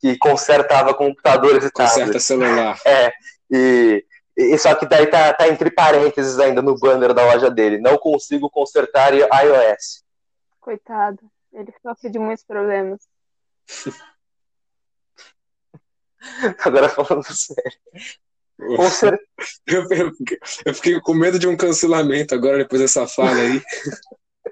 que 0.00 0.18
consertava 0.18 0.92
computadores 0.94 1.64
e 1.64 1.70
Conserta 1.70 2.04
tablets. 2.04 2.24
celular. 2.24 2.78
É, 2.84 3.12
e, 3.50 4.04
e 4.38 4.56
só 4.56 4.72
que 4.76 4.86
daí 4.86 5.08
tá, 5.08 5.34
tá 5.34 5.48
entre 5.48 5.68
parênteses 5.68 6.38
ainda 6.38 6.62
no 6.62 6.78
banner 6.78 7.12
da 7.12 7.24
loja 7.24 7.50
dele. 7.50 7.80
Não 7.80 7.98
consigo 7.98 8.48
consertar 8.48 9.12
iOS. 9.12 10.04
Coitado. 10.60 11.18
Ele 11.52 11.74
sofre 11.82 12.08
de 12.08 12.20
muitos 12.20 12.44
problemas. 12.44 13.00
Agora 16.64 16.88
falando 16.88 17.24
sério. 17.24 17.78
Conser... 18.76 19.18
Eu, 19.66 19.86
eu, 19.90 20.10
eu 20.66 20.74
fiquei 20.74 21.00
com 21.00 21.14
medo 21.14 21.38
de 21.38 21.46
um 21.46 21.56
cancelamento 21.56 22.34
agora, 22.34 22.58
depois 22.58 22.80
dessa 22.82 23.06
fala 23.06 23.36
aí. 23.36 23.62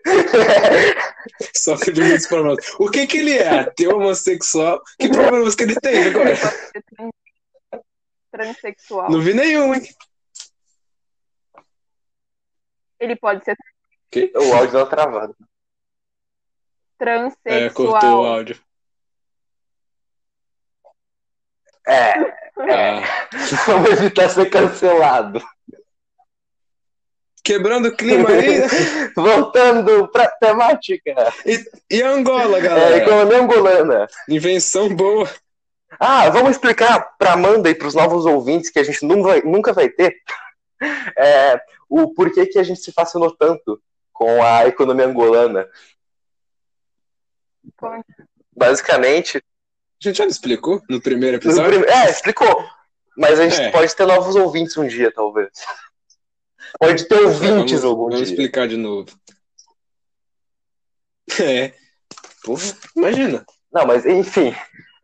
Sofre 1.56 1.92
de 1.92 2.02
muitos 2.02 2.28
problemas. 2.28 2.64
O 2.78 2.88
que 2.88 3.04
que 3.06 3.18
ele 3.18 3.36
é? 3.36 3.60
Ateu 3.60 3.96
homossexual? 3.96 4.80
Que 4.98 5.08
problemas 5.08 5.56
que 5.56 5.64
ele 5.64 5.74
tem 5.80 6.04
agora? 6.04 6.30
Ele 6.30 7.10
transexual. 8.36 9.10
Não 9.10 9.20
vi 9.20 9.32
nenhum, 9.34 9.74
hein? 9.74 9.82
Ele 13.00 13.16
pode 13.16 13.44
ser 13.44 13.56
o 14.34 14.54
áudio 14.54 14.70
deu 14.72 14.80
uma 14.80 14.86
travada. 14.86 15.34
transexual. 16.98 17.56
É, 17.56 17.70
cortou 17.70 18.22
o 18.22 18.26
áudio. 18.26 18.58
É, 21.86 22.14
Ah. 22.58 23.28
vamos 23.66 23.90
evitar 23.90 24.28
ser 24.30 24.48
cancelado. 24.50 25.42
Quebrando 27.44 27.88
o 27.88 27.96
clima 27.96 28.28
aí. 28.30 28.60
né? 28.60 28.66
Voltando 29.14 30.08
pra 30.10 30.28
temática. 30.28 31.14
E 31.90 32.02
Angola, 32.02 32.58
É, 32.58 32.60
galera? 32.62 32.96
economia 32.96 33.38
angolana. 33.40 34.08
Invenção 34.28 34.88
boa. 34.94 35.28
Ah, 35.98 36.28
vamos 36.30 36.50
explicar 36.50 37.16
para 37.18 37.32
Amanda 37.32 37.70
e 37.70 37.74
para 37.74 37.88
os 37.88 37.94
novos 37.94 38.26
ouvintes 38.26 38.70
que 38.70 38.78
a 38.78 38.84
gente 38.84 39.04
nunca 39.04 39.28
vai, 39.28 39.40
nunca 39.42 39.72
vai 39.72 39.88
ter 39.88 40.16
é, 41.16 41.60
o 41.88 42.12
porquê 42.14 42.46
que 42.46 42.58
a 42.58 42.62
gente 42.62 42.80
se 42.80 42.92
fascinou 42.92 43.34
tanto 43.34 43.80
com 44.12 44.42
a 44.42 44.66
economia 44.66 45.06
angolana. 45.06 45.68
Basicamente. 48.54 49.38
A 49.38 50.08
gente 50.08 50.18
já 50.18 50.26
explicou 50.26 50.82
no 50.88 51.00
primeiro 51.00 51.36
episódio? 51.36 51.80
No 51.80 51.86
É, 51.86 52.10
explicou. 52.10 52.64
Mas 53.16 53.40
a 53.40 53.48
gente 53.48 53.60
é. 53.60 53.70
pode 53.70 53.94
ter 53.94 54.06
novos 54.06 54.36
ouvintes 54.36 54.76
um 54.76 54.86
dia, 54.86 55.10
talvez. 55.10 55.50
Pode 56.78 57.08
ter 57.08 57.14
ouvintes 57.14 57.80
vamos, 57.80 57.84
algum 57.84 58.02
vamos 58.04 58.16
dia. 58.16 58.26
Vamos 58.26 58.30
explicar 58.30 58.68
de 58.68 58.76
novo. 58.76 59.08
É. 61.40 61.72
Porra, 62.44 62.62
imagina. 62.94 63.46
Não, 63.72 63.86
mas 63.86 64.04
enfim. 64.06 64.54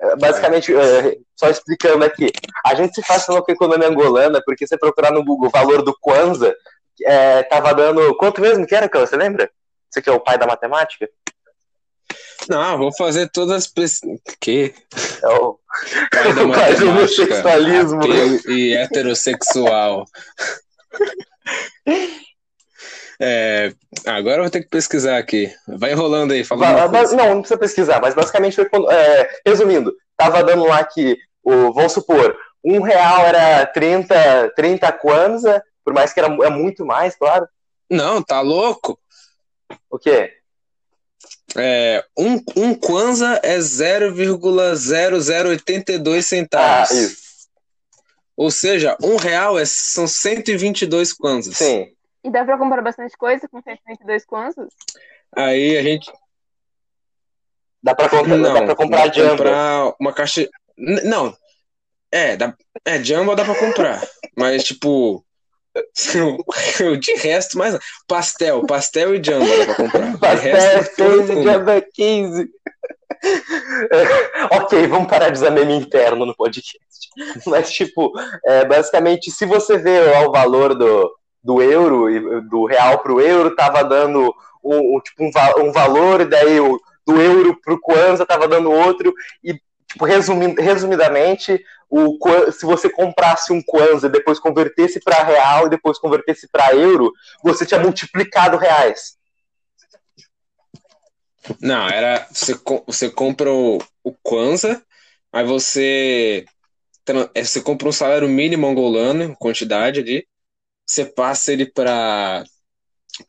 É, 0.02 0.16
basicamente, 0.16 0.74
é, 0.74 1.16
só 1.36 1.48
explicando 1.48 2.04
aqui. 2.04 2.32
A 2.66 2.74
gente 2.74 2.94
se 2.94 3.02
fascinou 3.02 3.42
com 3.42 3.52
a 3.52 3.54
economia 3.54 3.88
angolana 3.88 4.42
porque 4.44 4.66
você 4.66 4.76
procurar 4.76 5.12
no 5.12 5.24
Google 5.24 5.48
o 5.48 5.50
valor 5.50 5.82
do 5.82 5.96
Kwanza, 6.00 6.54
é, 7.04 7.44
tava 7.44 7.72
dando. 7.72 8.16
Quanto 8.16 8.40
mesmo 8.40 8.66
que 8.66 8.74
era, 8.74 8.88
Cão? 8.88 9.06
Você 9.06 9.16
lembra? 9.16 9.48
Você 9.88 10.02
que 10.02 10.10
é 10.10 10.12
o 10.12 10.20
pai 10.20 10.36
da 10.36 10.46
matemática? 10.46 11.08
Não, 12.48 12.76
vou 12.78 12.92
fazer 12.92 13.30
todas 13.30 13.72
as. 13.76 14.00
Que? 14.40 14.74
É 15.22 15.28
o 15.28 15.58
pai 16.10 16.34
da 16.34 16.44
matemática, 16.46 16.84
homossexualismo. 16.84 18.00
e 18.48 18.74
heterossexual. 18.74 20.04
É, 23.24 23.72
agora 24.04 24.38
eu 24.38 24.42
vou 24.42 24.50
ter 24.50 24.64
que 24.64 24.68
pesquisar 24.68 25.16
aqui. 25.16 25.48
Vai 25.68 25.92
enrolando 25.92 26.32
aí, 26.32 26.42
fala. 26.42 26.88
Não, 26.88 27.04
não 27.14 27.40
precisa 27.40 27.56
pesquisar, 27.56 28.00
mas 28.00 28.16
basicamente 28.16 28.56
foi 28.56 28.68
quando. 28.68 28.90
É, 28.90 29.30
resumindo, 29.46 29.94
tava 30.16 30.42
dando 30.42 30.64
lá 30.64 30.82
que, 30.82 31.16
o, 31.44 31.72
vamos 31.72 31.92
supor, 31.92 32.36
um 32.64 32.80
real 32.80 33.24
era 33.24 33.64
30, 33.66 34.54
30 34.56 34.90
kwanza, 34.94 35.62
por 35.84 35.94
mais 35.94 36.12
que 36.12 36.18
era 36.18 36.34
é 36.34 36.50
muito 36.50 36.84
mais, 36.84 37.14
claro. 37.14 37.46
Não, 37.88 38.20
tá 38.20 38.40
louco? 38.40 38.98
O 39.88 40.00
quê? 40.00 40.32
É, 41.56 42.04
um, 42.18 42.42
um 42.56 42.74
kwanza 42.74 43.38
é 43.44 43.58
0,0082 43.58 46.22
centavos. 46.22 46.90
Ah, 46.90 46.94
isso. 46.94 47.22
Ou 48.36 48.50
seja, 48.50 48.96
um 49.00 49.14
real 49.14 49.56
é, 49.56 49.64
são 49.64 50.08
122 50.08 51.12
kwanzas. 51.12 51.56
Sim. 51.56 51.86
E 52.24 52.30
dá 52.30 52.44
pra 52.44 52.56
comprar 52.56 52.82
bastante 52.82 53.16
coisa 53.16 53.48
com 53.48 53.60
122 53.60 54.24
kwanzas? 54.24 54.68
Aí 55.36 55.76
a 55.76 55.82
gente. 55.82 56.10
Dá 57.82 57.94
pra, 57.96 58.08
comprar, 58.08 58.36
não, 58.36 58.54
dá 58.54 58.62
pra 58.62 58.76
comprar 58.76 59.08
dá 59.08 59.12
Jumbo. 59.12 59.30
comprar 59.30 59.94
uma 60.00 60.12
caixa. 60.12 60.48
Não. 60.76 61.36
É, 62.12 62.36
dá... 62.36 62.54
é, 62.84 63.02
Jumbo 63.02 63.34
dá 63.34 63.44
pra 63.44 63.56
comprar. 63.56 64.00
mas, 64.36 64.62
tipo. 64.62 65.24
De 67.00 67.14
resto, 67.14 67.58
mais. 67.58 67.76
Pastel, 68.06 68.64
pastel 68.66 69.14
e 69.16 69.24
Jumbo 69.24 69.46
dá 69.58 69.64
pra 69.64 69.74
comprar. 69.74 70.18
pastel 70.18 70.56
é 70.56 70.82
6 70.82 71.30
e 71.30 71.42
Jumbo 71.42 71.70
é 71.70 71.80
15. 71.80 72.50
ok, 74.52 74.86
vamos 74.86 75.08
parar 75.08 75.30
de 75.30 75.38
usar 75.38 75.50
meme 75.50 75.74
interno 75.74 76.24
no 76.24 76.36
podcast. 76.36 76.78
Mas, 77.46 77.72
tipo, 77.72 78.12
é, 78.44 78.64
basicamente, 78.64 79.30
se 79.30 79.44
você 79.44 79.76
vê 79.78 80.00
o 80.24 80.30
valor 80.30 80.74
do, 80.74 81.10
do 81.42 81.62
euro, 81.62 82.42
do 82.42 82.64
real 82.66 82.98
para 82.98 83.12
o 83.12 83.20
euro, 83.20 83.54
tava 83.54 83.82
dando 83.82 84.34
um, 84.62 85.00
tipo, 85.00 85.24
um, 85.24 85.30
um 85.66 85.72
valor, 85.72 86.20
e 86.20 86.24
daí 86.24 86.60
o, 86.60 86.80
do 87.06 87.20
euro 87.20 87.58
para 87.60 87.74
o 87.74 87.80
Kwanza 87.80 88.24
tava 88.24 88.46
dando 88.46 88.70
outro, 88.70 89.12
e 89.42 89.54
tipo, 89.88 90.04
resumindo, 90.04 90.60
resumidamente, 90.60 91.62
o, 91.90 92.16
se 92.50 92.64
você 92.64 92.88
comprasse 92.88 93.52
um 93.52 93.62
Kwanza 93.62 94.06
e 94.06 94.10
depois 94.10 94.38
convertesse 94.38 95.00
para 95.00 95.22
real 95.22 95.66
e 95.66 95.70
depois 95.70 95.98
convertesse 95.98 96.48
para 96.50 96.74
euro, 96.74 97.12
você 97.42 97.66
tinha 97.66 97.80
multiplicado 97.80 98.56
reais. 98.56 99.16
Não, 101.60 101.88
era. 101.88 102.26
Você, 102.30 102.58
você 102.86 103.10
compra 103.10 103.52
o, 103.52 103.78
o 104.04 104.14
aí 105.32 105.44
você. 105.44 106.44
É, 107.34 107.44
você 107.44 107.60
compra 107.60 107.88
um 107.88 107.92
salário 107.92 108.28
mínimo 108.28 108.66
angolano, 108.66 109.36
quantidade 109.38 110.00
ali, 110.00 110.24
você 110.92 111.06
passa 111.06 111.52
ele 111.52 111.66
para 111.66 112.44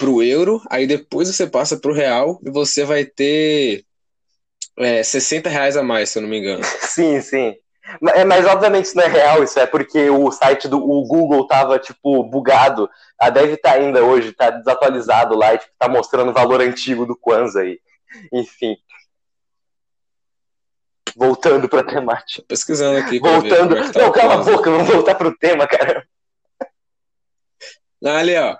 o 0.05 0.21
euro, 0.21 0.61
aí 0.69 0.85
depois 0.85 1.27
você 1.27 1.47
passa 1.47 1.77
para 1.77 1.91
o 1.91 1.95
real 1.95 2.39
e 2.45 2.51
você 2.51 2.83
vai 2.83 3.05
ter 3.05 3.85
é, 4.77 5.03
60 5.03 5.49
reais 5.49 5.77
a 5.77 5.83
mais, 5.83 6.09
se 6.09 6.17
eu 6.17 6.21
não 6.21 6.29
me 6.29 6.39
engano. 6.39 6.63
Sim, 6.81 7.21
sim. 7.21 7.55
Mas, 8.01 8.15
é, 8.15 8.23
mas, 8.23 8.45
obviamente 8.45 8.85
isso 8.85 8.95
não 8.95 9.03
é 9.03 9.07
real, 9.07 9.43
isso 9.43 9.59
é 9.59 9.65
porque 9.65 10.09
o 10.09 10.31
site 10.31 10.69
do 10.69 10.77
o 10.77 11.05
Google 11.05 11.45
tava, 11.47 11.77
tipo, 11.77 12.23
bugado. 12.23 12.89
Ah, 13.19 13.29
deve 13.29 13.53
estar 13.53 13.71
tá 13.71 13.75
ainda 13.75 14.01
hoje, 14.03 14.31
tá 14.31 14.49
desatualizado 14.49 15.35
lá 15.35 15.53
e 15.53 15.57
tipo, 15.57 15.71
tá 15.77 15.89
mostrando 15.89 16.29
o 16.29 16.33
valor 16.33 16.61
antigo 16.61 17.05
do 17.05 17.15
Kwanza 17.15 17.59
aí. 17.61 17.79
Enfim. 18.31 18.77
Voltando 21.15 21.67
pra 21.67 21.83
temática. 21.83 22.43
Pesquisando 22.47 22.97
aqui. 22.99 23.19
Voltando. 23.19 23.77
É 23.77 23.91
tá 23.91 23.99
não, 23.99 24.11
cala 24.13 24.35
a 24.35 24.37
boca, 24.37 24.71
vamos 24.71 24.87
voltar 24.87 25.15
pro 25.15 25.37
tema, 25.37 25.67
cara. 25.67 26.07
Ali, 28.03 28.35
ó. 28.37 28.57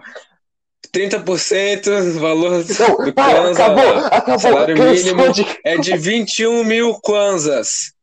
30% 0.94 2.20
valor 2.20 2.52
Não, 2.80 3.06
do 3.06 3.14
para, 3.14 3.34
Kwanza. 3.42 3.66
Acabou, 3.66 3.98
acabou. 4.06 4.40
Salário 4.40 4.78
mínimo 4.78 5.24
é 5.66 5.78
de 5.78 5.98
21 5.98 6.64
mil 6.64 6.94
Kwanzas. 7.02 7.94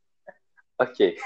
Ok. 0.78 1.16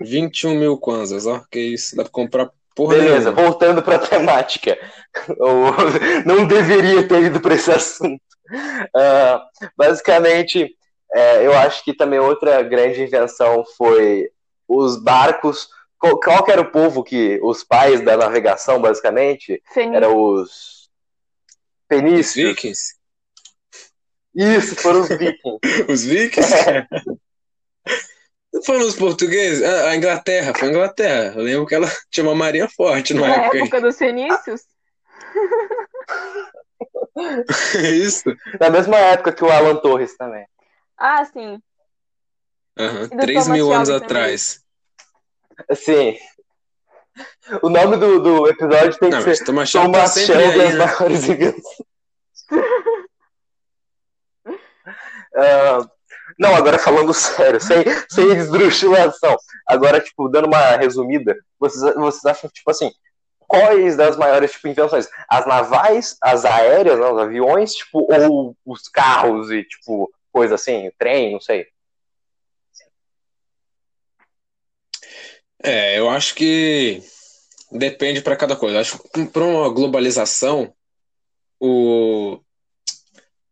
21 0.00 0.54
mil 0.56 0.78
Kwanzas, 0.78 1.26
ó. 1.26 1.42
Que 1.50 1.60
isso, 1.60 1.96
dá 1.96 2.02
pra 2.02 2.12
comprar 2.12 2.50
porra 2.74 2.96
Beleza, 2.96 3.30
nenhuma. 3.30 3.42
voltando 3.42 3.82
pra 3.82 3.98
temática. 3.98 4.76
não 6.26 6.46
deveria 6.46 7.06
ter 7.06 7.22
ido 7.22 7.40
pra 7.40 7.54
esse 7.54 7.70
assunto. 7.70 8.20
Uh, 8.50 9.68
basicamente, 9.76 10.76
é, 11.14 11.46
eu 11.46 11.56
acho 11.56 11.84
que 11.84 11.94
também 11.94 12.18
outra 12.18 12.62
grande 12.62 13.02
invenção 13.02 13.64
foi 13.76 14.28
os 14.66 14.96
barcos 15.00 15.68
qual, 16.04 16.20
qual 16.20 16.44
era 16.48 16.60
o 16.60 16.70
povo 16.70 17.02
que 17.02 17.40
os 17.42 17.64
pais 17.64 18.02
da 18.02 18.16
navegação, 18.16 18.80
basicamente? 18.80 19.62
Fenícios. 19.72 19.96
Eram 19.96 20.16
os 20.16 20.90
fenícios. 21.88 22.28
Os 22.28 22.34
vikings? 22.34 22.94
Isso, 24.34 24.76
foram 24.76 25.00
os 25.00 25.08
vikings. 25.08 25.58
os 25.88 26.04
vikings? 26.04 26.54
É. 26.54 26.86
Não 28.52 28.62
foram 28.62 28.86
os 28.86 28.94
portugueses? 28.94 29.62
Ah, 29.62 29.90
a 29.90 29.96
Inglaterra, 29.96 30.52
foi 30.54 30.68
a 30.68 30.70
Inglaterra. 30.70 31.34
Eu 31.36 31.42
lembro 31.42 31.66
que 31.66 31.74
ela 31.74 31.88
tinha 32.10 32.24
uma 32.26 32.34
marinha 32.34 32.68
forte 32.68 33.14
na 33.14 33.26
época. 33.26 33.56
Na 33.58 33.60
época 33.60 33.80
dos 33.80 33.96
fenícios? 33.96 34.62
Isso. 37.82 38.24
Na 38.60 38.70
mesma 38.70 38.96
época 38.98 39.32
que 39.32 39.44
o 39.44 39.50
Alan 39.50 39.76
Torres 39.76 40.16
também. 40.16 40.44
Ah, 40.98 41.24
sim. 41.24 41.60
Uhum. 42.78 43.08
Três 43.20 43.48
mil 43.48 43.72
anos 43.72 43.88
também. 43.88 44.04
atrás. 44.04 44.63
Assim. 45.68 46.16
O 47.62 47.68
nome 47.68 47.96
do, 47.96 48.20
do 48.20 48.48
episódio 48.48 48.98
tem 48.98 49.10
não, 49.10 49.22
que 49.22 49.36
ser 49.36 49.44
Thomas 49.44 49.70
Shelby 49.70 49.92
tá 49.92 50.06
Shelby 50.08 50.60
as 50.60 50.74
né? 50.74 50.84
maiores 50.84 51.28
invenções. 51.28 51.64
uh, 55.36 55.90
não, 56.38 56.54
agora 56.56 56.78
falando 56.78 57.14
sério, 57.14 57.60
sem, 57.60 57.84
sem 58.08 58.32
esdrúxulação. 58.32 59.36
Agora, 59.66 60.00
tipo, 60.00 60.28
dando 60.28 60.46
uma 60.46 60.76
resumida, 60.76 61.36
vocês, 61.58 61.94
vocês 61.94 62.24
acham, 62.24 62.50
tipo 62.50 62.70
assim, 62.70 62.90
quais 63.46 63.96
das 63.96 64.16
maiores 64.16 64.52
tipo, 64.52 64.68
invenções? 64.68 65.08
As 65.28 65.46
navais, 65.46 66.16
as 66.20 66.44
aéreas, 66.44 66.98
né, 66.98 67.06
os 67.06 67.18
aviões, 67.18 67.74
tipo, 67.74 68.06
ou 68.12 68.56
os 68.64 68.88
carros 68.88 69.50
e, 69.50 69.62
tipo, 69.62 70.10
coisa 70.32 70.56
assim, 70.56 70.90
trem, 70.98 71.32
não 71.32 71.40
sei. 71.40 71.66
É, 75.64 75.98
eu 75.98 76.10
acho 76.10 76.34
que 76.34 77.02
depende 77.72 78.20
para 78.20 78.36
cada 78.36 78.54
coisa. 78.54 78.80
Acho 78.80 78.98
que 78.98 79.24
para 79.24 79.42
uma 79.42 79.70
globalização, 79.70 80.74
o, 81.58 82.38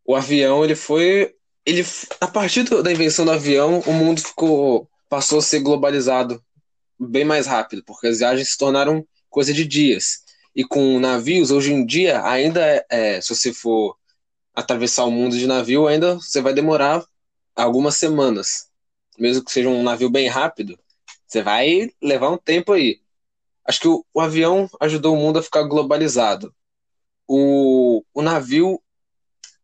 o 0.05 0.15
avião 0.15 0.63
ele 0.63 0.75
foi 0.75 1.33
ele 1.65 1.83
a 2.21 2.27
partir 2.27 2.63
da 2.63 2.91
invenção 2.91 3.25
do 3.25 3.31
avião, 3.31 3.79
o 3.87 3.93
mundo 3.93 4.21
ficou 4.21 4.87
passou 5.09 5.39
a 5.39 5.41
ser 5.41 5.59
globalizado 5.61 6.43
bem 6.99 7.25
mais 7.25 7.47
rápido, 7.47 7.83
porque 7.85 8.07
as 8.07 8.19
viagens 8.19 8.51
se 8.51 8.57
tornaram 8.57 9.05
coisa 9.29 9.53
de 9.53 9.65
dias. 9.65 10.23
E 10.55 10.63
com 10.63 10.99
navios, 10.99 11.49
hoje 11.49 11.73
em 11.73 11.85
dia, 11.85 12.23
ainda 12.23 12.61
é, 12.61 12.85
é 12.89 13.21
se 13.21 13.33
você 13.33 13.51
for 13.51 13.97
atravessar 14.53 15.05
o 15.05 15.11
mundo 15.11 15.37
de 15.37 15.47
navio, 15.47 15.87
ainda 15.87 16.15
você 16.15 16.41
vai 16.41 16.53
demorar 16.53 17.03
algumas 17.55 17.95
semanas. 17.95 18.67
Mesmo 19.17 19.43
que 19.43 19.51
seja 19.51 19.69
um 19.69 19.83
navio 19.83 20.09
bem 20.09 20.27
rápido, 20.27 20.77
você 21.33 21.41
vai 21.41 21.89
levar 21.99 22.29
um 22.29 22.37
tempo 22.37 22.73
aí. 22.73 23.01
Acho 23.65 23.79
que 23.79 23.87
o, 23.87 24.05
o 24.13 24.21
avião 24.21 24.69
ajudou 24.79 25.15
o 25.15 25.19
mundo 25.19 25.39
a 25.39 25.43
ficar 25.43 25.63
globalizado. 25.63 26.53
O, 27.27 28.03
o 28.13 28.21
navio 28.21 28.79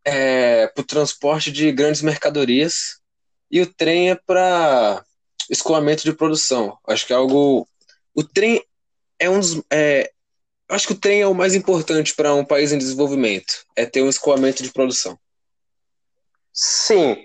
é 0.03 0.67
para 0.67 0.81
o 0.81 0.85
transporte 0.85 1.51
de 1.51 1.71
grandes 1.71 2.01
mercadorias 2.01 2.99
e 3.51 3.61
o 3.61 3.71
trem 3.71 4.09
é 4.09 4.15
para 4.15 5.03
escoamento 5.47 6.03
de 6.03 6.13
produção. 6.13 6.75
Acho 6.87 7.05
que 7.05 7.13
é 7.13 7.15
algo. 7.15 7.67
O 8.15 8.23
trem 8.23 8.63
é 9.19 9.29
um 9.29 9.39
dos. 9.39 9.61
É... 9.71 10.11
Acho 10.69 10.87
que 10.87 10.93
o 10.93 10.99
trem 10.99 11.21
é 11.21 11.27
o 11.27 11.35
mais 11.35 11.53
importante 11.53 12.15
para 12.15 12.33
um 12.33 12.45
país 12.45 12.71
em 12.71 12.77
desenvolvimento. 12.79 13.65
É 13.75 13.85
ter 13.85 14.01
um 14.01 14.09
escoamento 14.09 14.63
de 14.63 14.71
produção. 14.71 15.19
Sim. 16.51 17.23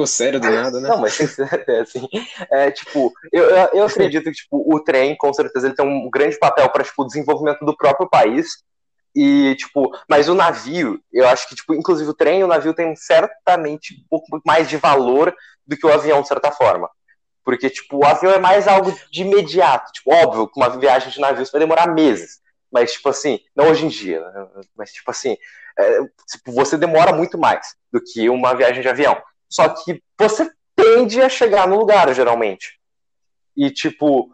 Ficou 0.00 0.06
sério 0.06 0.40
do 0.40 0.50
nada, 0.50 0.80
né? 0.80 0.88
Não, 0.88 0.98
mas 0.98 1.18
é 1.68 1.80
assim. 1.80 2.08
É, 2.50 2.70
tipo, 2.70 3.12
eu, 3.30 3.44
eu 3.44 3.84
acredito 3.84 4.24
que 4.24 4.32
tipo, 4.32 4.64
o 4.66 4.80
trem, 4.82 5.14
com 5.16 5.32
certeza, 5.32 5.66
ele 5.66 5.74
tem 5.74 5.86
um 5.86 6.08
grande 6.08 6.38
papel 6.38 6.68
para 6.70 6.84
tipo, 6.84 7.02
o 7.02 7.06
desenvolvimento 7.06 7.64
do 7.64 7.76
próprio 7.76 8.08
país. 8.08 8.48
E, 9.14 9.54
tipo, 9.56 9.90
mas 10.08 10.28
o 10.28 10.34
navio, 10.34 11.00
eu 11.12 11.28
acho 11.28 11.48
que, 11.48 11.54
tipo, 11.54 11.74
inclusive 11.74 12.08
o 12.08 12.14
trem 12.14 12.40
e 12.40 12.44
o 12.44 12.46
navio 12.46 12.72
tem 12.72 12.94
certamente 12.96 13.94
um 13.94 14.06
pouco 14.08 14.40
mais 14.46 14.68
de 14.68 14.76
valor 14.76 15.34
do 15.66 15.76
que 15.76 15.86
o 15.86 15.92
avião, 15.92 16.22
de 16.22 16.28
certa 16.28 16.50
forma. 16.50 16.88
Porque, 17.44 17.68
tipo, 17.68 17.98
o 17.98 18.06
avião 18.06 18.32
é 18.32 18.38
mais 18.38 18.68
algo 18.68 18.96
de 19.10 19.22
imediato. 19.22 19.92
Tipo, 19.92 20.14
óbvio 20.14 20.48
que 20.48 20.58
uma 20.58 20.70
viagem 20.70 21.10
de 21.10 21.20
navio 21.20 21.44
vai 21.52 21.60
demorar 21.60 21.88
meses. 21.88 22.40
Mas, 22.72 22.92
tipo 22.92 23.08
assim, 23.08 23.40
não 23.54 23.68
hoje 23.68 23.84
em 23.84 23.88
dia, 23.88 24.20
né? 24.20 24.46
mas, 24.76 24.92
tipo 24.92 25.10
assim, 25.10 25.36
é, 25.78 26.00
tipo, 26.30 26.52
você 26.52 26.78
demora 26.78 27.12
muito 27.12 27.36
mais 27.36 27.74
do 27.92 28.00
que 28.00 28.30
uma 28.30 28.54
viagem 28.54 28.80
de 28.80 28.88
avião. 28.88 29.20
Só 29.50 29.68
que 29.68 30.02
você 30.18 30.50
tende 30.76 31.20
a 31.20 31.28
chegar 31.28 31.68
no 31.68 31.76
lugar, 31.76 32.12
geralmente. 32.14 32.78
E, 33.56 33.70
tipo, 33.70 34.32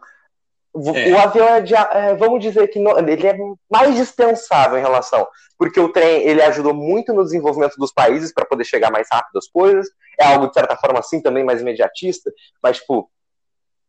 é. 0.95 1.11
O 1.11 1.17
avião 1.17 1.47
é, 1.47 1.61
de, 1.61 1.73
é, 1.73 2.15
vamos 2.15 2.39
dizer 2.39 2.67
que 2.67 2.79
não, 2.79 2.97
ele 2.99 3.27
é 3.27 3.35
mais 3.69 3.95
dispensável 3.95 4.77
em 4.77 4.81
relação, 4.81 5.27
porque 5.57 5.79
o 5.79 5.91
trem 5.91 6.21
ele 6.21 6.41
ajudou 6.43 6.73
muito 6.73 7.13
no 7.13 7.23
desenvolvimento 7.23 7.75
dos 7.77 7.91
países 7.91 8.31
para 8.31 8.45
poder 8.45 8.63
chegar 8.63 8.91
mais 8.91 9.07
rápido 9.11 9.37
às 9.37 9.47
coisas. 9.47 9.87
É 10.19 10.25
algo 10.25 10.47
de 10.47 10.53
certa 10.53 10.75
forma 10.77 10.99
assim 10.99 11.21
também 11.21 11.43
mais 11.43 11.61
imediatista, 11.61 12.31
mas 12.61 12.77
tipo 12.77 13.09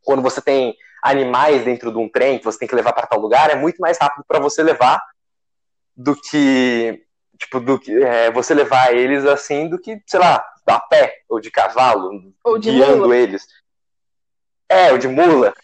quando 0.03 0.23
você 0.23 0.41
tem 0.41 0.75
animais 1.03 1.65
dentro 1.65 1.93
de 1.93 1.99
um 1.99 2.09
trem 2.09 2.39
que 2.39 2.45
você 2.45 2.59
tem 2.59 2.69
que 2.69 2.75
levar 2.75 2.93
para 2.95 3.07
tal 3.07 3.21
lugar, 3.21 3.51
é 3.51 3.55
muito 3.55 3.79
mais 3.79 3.99
rápido 4.01 4.25
para 4.27 4.39
você 4.39 4.63
levar 4.63 5.03
do 5.95 6.17
que 6.17 7.03
tipo 7.39 7.61
do 7.61 7.79
que 7.79 8.03
é, 8.03 8.31
você 8.31 8.55
levar 8.55 8.95
eles 8.95 9.27
assim 9.27 9.69
do 9.69 9.79
que 9.79 10.01
sei 10.07 10.21
lá 10.21 10.43
a 10.71 10.81
pé 10.81 11.23
ou 11.29 11.41
de 11.41 11.51
cavalo 11.51 12.33
ou 12.45 12.59
de 12.59 12.71
guiando 12.71 13.03
mula. 13.03 13.17
eles. 13.17 13.47
É, 14.69 14.93
ou 14.93 14.99
de 14.99 15.09
mula. 15.09 15.55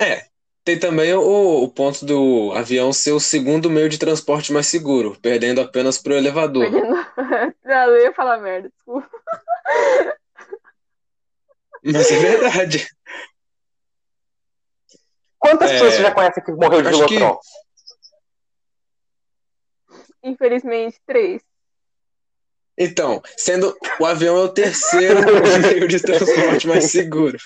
É, 0.00 0.26
tem 0.64 0.78
também 0.78 1.12
o, 1.14 1.62
o 1.62 1.68
ponto 1.68 2.04
do 2.04 2.52
avião 2.54 2.92
ser 2.92 3.12
o 3.12 3.20
segundo 3.20 3.68
meio 3.70 3.88
de 3.88 3.98
transporte 3.98 4.52
mais 4.52 4.66
seguro, 4.66 5.16
perdendo 5.20 5.60
apenas 5.60 5.98
pro 5.98 6.14
elevador. 6.14 6.66
Não, 7.64 7.90
eu 7.90 8.02
ia 8.04 8.12
falar 8.12 8.38
merda, 8.38 8.68
desculpa. 8.70 9.10
Mas 11.82 12.10
é 12.10 12.18
verdade. 12.18 12.88
Quantas 15.38 15.70
É, 15.70 15.72
pessoas 15.74 15.94
você 15.94 16.02
já 16.02 16.12
conhece 16.14 16.42
que 16.42 16.52
morreu 16.52 16.82
de 16.82 16.88
acho 16.88 17.06
que-? 17.06 17.18
Infelizmente, 20.22 21.00
três. 21.06 21.42
Então, 22.82 23.22
sendo 23.36 23.76
o 24.00 24.06
avião 24.06 24.38
é 24.38 24.40
o 24.40 24.48
terceiro 24.48 25.20
meio 25.60 25.86
de 25.86 26.00
transporte 26.00 26.66
mais 26.66 26.84
seguro. 26.90 27.36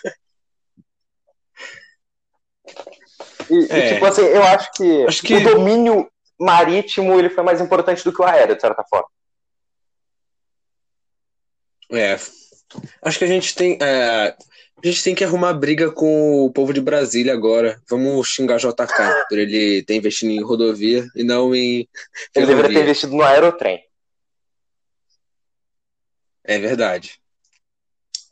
E, 3.51 3.55
e, 3.55 3.69
É. 3.71 3.95
tipo 3.95 4.05
assim, 4.07 4.23
eu 4.23 4.45
acho 4.45 4.71
que, 4.73 5.05
Acho 5.07 5.23
que- 5.23 5.35
o 5.35 5.43
domínio 5.43 6.09
marítimo 6.39 7.19
ele 7.19 7.29
foi 7.31 7.43
mais 7.43 7.61
importante 7.61 8.05
do 8.05 8.13
que 8.13 8.23
o 8.23 8.25
aéreo, 8.25 8.55
de 8.55 8.61
certa 8.61 8.85
forma. 8.85 9.09
É. 11.93 12.17
Acho 13.03 13.19
que 13.19 13.25
a 13.25 13.29
gente 13.29 13.55
tem. 13.57 13.77
é, 13.83 14.35
a 14.83 14.87
gente 14.87 15.03
tem 15.03 15.15
que 15.15 15.25
arrumar 15.25 15.53
briga 15.55 15.91
com 15.93 16.45
o 16.45 16.53
povo 16.53 16.73
de 16.73 16.81
Brasília 16.81 17.33
agora. 17.33 17.81
Vamos 17.89 18.29
xingar 18.29 18.59
JK 18.59 19.27
por 19.29 19.39
ele 19.39 19.83
ter 19.83 19.95
investido 19.97 20.33
em 20.33 20.43
rodovia 20.43 21.05
e 21.17 21.23
não 21.25 21.55
em 21.55 21.89
Ele 22.35 22.47
deveria 22.47 22.71
ter 22.73 22.83
investido 22.85 23.15
no 23.17 23.23
aerotrem. 23.23 23.81
É 26.45 26.59
verdade. 26.59 27.19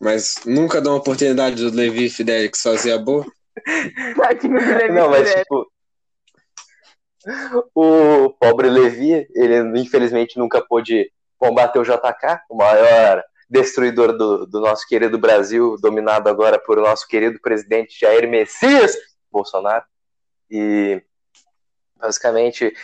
Mas 0.00 0.40
nunca 0.44 0.80
dá 0.80 0.90
uma 0.90 0.98
oportunidade 0.98 1.56
do 1.56 1.74
Levi 1.74 2.10
Fidelix 2.10 2.60
fazer 2.60 2.92
a 2.92 2.98
boa. 2.98 3.24
Tadinho 4.16 4.58
do 4.58 4.66
Levi 4.74 4.92
Não, 4.92 5.08
mas 5.08 5.28
Fidelix. 5.28 5.42
tipo. 5.42 5.72
O 7.74 8.30
pobre 8.30 8.68
Levi, 8.68 9.28
ele 9.34 9.80
infelizmente 9.80 10.36
nunca 10.38 10.60
pôde 10.60 11.10
combater 11.38 11.78
o 11.78 11.84
JK, 11.84 12.40
o 12.50 12.56
maior 12.56 13.22
destruidor 13.48 14.16
do, 14.16 14.46
do 14.46 14.60
nosso 14.60 14.86
querido 14.88 15.18
Brasil, 15.18 15.76
dominado 15.80 16.28
agora 16.28 16.58
por 16.58 16.78
nosso 16.78 17.06
querido 17.06 17.38
presidente 17.40 17.98
Jair 18.00 18.28
Messias 18.28 18.96
Bolsonaro. 19.30 19.84
E 20.50 21.00
basicamente, 21.96 22.74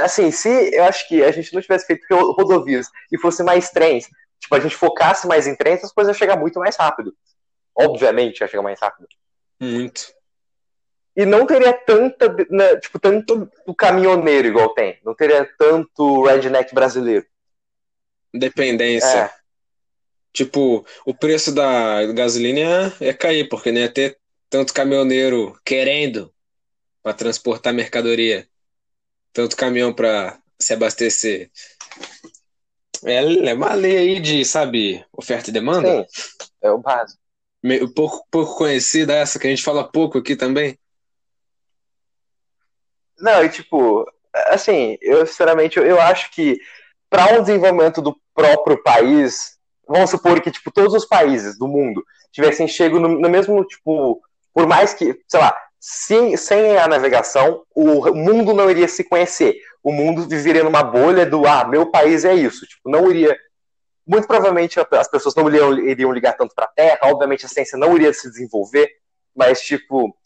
assim, 0.00 0.30
se 0.30 0.74
eu 0.74 0.84
acho 0.84 1.06
que 1.06 1.22
a 1.22 1.30
gente 1.30 1.52
não 1.52 1.60
tivesse 1.60 1.86
feito 1.86 2.06
ro- 2.10 2.32
rodovias 2.32 2.88
e 3.12 3.18
fosse 3.18 3.42
mais 3.42 3.70
trens, 3.70 4.08
tipo, 4.42 4.54
a 4.54 4.60
gente 4.60 4.76
focasse 4.76 5.26
mais 5.26 5.46
em 5.46 5.56
trens, 5.56 5.82
as 5.84 5.92
coisas 5.92 6.12
iam 6.12 6.18
chegar 6.18 6.36
muito 6.36 6.58
mais 6.58 6.76
rápido. 6.76 7.16
Obviamente 7.74 8.40
ia 8.40 8.48
chegar 8.48 8.62
mais 8.62 8.80
rápido. 8.80 9.08
Muito. 9.58 10.12
E 11.16 11.24
não 11.24 11.46
teria 11.46 11.72
tanta, 11.72 12.28
né, 12.50 12.76
tipo, 12.76 12.98
tanto 12.98 13.48
o 13.66 13.74
caminhoneiro 13.74 14.48
igual 14.48 14.74
tem. 14.74 14.98
Não 15.04 15.14
teria 15.14 15.48
tanto 15.58 16.24
redneck 16.24 16.74
brasileiro. 16.74 17.24
Dependência. 18.34 19.06
É, 19.06 19.42
Tipo, 20.32 20.86
o 21.04 21.12
preço 21.12 21.54
da 21.54 22.06
gasolina 22.06 22.58
ia, 22.58 22.92
ia 23.00 23.14
cair, 23.14 23.48
porque 23.48 23.70
não 23.70 23.80
ia 23.80 23.92
ter 23.92 24.18
tanto 24.48 24.72
caminhoneiro 24.72 25.58
querendo 25.64 26.32
para 27.02 27.12
transportar 27.12 27.74
mercadoria, 27.74 28.48
tanto 29.32 29.56
caminhão 29.56 29.92
para 29.92 30.40
se 30.58 30.72
abastecer. 30.72 31.50
É, 33.04 33.48
é 33.50 33.54
uma 33.54 33.74
lei 33.74 33.96
aí 33.96 34.20
de, 34.20 34.44
sabe, 34.44 35.04
oferta 35.12 35.50
e 35.50 35.52
demanda, 35.52 36.06
sim, 36.08 36.44
é 36.62 36.70
o 36.70 36.78
básico. 36.78 37.20
meio 37.62 37.92
pouco, 37.92 38.26
pouco 38.30 38.56
conhecida 38.56 39.14
essa, 39.14 39.38
que 39.38 39.46
a 39.46 39.50
gente 39.50 39.62
fala 39.62 39.82
pouco 39.84 40.18
aqui 40.18 40.36
também. 40.36 40.78
Não, 43.18 43.44
e 43.44 43.48
tipo, 43.48 44.06
assim, 44.48 44.96
eu 45.00 45.26
sinceramente, 45.26 45.78
eu, 45.78 45.84
eu 45.84 46.00
acho 46.00 46.30
que 46.30 46.58
para 47.10 47.38
um 47.38 47.42
desenvolvimento 47.42 48.00
do 48.00 48.16
próprio 48.34 48.82
país, 48.82 49.58
vamos 49.86 50.10
supor 50.10 50.40
que, 50.40 50.50
tipo, 50.50 50.70
todos 50.70 50.94
os 50.94 51.04
países 51.04 51.58
do 51.58 51.68
mundo 51.68 52.02
tivessem 52.32 52.66
chego 52.66 52.98
no, 52.98 53.08
no 53.08 53.28
mesmo, 53.28 53.64
tipo, 53.64 54.20
por 54.54 54.66
mais 54.66 54.94
que, 54.94 55.20
sei 55.28 55.40
lá, 55.40 55.54
sem, 55.78 56.36
sem 56.36 56.78
a 56.78 56.88
navegação, 56.88 57.64
o 57.74 58.14
mundo 58.14 58.54
não 58.54 58.70
iria 58.70 58.88
se 58.88 59.04
conhecer. 59.04 59.56
O 59.82 59.92
mundo 59.92 60.28
viveria 60.28 60.62
numa 60.62 60.82
bolha 60.82 61.26
do, 61.26 61.46
ah, 61.46 61.64
meu 61.66 61.90
país 61.90 62.24
é 62.24 62.34
isso. 62.34 62.66
Tipo, 62.66 62.88
não 62.88 63.10
iria. 63.10 63.36
Muito 64.06 64.26
provavelmente 64.26 64.78
as 64.80 65.08
pessoas 65.08 65.34
não 65.34 65.48
iriam, 65.48 65.78
iriam 65.78 66.12
ligar 66.12 66.34
tanto 66.34 66.54
para 66.54 66.64
a 66.64 66.68
Terra, 66.68 66.98
obviamente 67.04 67.46
a 67.46 67.48
ciência 67.48 67.78
não 67.78 67.94
iria 67.94 68.12
se 68.12 68.28
desenvolver, 68.28 68.88
mas, 69.34 69.60
tipo, 69.60 70.16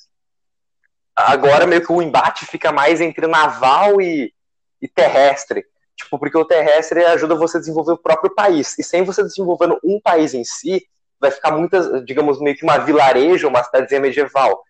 agora 1.15 1.67
meio 1.67 1.85
que 1.85 1.93
o 1.93 2.03
embate 2.03 2.47
fica 2.47 2.73
mais 2.73 3.01
entre 3.01 3.27
naval 3.27 4.01
e, 4.01 4.33
e 4.81 4.89
terrestre. 4.89 5.65
Tipo, 5.97 6.19
porque 6.19 6.37
o 6.37 6.45
terrestre 6.45 7.05
ajuda 7.05 7.35
você 7.35 7.57
a 7.57 7.61
desenvolver 7.61 7.93
o 7.93 7.99
próprio 7.99 8.35
país. 8.35 8.79
E 8.79 8.83
sem 8.83 9.03
você 9.03 9.23
desenvolvendo 9.23 9.79
um 9.83 9.99
país 10.01 10.35
em 10.35 10.45
si, 10.45 10.87
vai 11.19 11.31
ficar 11.31 11.51
muitas, 11.53 12.05
digamos, 12.05 12.39
meio 12.41 12.55
que 12.57 12.65
uma 12.65 12.79
vilarejo, 12.79 13.49
uma 13.49 13.65
cidadezinha 13.65 14.01
medieval. 14.01 14.63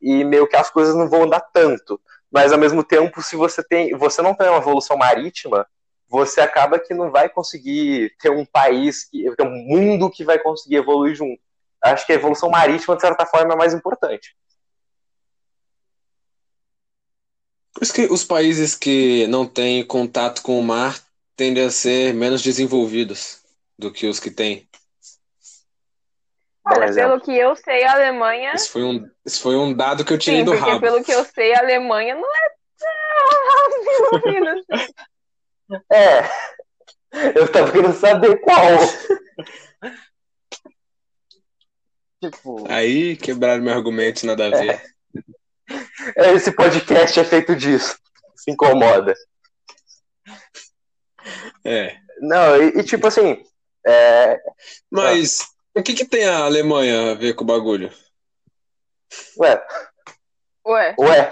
E 0.00 0.22
meio 0.24 0.46
que 0.46 0.56
as 0.56 0.70
coisas 0.70 0.94
não 0.94 1.08
vão 1.08 1.22
andar 1.22 1.40
tanto. 1.40 1.98
Mas 2.34 2.50
ao 2.50 2.58
mesmo 2.58 2.82
tempo, 2.82 3.22
se 3.22 3.36
você 3.36 3.62
tem, 3.62 3.96
você 3.96 4.20
não 4.20 4.34
tem 4.34 4.48
uma 4.48 4.58
evolução 4.58 4.96
marítima, 4.96 5.64
você 6.08 6.40
acaba 6.40 6.80
que 6.80 6.92
não 6.92 7.08
vai 7.08 7.28
conseguir 7.28 8.12
ter 8.18 8.28
um 8.28 8.44
país, 8.44 9.04
que, 9.04 9.30
ter 9.36 9.46
um 9.46 9.54
mundo 9.54 10.10
que 10.10 10.24
vai 10.24 10.36
conseguir 10.40 10.74
evoluir 10.74 11.14
junto. 11.14 11.40
Acho 11.80 12.04
que 12.04 12.10
a 12.10 12.16
evolução 12.16 12.50
marítima, 12.50 12.96
de 12.96 13.02
certa 13.02 13.24
forma, 13.24 13.54
é 13.54 13.56
mais 13.56 13.72
importante. 13.72 14.36
Por 17.72 17.84
isso 17.84 17.94
que 17.94 18.06
os 18.06 18.24
países 18.24 18.74
que 18.74 19.28
não 19.28 19.46
têm 19.46 19.86
contato 19.86 20.42
com 20.42 20.58
o 20.58 20.62
mar 20.62 20.98
tendem 21.36 21.64
a 21.64 21.70
ser 21.70 22.12
menos 22.14 22.42
desenvolvidos 22.42 23.42
do 23.78 23.92
que 23.92 24.08
os 24.08 24.18
que 24.18 24.32
têm. 24.32 24.68
Olha, 26.66 26.92
pelo 26.94 27.20
que 27.20 27.36
eu 27.36 27.54
sei, 27.56 27.84
a 27.84 27.92
Alemanha. 27.92 28.52
Esse 28.54 28.70
foi 28.70 28.82
um, 28.82 29.06
esse 29.24 29.38
foi 29.40 29.54
um 29.54 29.74
dado 29.74 30.04
que 30.04 30.12
eu 30.12 30.18
tirei 30.18 30.38
Sim, 30.40 30.44
do 30.46 30.52
porque 30.52 30.70
rabo. 30.70 30.80
pelo 30.80 31.04
que 31.04 31.12
eu 31.12 31.24
sei, 31.24 31.54
a 31.54 31.60
Alemanha 31.60 32.14
não 32.14 32.28
é 32.34 32.50
tão 32.78 33.70
desenvolvida 33.80 34.54
assim. 34.72 34.92
É. 35.92 36.22
Eu 37.38 37.50
tava 37.52 37.70
querendo 37.70 37.94
saber 37.94 38.40
qual. 38.40 38.78
tipo, 42.22 42.64
Aí 42.70 43.16
quebraram 43.16 43.62
meu 43.62 43.74
argumento, 43.74 44.26
nada 44.26 44.46
a 44.46 44.50
ver. 44.50 44.82
esse 46.34 46.50
podcast 46.52 47.20
é 47.20 47.24
feito 47.24 47.54
disso. 47.54 47.98
Se 48.34 48.50
incomoda. 48.50 49.14
É. 51.64 51.96
Não, 52.20 52.56
e, 52.56 52.80
e 52.80 52.82
tipo 52.82 53.06
assim, 53.06 53.44
é, 53.86 54.40
Mas 54.90 55.53
O 55.76 55.82
que 55.82 55.92
que 55.94 56.04
tem 56.04 56.24
a 56.26 56.44
Alemanha 56.44 57.12
a 57.12 57.14
ver 57.14 57.34
com 57.34 57.42
o 57.44 57.46
bagulho? 57.46 57.92
Ué, 59.38 59.62
Ué, 60.66 60.94
ué, 60.98 61.30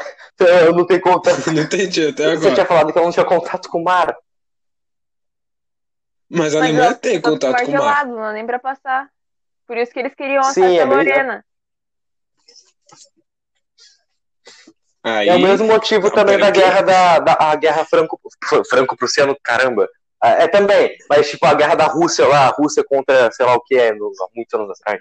eu 0.66 0.74
não 0.74 0.86
tenho 0.86 1.00
contato. 1.00 1.38
Não 1.52 1.62
entendi 1.62 2.08
até 2.08 2.24
Você 2.24 2.36
agora. 2.36 2.54
tinha 2.54 2.66
falado 2.66 2.92
que 2.92 2.98
eu 2.98 3.02
não 3.02 3.10
tinha 3.12 3.24
contato 3.24 3.68
com 3.70 3.78
o 3.80 3.84
mar. 3.84 4.14
Mas 6.28 6.54
a 6.54 6.60
mas 6.60 6.68
Alemanha 6.68 6.94
tem 6.94 7.20
contato 7.20 7.52
mar 7.52 7.64
com 7.64 7.70
o 7.70 7.74
mar. 7.74 7.80
gelado, 7.80 8.10
não 8.14 8.26
é 8.26 8.32
nem 8.34 8.46
pra 8.46 8.58
passar. 8.58 9.08
Por 9.66 9.76
isso 9.78 9.92
que 9.92 10.00
eles 10.00 10.14
queriam 10.14 10.40
a 10.40 10.52
Sim, 10.52 10.76
é 10.78 10.84
Lorena. 10.84 11.44
Aí, 15.04 15.28
É 15.28 15.34
o 15.34 15.40
mesmo 15.40 15.66
motivo 15.66 16.08
Não, 16.08 16.14
também 16.14 16.38
da 16.38 16.50
guerra 16.50 16.82
da, 16.82 17.18
da 17.18 17.36
a 17.40 17.56
guerra 17.56 17.84
franco 17.84 18.20
franco-prussiano, 18.68 19.36
caramba. 19.42 19.88
É, 20.22 20.44
é 20.44 20.48
também, 20.48 20.96
mas 21.08 21.30
tipo 21.30 21.44
a 21.46 21.54
guerra 21.54 21.74
da 21.74 21.86
Rússia 21.86 22.26
lá, 22.26 22.46
a 22.46 22.50
Rússia 22.50 22.84
contra 22.84 23.30
sei 23.32 23.44
lá 23.44 23.54
o 23.54 23.60
que 23.60 23.74
é, 23.74 23.92
no, 23.92 24.12
há 24.20 24.26
muitos 24.34 24.54
anos 24.54 24.80
atrás. 24.80 25.00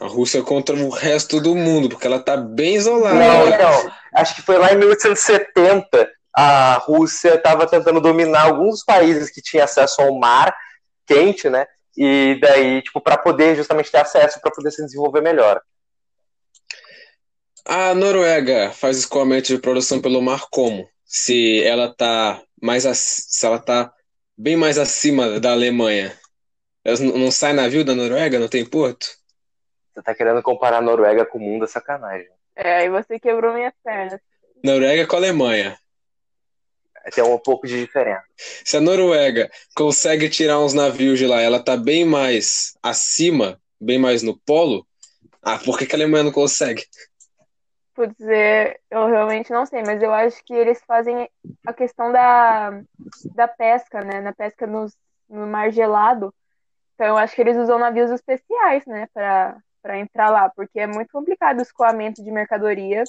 a 0.00 0.06
Rússia 0.06 0.42
contra 0.42 0.74
o 0.74 0.88
resto 0.88 1.40
do 1.40 1.54
mundo, 1.54 1.88
porque 1.88 2.06
ela 2.06 2.20
tá 2.20 2.36
bem 2.36 2.76
isolada. 2.76 3.14
Não, 3.14 3.48
então, 3.48 3.92
acho 4.14 4.34
que 4.36 4.42
foi 4.42 4.58
lá 4.58 4.72
em 4.72 4.76
1870 4.76 6.10
a 6.34 6.78
Rússia 6.78 7.34
estava 7.34 7.66
tentando 7.66 8.00
dominar 8.00 8.42
alguns 8.42 8.84
países 8.84 9.30
que 9.30 9.40
tinham 9.40 9.64
acesso 9.64 10.02
ao 10.02 10.18
mar 10.18 10.54
quente, 11.06 11.48
né? 11.48 11.64
E 11.96 12.36
daí, 12.40 12.82
tipo, 12.82 13.00
para 13.00 13.16
poder 13.16 13.54
justamente 13.54 13.90
ter 13.90 13.98
acesso, 13.98 14.40
para 14.40 14.50
poder 14.50 14.72
se 14.72 14.84
desenvolver 14.84 15.20
melhor. 15.20 15.60
A 17.64 17.94
Noruega 17.94 18.72
faz 18.72 18.98
escoamento 18.98 19.46
de 19.46 19.58
produção 19.58 20.00
pelo 20.00 20.20
mar 20.20 20.46
como? 20.50 20.88
Se 21.06 21.62
ela 21.62 21.94
tá 21.94 22.42
mais 22.60 22.84
se 22.84 23.46
ela 23.46 23.58
tá 23.58 23.92
bem 24.36 24.56
mais 24.56 24.78
acima 24.78 25.38
da 25.40 25.52
Alemanha. 25.52 26.16
Elas 26.84 27.00
não 27.00 27.30
sai 27.30 27.52
navio 27.52 27.84
da 27.84 27.94
Noruega, 27.94 28.38
não 28.38 28.48
tem 28.48 28.64
porto? 28.64 29.06
Você 29.94 30.02
tá 30.02 30.14
querendo 30.14 30.42
comparar 30.42 30.78
a 30.78 30.82
Noruega 30.82 31.24
com 31.24 31.38
o 31.38 31.40
mundo, 31.40 31.64
é 31.64 31.68
sacanagem. 31.68 32.28
É, 32.56 32.76
aí 32.76 32.90
você 32.90 33.18
quebrou 33.18 33.54
minhas 33.54 33.72
pernas. 33.82 34.20
Noruega 34.62 35.06
com 35.06 35.16
a 35.16 35.18
Alemanha. 35.18 35.78
Tem 37.14 37.22
um 37.22 37.38
pouco 37.38 37.66
de 37.66 37.84
diferença. 37.84 38.24
Se 38.64 38.76
a 38.76 38.80
Noruega 38.80 39.50
consegue 39.74 40.28
tirar 40.28 40.58
uns 40.60 40.72
navios 40.72 41.18
de 41.18 41.26
lá, 41.26 41.40
ela 41.40 41.62
tá 41.62 41.76
bem 41.76 42.04
mais 42.04 42.76
acima, 42.82 43.60
bem 43.80 43.98
mais 43.98 44.22
no 44.22 44.38
polo. 44.40 44.86
Ah, 45.42 45.58
por 45.58 45.78
que 45.78 45.84
que 45.86 45.94
a 45.94 45.98
Alemanha 45.98 46.24
não 46.24 46.32
consegue? 46.32 46.86
Putz, 47.94 48.20
é, 48.22 48.78
eu 48.90 49.06
realmente 49.06 49.52
não 49.52 49.64
sei, 49.64 49.82
mas 49.82 50.02
eu 50.02 50.12
acho 50.12 50.42
que 50.44 50.52
eles 50.52 50.82
fazem 50.84 51.30
a 51.64 51.72
questão 51.72 52.10
da, 52.10 52.82
da 53.34 53.46
pesca, 53.46 54.00
né? 54.00 54.20
Na 54.20 54.32
pesca 54.32 54.66
no 54.66 55.46
mar 55.46 55.70
gelado. 55.70 56.34
Então 56.94 57.06
eu 57.06 57.16
acho 57.16 57.34
que 57.34 57.40
eles 57.40 57.56
usam 57.56 57.78
navios 57.78 58.10
especiais, 58.10 58.84
né? 58.86 59.06
Pra 59.12 59.98
entrar 59.98 60.30
lá, 60.30 60.48
porque 60.50 60.80
é 60.80 60.86
muito 60.86 61.10
complicado 61.12 61.58
o 61.58 61.62
escoamento 61.62 62.22
de 62.22 62.30
mercadoria 62.30 63.04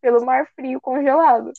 pelo 0.00 0.24
mar 0.24 0.46
frio 0.54 0.80
congelado. 0.80 1.52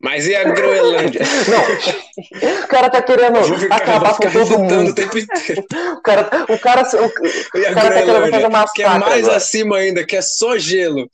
Mas 0.00 0.26
e 0.28 0.36
a 0.36 0.44
Groenlândia? 0.44 1.20
Não, 1.50 2.64
o 2.64 2.68
cara 2.68 2.88
tá 2.88 3.02
querendo 3.02 3.42
ficar, 3.58 3.76
acabar 3.76 4.16
com 4.16 4.30
todo 4.30 4.44
citando 4.46 4.54
o 4.54 4.64
mundo. 4.64 4.94
tempo 4.94 5.18
inteiro. 5.18 5.64
O 5.96 6.00
cara, 6.02 6.30
o 6.48 6.58
cara, 6.58 6.82
o, 6.82 7.58
E 7.58 7.66
a 7.66 7.70
o 7.72 7.74
cara 7.74 7.94
tá 7.94 8.02
querendo 8.04 8.30
fazer 8.30 8.46
uma 8.46 8.72
que 8.72 8.82
é 8.82 8.88
mais 8.88 9.24
agora. 9.24 9.36
acima 9.36 9.76
ainda, 9.78 10.06
que 10.06 10.16
é 10.16 10.22
só 10.22 10.56
gelo. 10.56 11.10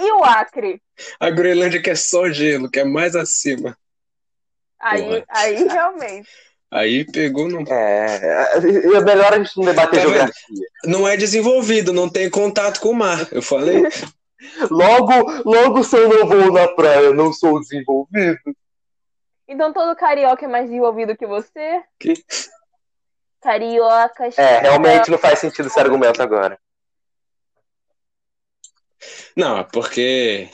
E 0.00 0.12
o 0.12 0.22
Acre? 0.24 0.80
A 1.18 1.30
Groenlândia 1.30 1.80
que 1.80 1.88
é 1.88 1.94
só 1.94 2.28
gelo, 2.28 2.70
que 2.70 2.80
é 2.80 2.84
mais 2.84 3.16
acima. 3.16 3.76
Aí, 4.80 5.02
Porra. 5.02 5.24
aí 5.30 5.64
realmente. 5.66 6.28
Aí 6.70 7.04
pegou, 7.10 7.48
não, 7.48 7.64
É, 7.66 8.58
é 8.58 9.00
melhor 9.00 9.32
a 9.32 9.38
gente 9.38 9.56
não 9.56 9.64
debater 9.64 10.00
Tá 10.00 10.06
geografia. 10.06 10.34
não 10.84 11.08
é 11.08 11.16
desenvolvido, 11.16 11.94
não 11.94 12.10
tem 12.10 12.28
contato 12.28 12.78
com 12.80 12.90
o 12.90 12.94
mar. 12.94 13.26
Eu 13.32 13.40
falei, 13.40 13.82
Logo, 14.70 15.12
logo 15.44 15.82
se 15.82 15.96
eu 15.96 16.08
não 16.08 16.26
vou 16.26 16.52
na 16.52 16.68
praia, 16.68 17.12
não 17.12 17.32
sou 17.32 17.60
desenvolvido. 17.60 18.38
Então 19.48 19.72
todo 19.72 19.96
carioca 19.96 20.44
é 20.44 20.48
mais 20.48 20.66
desenvolvido 20.66 21.16
que 21.16 21.26
você? 21.26 21.82
Que? 21.98 22.14
Carioca, 23.40 24.28
É, 24.36 24.58
realmente 24.60 25.10
não 25.10 25.18
faz 25.18 25.38
sentido 25.38 25.66
esse 25.68 25.78
argumento 25.80 26.20
agora. 26.22 26.58
não, 29.36 29.58
é 29.58 29.64
porque 29.64 30.50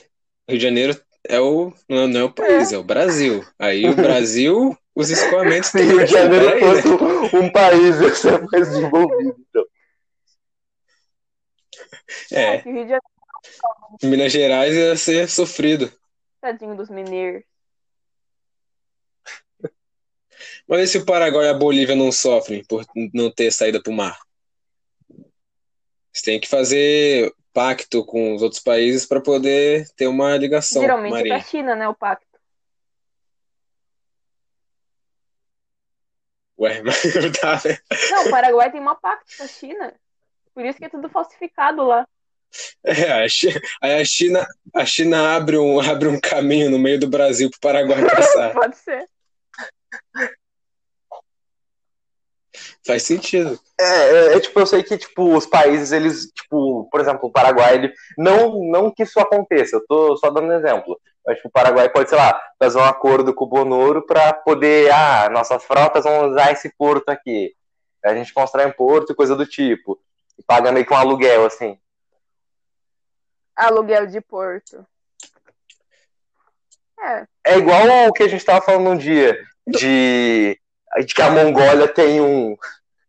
Rio 0.49 0.59
de 0.59 0.63
Janeiro 0.65 1.01
é 1.27 1.41
o, 1.41 1.73
não 1.89 2.03
é- 2.05 2.19
é 2.19 2.23
o 2.25 2.31
país, 2.33 2.73
é 2.73 2.79
o 2.79 2.85
Brasil. 2.85 3.45
Aí 3.59 3.89
o 3.89 3.97
Brasil, 3.97 4.77
os 4.95 5.11
escoamentos 5.11 5.71
Se 5.71 5.83
Rio 5.83 6.05
de 6.05 6.13
Janeiro 6.13 6.59
fosse 6.61 7.37
um 7.37 7.51
país, 7.51 8.01
ia 8.01 8.15
ser 8.15 8.43
mais 8.43 8.69
desenvolvido. 8.69 9.37
Então. 9.49 9.65
É, 12.31 12.59
que 12.59 12.69
o 12.69 12.73
Rio 12.73 12.83
de 12.83 12.89
Janeiro 12.91 13.14
Minas 14.03 14.33
Gerais 14.33 14.75
ia 14.75 14.97
ser 14.97 15.29
sofrido. 15.29 15.93
tadinho 16.41 16.77
dos 16.77 16.91
mineiros. 16.91 17.43
Mas 20.67 20.81
e 20.81 20.87
se 20.87 20.99
o 20.99 21.07
Paraguai 21.07 21.47
e 21.47 21.49
a 21.51 21.55
Bolívia 21.55 21.95
não 21.95 22.11
sofrem 22.11 22.65
por 22.65 22.85
não 23.13 23.31
ter 23.31 23.51
saída 23.51 23.83
para 23.83 23.93
o 23.93 23.95
mar? 23.95 24.19
Você 26.13 26.25
tem 26.25 26.41
que 26.41 26.49
fazer 26.49 27.35
pacto 27.53 28.05
com 28.05 28.35
os 28.35 28.43
outros 28.43 28.63
países 28.63 29.07
para 29.07 29.21
poder 29.21 29.89
ter 29.97 30.07
uma 30.07 30.37
ligação 30.37 30.83
Geralmente 30.83 31.13
é 31.13 31.15
marinha. 31.17 31.39
pra 31.39 31.45
China, 31.45 31.77
né, 31.77 31.89
o 31.89 31.95
pacto. 31.95 32.27
Ué, 36.59 36.83
mas 36.85 37.03
tá, 37.41 37.57
né? 37.69 37.79
Não, 38.11 38.27
o 38.27 38.31
Paraguai 38.31 38.71
tem 38.71 38.81
uma 38.81 38.95
pacto 38.95 39.37
com 39.37 39.43
a 39.43 39.49
China. 39.49 39.95
Por 40.55 40.65
isso 40.65 40.79
que 40.79 40.85
é 40.85 40.89
tudo 40.89 41.09
falsificado 41.09 41.85
lá. 41.85 42.07
É, 42.85 43.25
a 43.25 43.29
Chi- 43.29 43.61
aí 43.83 44.01
a 44.01 44.05
China, 44.05 44.47
a 44.75 44.85
China 44.85 45.37
abre 45.37 45.59
um, 45.59 45.81
abre 45.81 46.09
um 46.09 46.21
caminho 46.21 46.71
no 46.71 46.79
meio 46.79 46.99
do 46.99 47.09
Brasil 47.09 47.51
para 47.51 47.57
o 47.57 47.61
Paraguai 47.61 48.05
passar. 48.11 48.53
Pode 48.53 48.77
ser. 48.77 49.09
Faz 52.87 53.03
sentido. 53.03 53.59
É, 53.81 53.85
é, 53.85 54.37
é, 54.37 54.41
tipo, 54.41 54.61
eu 54.61 54.67
sei 54.67 54.83
que 54.83 54.97
tipo, 54.97 55.35
os 55.37 55.47
países, 55.47 55.91
eles, 55.91 56.27
tipo, 56.27 56.89
por 56.91 57.01
exemplo, 57.01 57.29
o 57.29 57.33
Paraguai, 57.33 57.75
ele, 57.75 57.93
não, 58.17 58.63
não 58.63 58.91
que 58.91 59.03
isso 59.03 59.19
aconteça, 59.19 59.77
eu 59.77 59.87
tô 59.87 60.17
só 60.17 60.31
dando 60.31 60.49
um 60.49 60.53
exemplo. 60.53 60.99
Mas 61.27 61.37
tipo, 61.37 61.49
o 61.49 61.53
Paraguai 61.53 61.89
pode, 61.89 62.11
sei 62.11 62.19
lá, 62.19 62.39
fazer 62.59 62.79
um 62.79 62.85
acordo 62.85 63.35
com 63.35 63.45
o 63.45 63.49
Bonoro 63.49 64.05
para 64.07 64.33
poder, 64.35 64.93
ah, 64.93 65.29
nossas 65.31 65.65
frotas 65.65 66.05
vão 66.05 66.31
usar 66.31 66.53
esse 66.53 66.73
porto 66.77 67.09
aqui. 67.09 67.55
A 68.05 68.15
gente 68.15 68.35
constrói 68.35 68.67
um 68.67 68.73
porto 68.73 69.13
e 69.13 69.17
coisa 69.17 69.35
do 69.35 69.47
tipo. 69.47 69.99
E 70.39 70.43
paga 70.43 70.71
meio 70.71 70.85
que 70.85 70.93
um 70.93 70.97
aluguel, 70.97 71.47
assim. 71.47 71.79
Aluguel 73.57 74.07
de 74.07 74.21
porto. 74.21 74.87
É, 77.01 77.27
É 77.45 77.59
igual 77.59 78.09
o 78.09 78.13
que 78.13 78.23
a 78.23 78.29
gente 78.29 78.45
tava 78.45 78.65
falando 78.65 78.91
um 78.91 78.97
dia, 78.97 79.39
de, 79.67 80.59
de 81.07 81.15
que 81.15 81.23
a 81.23 81.31
Mongólia 81.31 81.87
tem 81.89 82.21
um. 82.21 82.57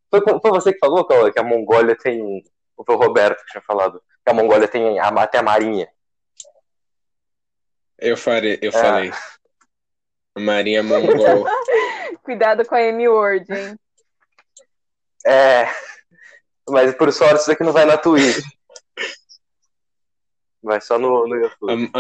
Foi, 0.09 0.21
foi 0.41 0.51
você 0.51 0.73
que 0.73 0.79
falou, 0.79 1.05
Cauã, 1.05 1.31
que 1.31 1.39
a 1.39 1.43
Mongólia 1.43 1.95
tem 1.95 2.21
um. 2.21 2.41
Ou 2.77 2.85
foi 2.85 2.95
o 2.95 2.99
Roberto 2.99 3.43
que 3.45 3.51
tinha 3.51 3.61
falado? 3.61 4.01
Que 4.23 4.31
a 4.31 4.33
Mongólia 4.33 4.67
tem 4.67 4.99
a- 4.99 5.07
até 5.07 5.37
a 5.37 5.43
marinha. 5.43 5.87
Eu 7.97 8.17
farei, 8.17 8.59
eu 8.61 8.69
É. 8.69 8.71
falei. 8.73 9.13
Marinha 10.37 10.83
Mongol. 10.83 11.45
cuidado 12.23 12.65
com 12.65 12.75
a 12.75 12.81
M-Word, 12.81 13.45
hein? 13.53 13.79
É. 15.25 15.67
Mas 16.67 16.93
por 16.95 17.11
sorte 17.13 17.41
isso 17.41 17.51
aqui 17.51 17.63
não 17.63 17.71
vai 17.71 17.85
na 17.85 17.97
Twitch. 17.97 18.43
Vai 20.65 20.81
só 20.81 20.97
no, 20.97 21.27
no 21.27 21.35
YouTube. 21.35 21.91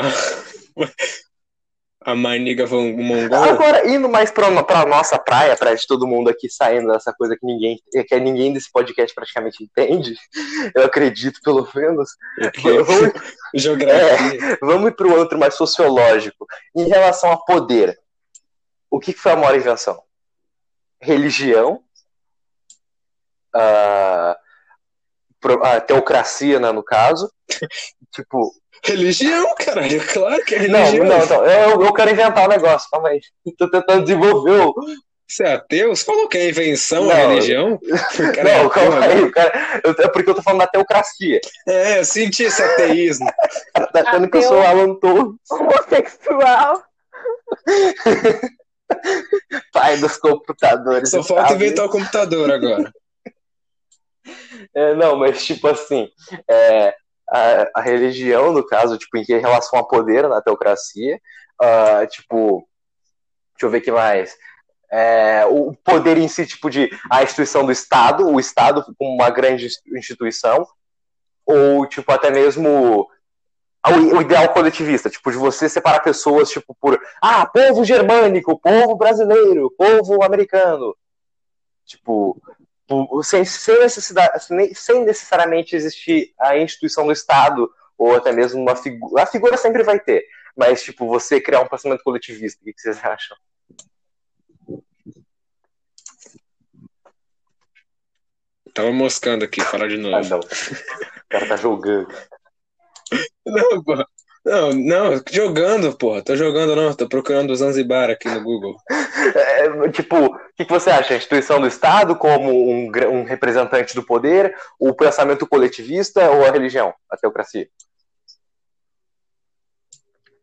A, 2.03 2.11
a, 2.11 2.15
Maniga 2.15 2.65
Von- 2.65 2.93
Mongol. 2.97 3.43
Agora, 3.43 3.87
indo 3.87 4.09
mais 4.09 4.31
pra, 4.31 4.63
pra 4.63 4.85
nossa 4.87 5.19
praia, 5.19 5.55
pra 5.55 5.73
de 5.75 5.85
todo 5.85 6.07
mundo 6.07 6.29
aqui 6.31 6.49
saindo 6.49 6.91
dessa 6.91 7.13
coisa 7.13 7.37
que 7.39 7.45
ninguém, 7.45 7.79
que 8.07 8.19
ninguém 8.19 8.51
desse 8.53 8.71
podcast 8.71 9.13
praticamente 9.13 9.63
entende, 9.63 10.15
eu 10.73 10.83
acredito 10.83 11.39
pelo 11.43 11.67
menos. 11.75 12.09
Vamos, 12.63 13.13
Geografia. 13.53 14.57
vamos 14.61 14.89
ir 14.89 14.95
para 14.95 15.07
o 15.07 15.15
outro 15.17 15.37
mais 15.39 15.53
sociológico. 15.53 16.45
Em 16.75 16.87
relação 16.89 17.31
a 17.31 17.37
poder, 17.37 17.97
o 18.89 18.99
que 18.99 19.13
foi 19.13 19.31
a 19.31 19.35
maior 19.37 19.55
invenção? 19.55 20.01
Religião? 20.99 21.81
A, 23.53 24.37
a 25.51 25.79
teocracia, 25.79 26.59
né, 26.59 26.71
no 26.71 26.83
caso? 26.83 27.31
Tipo, 28.13 28.49
Religião, 28.85 29.55
caralho. 29.55 30.05
Claro 30.07 30.43
que 30.45 30.55
é 30.55 30.67
não, 30.67 30.85
religião. 30.85 31.05
não, 31.05 31.25
não, 31.25 31.45
eu, 31.45 31.81
eu 31.81 31.93
quero 31.93 32.11
inventar 32.11 32.45
um 32.45 32.49
negócio, 32.49 32.87
calma 32.91 33.09
aí. 33.09 33.19
Tô 33.57 33.69
tentando 33.69 34.03
desenvolver 34.03 34.61
o. 34.61 34.75
Você 35.27 35.43
é 35.43 35.53
ateu? 35.53 35.95
Você 35.95 36.05
falou 36.05 36.27
que 36.27 36.37
é 36.37 36.49
invenção 36.49 37.05
Não. 37.05 37.11
a 37.11 37.15
religião? 37.15 37.79
Cara 38.35 38.49
é 38.49 38.57
Não, 38.57 38.67
ateu 38.67 38.69
calma 38.69 39.05
aí, 39.05 39.23
o 39.23 39.31
cara, 39.31 39.81
eu, 39.83 39.91
é 39.91 40.07
porque 40.07 40.29
eu 40.29 40.35
tô 40.35 40.43
falando 40.43 40.59
da 40.59 40.67
teocracia. 40.67 41.41
É, 41.67 41.99
eu 41.99 42.05
senti 42.05 42.43
esse 42.43 42.61
ateísmo. 42.61 43.25
Tá 43.73 44.01
achando 44.01 44.29
que 44.29 44.37
eu 44.37 44.43
sou 44.43 44.59
o 44.59 44.65
Alan 44.65 44.93
Torres. 44.99 45.33
Homossexual. 45.49 46.83
Pai 49.73 49.97
dos 49.97 50.15
computadores. 50.17 51.09
Só 51.09 51.23
falta 51.23 51.53
inventar 51.53 51.85
o 51.87 51.89
computador 51.89 52.51
agora. 52.51 52.93
É, 54.73 54.93
não, 54.95 55.15
mas 55.17 55.45
tipo 55.45 55.67
assim, 55.67 56.09
é, 56.49 56.95
a, 57.29 57.69
a, 57.75 57.81
religião, 57.81 58.51
no 58.51 58.65
caso, 58.65 58.97
tipo, 58.97 59.17
em 59.17 59.23
relação 59.23 59.79
a 59.79 59.83
poder 59.83 60.27
na 60.27 60.41
teocracia, 60.41 61.19
uh, 61.61 62.07
tipo, 62.07 62.67
deixa 63.53 63.65
eu 63.65 63.69
ver 63.69 63.79
o 63.79 63.81
que 63.81 63.91
mais. 63.91 64.35
É, 64.91 65.45
o 65.45 65.73
poder 65.73 66.17
em 66.17 66.27
si, 66.27 66.45
tipo, 66.45 66.69
de 66.69 66.89
a 67.09 67.23
instituição 67.23 67.65
do 67.65 67.71
Estado, 67.71 68.27
o 68.27 68.39
Estado 68.39 68.85
como 68.97 69.15
uma 69.15 69.29
grande 69.29 69.67
instituição, 69.95 70.65
ou, 71.45 71.85
tipo, 71.87 72.11
até 72.11 72.31
mesmo 72.31 73.07
o, 73.87 74.21
ideal 74.21 74.51
coletivista, 74.53 75.09
tipo, 75.09 75.31
de 75.31 75.37
você 75.37 75.69
separar 75.69 75.99
pessoas, 76.01 76.49
tipo, 76.49 76.75
por, 76.79 76.99
ah, 77.21 77.45
povo 77.45 77.83
germânico, 77.83 78.59
povo 78.59 78.95
brasileiro, 78.95 79.71
povo 79.77 80.23
americano. 80.23 80.95
Tipo, 81.85 82.41
sem, 83.23 83.45
sem, 83.45 83.79
necessidade, 83.79 84.43
sem 84.75 85.03
necessariamente 85.03 85.75
existir 85.75 86.33
a 86.39 86.57
instituição 86.57 87.05
do 87.05 87.11
Estado, 87.11 87.69
ou 87.97 88.15
até 88.15 88.31
mesmo 88.31 88.61
uma 88.61 88.75
figura. 88.75 89.23
A 89.23 89.25
figura 89.25 89.57
sempre 89.57 89.83
vai 89.83 89.99
ter, 89.99 90.25
mas, 90.55 90.83
tipo, 90.83 91.07
você 91.07 91.41
criar 91.41 91.61
um 91.61 91.67
pensamento 91.67 92.03
coletivista, 92.03 92.61
o 92.61 92.65
que 92.65 92.73
vocês 92.79 93.03
acham? 93.03 93.37
Tava 98.73 98.91
moscando 98.91 99.45
aqui, 99.45 99.61
falar 99.61 99.87
de 99.87 99.97
novo. 99.97 100.15
Ah, 100.15 100.21
não. 100.21 100.39
O 100.39 101.29
cara 101.29 101.47
tá 101.47 101.55
jogando. 101.55 102.13
Não, 103.45 103.83
porra. 103.83 104.05
Não, 104.45 104.73
não, 104.73 105.23
jogando, 105.31 105.97
porra. 105.97 106.21
Tô 106.21 106.35
jogando 106.35 106.75
não, 106.75 106.93
tô 106.93 107.07
procurando 107.07 107.51
o 107.51 107.55
Zanzibar 107.55 108.09
aqui 108.09 108.29
no 108.29 108.43
Google. 108.43 108.75
É, 109.27 109.91
tipo, 109.91 110.17
o 110.17 110.39
que, 110.55 110.65
que, 110.65 110.71
você 110.71 110.89
acha? 110.89 111.13
A 111.13 111.17
instituição 111.17 111.59
do 111.59 111.67
Estado 111.67 112.15
como 112.15 112.51
um, 112.51 112.91
um, 113.09 113.23
representante 113.23 113.95
do 113.95 114.05
poder, 114.05 114.55
o 114.79 114.93
pensamento 114.93 115.47
coletivista 115.47 116.29
ou 116.29 116.45
a 116.45 116.51
religião, 116.51 116.93
a 117.09 117.17
teocracia? 117.17 117.69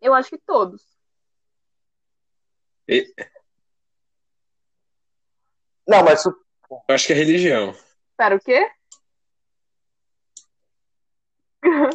Eu 0.00 0.14
acho 0.14 0.30
que 0.30 0.38
todos. 0.38 0.82
E... 2.88 3.06
Não, 5.86 6.02
mas. 6.02 6.24
Eu 6.24 6.34
acho 6.88 7.06
que 7.06 7.12
é 7.12 7.16
religião. 7.16 7.74
Para 8.16 8.36
o 8.36 8.40
quê? 8.40 8.68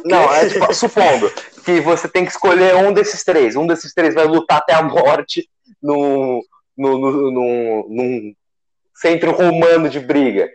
Não, 0.04 0.32
é 0.32 0.48
tipo, 0.48 0.72
supondo 0.72 1.30
que 1.64 1.80
você 1.80 2.08
tem 2.08 2.24
que 2.24 2.30
escolher 2.30 2.74
um 2.76 2.92
desses 2.92 3.22
três. 3.22 3.54
Um 3.54 3.66
desses 3.66 3.92
três 3.92 4.14
vai 4.14 4.24
lutar 4.24 4.58
até 4.58 4.72
a 4.72 4.82
morte 4.82 5.48
num, 5.82 6.40
no, 6.78 6.98
no, 6.98 7.30
no, 7.30 7.86
num 7.88 8.34
centro 8.94 9.32
romano 9.32 9.88
de 9.88 10.00
briga. 10.00 10.48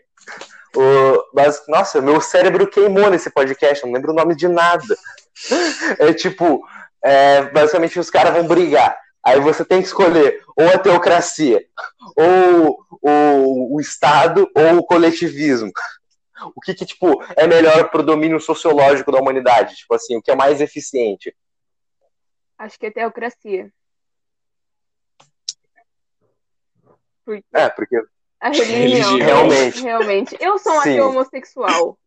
Uh, 0.75 1.21
mas, 1.33 1.63
nossa, 1.67 2.01
meu 2.01 2.19
cérebro 2.19 2.67
queimou 2.67 3.09
nesse 3.09 3.29
podcast, 3.29 3.85
não 3.85 3.93
lembro 3.93 4.11
o 4.11 4.15
nome 4.15 4.35
de 4.35 4.47
nada. 4.47 4.83
É 5.99 6.13
tipo, 6.13 6.63
é, 7.03 7.43
basicamente 7.43 7.99
os 7.99 8.09
caras 8.09 8.33
vão 8.33 8.47
brigar. 8.47 8.97
Aí 9.23 9.39
você 9.39 9.63
tem 9.63 9.81
que 9.81 9.87
escolher 9.87 10.41
ou 10.55 10.67
a 10.67 10.77
teocracia, 10.77 11.63
ou, 12.15 12.79
ou 13.01 13.75
o 13.75 13.79
Estado, 13.79 14.49
ou 14.55 14.77
o 14.77 14.85
coletivismo 14.85 15.71
o 16.55 16.61
que, 16.61 16.73
que 16.73 16.85
tipo, 16.85 17.23
é 17.35 17.47
melhor 17.47 17.89
para 17.89 18.01
o 18.01 18.05
domínio 18.05 18.39
sociológico 18.39 19.11
da 19.11 19.19
humanidade? 19.19 19.75
Tipo 19.75 19.95
assim, 19.95 20.17
o 20.17 20.21
que 20.21 20.31
é 20.31 20.35
mais 20.35 20.59
eficiente? 20.59 21.35
Acho 22.57 22.77
que 22.77 22.87
é 22.87 22.91
teocracia. 22.91 23.71
Porque... 27.25 27.43
É, 27.53 27.69
porque. 27.69 27.97
A 28.39 28.49
religião. 28.51 29.17
Realmente. 29.17 29.81
Realmente. 29.81 30.37
Eu 30.39 30.57
sou 30.57 30.73
um 30.73 30.79
ateu 30.79 31.09
homossexual. 31.09 31.97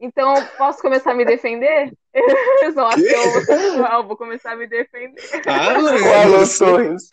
Então, 0.00 0.34
posso 0.56 0.80
começar 0.80 1.10
a 1.10 1.14
me 1.14 1.24
defender? 1.24 1.92
Eu 2.62 2.72
sou 2.72 2.84
um 2.84 2.86
ateu 2.86 3.22
homossexual, 3.22 4.06
vou 4.06 4.16
começar 4.16 4.52
a 4.52 4.56
me 4.56 4.66
defender. 4.66 5.20
Ah, 5.46 5.74
o 5.80 6.12
Alan 6.14 6.46
Torres. 6.46 7.08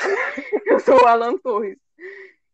Eu 0.66 0.80
sou 0.80 1.02
o 1.02 1.08
Alan 1.08 1.38
Torres. 1.38 1.78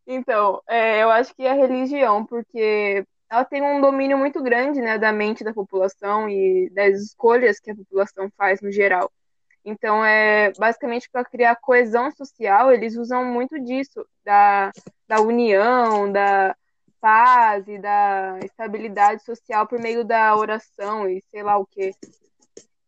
Então, 0.08 0.62
é, 0.68 1.04
eu 1.04 1.10
acho 1.10 1.34
que 1.36 1.44
é 1.44 1.52
a 1.52 1.54
religião, 1.54 2.26
porque 2.26 3.06
ela 3.30 3.46
tem 3.46 3.62
um 3.62 3.80
domínio 3.80 4.18
muito 4.18 4.42
grande 4.42 4.82
né, 4.82 4.98
da 4.98 5.12
mente 5.14 5.44
da 5.44 5.54
população 5.54 6.28
e 6.28 6.70
das 6.72 7.00
escolhas 7.00 7.60
que 7.60 7.72
a 7.72 7.76
população 7.76 8.30
faz 8.38 8.62
no 8.62 8.72
geral. 8.72 9.12
Então, 9.64 10.04
é 10.04 10.52
basicamente 10.58 11.10
para 11.12 11.24
criar 11.24 11.56
coesão 11.56 12.10
social, 12.12 12.72
eles 12.72 12.96
usam 12.96 13.24
muito 13.24 13.60
disso, 13.60 14.06
da, 14.26 14.72
da 15.08 15.22
união, 15.22 16.12
da 16.12 16.56
paz 17.00 17.68
e 17.68 17.80
da 17.80 18.40
estabilidade 18.44 19.24
social 19.24 19.68
por 19.68 19.80
meio 19.80 20.04
da 20.04 20.36
oração 20.36 21.10
e 21.10 21.24
sei 21.32 21.44
lá 21.44 21.58
o 21.58 21.66
que. 21.66 21.92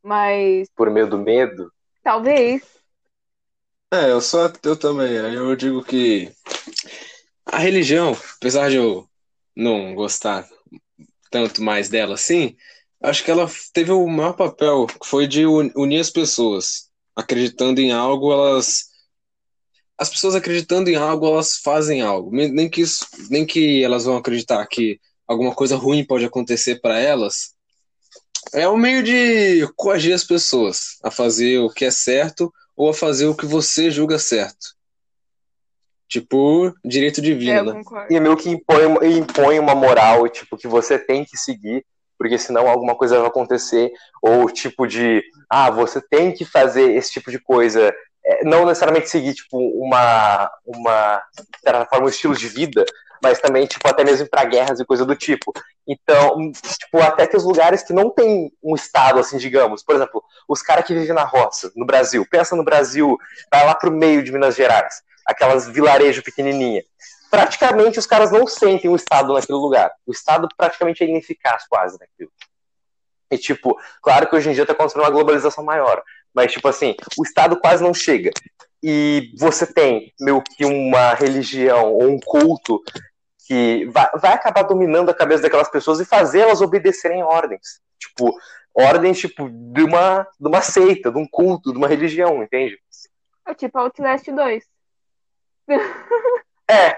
Mas. 0.01 0.67
Por 0.75 0.89
meio 0.89 1.07
do 1.07 1.17
medo? 1.17 1.71
Talvez. 2.03 2.61
É, 3.91 4.11
eu 4.11 4.21
sou 4.21 4.45
ateu 4.45 4.75
também. 4.75 5.19
Aí 5.19 5.35
eu 5.35 5.55
digo 5.55 5.83
que 5.83 6.31
a 7.45 7.59
religião, 7.59 8.15
apesar 8.37 8.69
de 8.69 8.77
eu 8.77 9.07
não 9.55 9.93
gostar 9.93 10.47
tanto 11.29 11.61
mais 11.61 11.89
dela 11.89 12.15
assim, 12.15 12.55
acho 13.03 13.23
que 13.23 13.29
ela 13.29 13.49
teve 13.73 13.91
o 13.91 14.07
maior 14.07 14.33
papel, 14.33 14.87
que 14.87 15.05
foi 15.05 15.27
de 15.27 15.45
unir 15.45 15.99
as 15.99 16.09
pessoas. 16.09 16.89
Acreditando 17.15 17.81
em 17.81 17.91
algo, 17.91 18.31
elas. 18.31 18.91
As 19.97 20.09
pessoas 20.09 20.33
acreditando 20.33 20.89
em 20.89 20.95
algo, 20.95 21.27
elas 21.27 21.57
fazem 21.57 22.01
algo. 22.01 22.31
Nem 22.31 22.69
que, 22.69 22.81
isso, 22.81 23.05
nem 23.29 23.45
que 23.45 23.83
elas 23.83 24.05
vão 24.05 24.17
acreditar 24.17 24.65
que 24.65 24.99
alguma 25.27 25.53
coisa 25.53 25.75
ruim 25.75 26.05
pode 26.05 26.25
acontecer 26.25 26.81
para 26.81 26.97
elas. 26.97 27.53
É 28.53 28.67
um 28.67 28.77
meio 28.77 29.03
de 29.03 29.67
coagir 29.75 30.13
as 30.13 30.23
pessoas 30.23 30.97
a 31.03 31.11
fazer 31.11 31.59
o 31.59 31.69
que 31.69 31.85
é 31.85 31.91
certo 31.91 32.51
ou 32.75 32.89
a 32.89 32.93
fazer 32.93 33.27
o 33.27 33.35
que 33.35 33.45
você 33.45 33.91
julga 33.91 34.17
certo. 34.17 34.75
Tipo, 36.07 36.73
direito 36.83 37.21
divino, 37.21 37.71
é, 37.71 37.73
né? 37.73 37.81
E 38.09 38.19
meio 38.19 38.37
que 38.37 38.49
impõe, 38.49 38.83
impõe 39.17 39.59
uma 39.59 39.73
moral, 39.73 40.27
tipo, 40.29 40.57
que 40.57 40.67
você 40.67 40.99
tem 40.99 41.23
que 41.23 41.37
seguir, 41.37 41.83
porque 42.17 42.37
senão 42.37 42.67
alguma 42.67 42.95
coisa 42.95 43.19
vai 43.19 43.27
acontecer, 43.27 43.91
ou 44.21 44.49
tipo 44.49 44.87
de, 44.87 45.23
ah, 45.49 45.69
você 45.69 46.01
tem 46.01 46.31
que 46.31 46.45
fazer 46.45 46.93
esse 46.93 47.11
tipo 47.11 47.31
de 47.31 47.39
coisa, 47.39 47.93
é, 48.25 48.45
não 48.45 48.65
necessariamente 48.65 49.09
seguir, 49.09 49.33
tipo, 49.33 49.57
uma, 49.57 50.49
uma, 50.65 51.23
de 51.35 51.59
certa 51.61 51.85
forma, 51.85 52.05
um 52.05 52.09
estilo 52.09 52.35
de 52.35 52.47
vida, 52.47 52.85
mas 53.21 53.39
também, 53.39 53.65
tipo, 53.65 53.87
até 53.87 54.03
mesmo 54.03 54.27
para 54.29 54.45
guerras 54.45 54.79
e 54.79 54.85
coisa 54.85 55.05
do 55.05 55.15
tipo. 55.15 55.53
Então, 55.87 56.51
tipo, 56.51 56.99
até 56.99 57.25
que 57.25 57.37
os 57.37 57.43
lugares 57.43 57.83
que 57.83 57.93
não 57.93 58.09
tem 58.09 58.51
um 58.61 58.75
estado, 58.75 59.19
assim, 59.19 59.37
digamos, 59.37 59.81
por 59.81 59.95
exemplo, 59.95 60.23
os 60.47 60.61
caras 60.61 60.85
que 60.85 60.93
vivem 60.93 61.15
na 61.15 61.23
roça, 61.23 61.71
no 61.75 61.85
Brasil, 61.85 62.25
pensa 62.29 62.55
no 62.55 62.63
Brasil, 62.63 63.17
vai 63.51 63.65
lá 63.65 63.75
pro 63.75 63.91
meio 63.91 64.23
de 64.23 64.31
Minas 64.31 64.55
Gerais 64.55 65.01
aquelas 65.25 65.67
vilarejo 65.67 66.23
pequenininha. 66.23 66.83
Praticamente 67.33 67.97
os 67.97 68.05
caras 68.05 68.31
não 68.31 68.45
sentem 68.45 68.91
o 68.91 68.95
Estado 68.95 69.33
naquele 69.33 69.57
lugar. 69.57 69.91
O 70.05 70.11
Estado 70.11 70.47
praticamente 70.55 71.03
é 71.03 71.07
ineficaz 71.07 71.65
quase 71.67 71.97
naquilo. 71.99 72.31
E 73.31 73.39
tipo, 73.39 73.75
claro 74.03 74.29
que 74.29 74.35
hoje 74.35 74.51
em 74.51 74.53
dia 74.53 74.61
está 74.61 74.73
acontecendo 74.73 75.01
uma 75.01 75.09
globalização 75.09 75.63
maior, 75.63 76.03
mas 76.31 76.51
tipo 76.51 76.67
assim, 76.67 76.95
o 77.17 77.23
Estado 77.23 77.59
quase 77.59 77.81
não 77.81 77.91
chega. 77.91 78.29
E 78.83 79.33
você 79.35 79.65
tem 79.65 80.13
meio 80.19 80.43
que 80.43 80.63
uma 80.63 81.15
religião 81.15 81.91
ou 81.93 82.03
um 82.03 82.19
culto 82.19 82.79
que 83.47 83.87
vai, 83.87 84.07
vai 84.21 84.33
acabar 84.33 84.61
dominando 84.61 85.09
a 85.09 85.15
cabeça 85.15 85.41
daquelas 85.41 85.69
pessoas 85.69 85.99
e 85.99 86.05
fazer 86.05 86.41
elas 86.41 86.61
obedecerem 86.61 87.23
ordens. 87.23 87.81
Tipo, 87.97 88.31
ordens 88.75 89.17
tipo 89.17 89.49
de 89.49 89.81
uma, 89.81 90.27
de 90.39 90.47
uma 90.47 90.61
seita, 90.61 91.11
de 91.11 91.17
um 91.17 91.27
culto, 91.27 91.71
de 91.71 91.79
uma 91.79 91.87
religião, 91.87 92.43
entende? 92.43 92.79
É 93.47 93.55
tipo 93.55 93.79
Outlast 93.79 94.27
2. 94.27 94.63
É. 96.69 96.95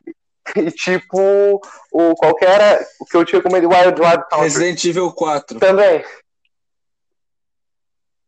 E 0.56 0.72
tipo, 0.72 1.62
o 1.92 2.16
qualquer. 2.16 2.88
O 3.00 3.06
que 3.06 3.18
eu 3.18 3.26
te 3.26 3.34
recomendo, 3.34 3.70
Wild 3.70 4.02
Wild 4.02 4.24
Country. 4.30 4.40
Resident 4.40 4.86
Evil 4.86 5.12
4. 5.12 5.60
Também. 5.60 6.04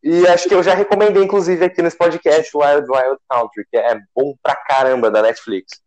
E 0.03 0.27
acho 0.27 0.47
que 0.47 0.53
eu 0.53 0.63
já 0.63 0.73
recomendei, 0.73 1.23
inclusive, 1.23 1.65
aqui 1.65 1.81
nesse 1.81 1.97
podcast, 1.97 2.55
Wild 2.55 2.87
Wild 2.89 3.17
Country, 3.29 3.65
que 3.69 3.77
é 3.77 3.99
bom 4.15 4.35
pra 4.41 4.55
caramba 4.55 5.09
da 5.09 5.21
Netflix. 5.21 5.81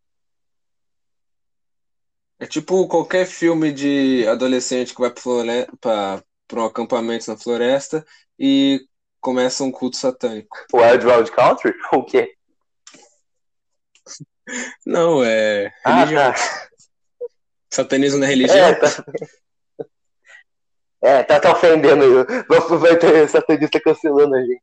É 2.39 2.47
tipo 2.47 2.89
qualquer 2.89 3.27
filme 3.27 3.71
de 3.71 4.27
adolescente 4.27 4.95
que 4.95 5.01
vai 5.01 5.11
para 5.11 6.23
um 6.55 6.65
acampamento 6.65 7.31
na 7.31 7.37
floresta 7.37 8.05
e 8.39 8.81
começa 9.21 9.63
um 9.63 9.71
culto 9.71 9.99
satânico. 9.99 10.57
Wild 10.73 11.07
Wild 11.07 11.31
Country? 11.33 11.75
O 11.93 12.03
quê? 12.03 12.35
Não, 14.85 15.25
é. 15.25 15.73
Ah, 15.85 16.05
religião. 16.05 16.33
tá. 16.33 16.69
Satanismo 17.71 18.19
na 18.19 18.27
religião? 18.27 18.57
É, 18.57 18.75
tá. 18.75 19.05
É, 21.03 21.23
tá, 21.23 21.41
tá 21.41 21.53
ofendendo. 21.53 22.27
Vai 22.79 22.97
ter 22.99 23.29
satanista 23.29 23.81
cancelando 23.81 24.35
a 24.35 24.41
gente. 24.43 24.63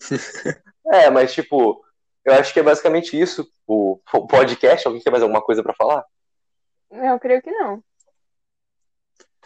é, 0.92 1.10
mas 1.10 1.32
tipo, 1.32 1.84
eu 2.24 2.34
acho 2.34 2.52
que 2.52 2.60
é 2.60 2.62
basicamente 2.62 3.18
isso. 3.18 3.48
O 3.66 4.00
podcast. 4.28 4.86
Alguém 4.86 5.02
quer 5.02 5.10
mais 5.10 5.22
alguma 5.22 5.42
coisa 5.42 5.62
para 5.62 5.74
falar? 5.74 6.04
Eu 6.90 7.18
creio 7.20 7.42
que 7.42 7.50
não. 7.50 7.82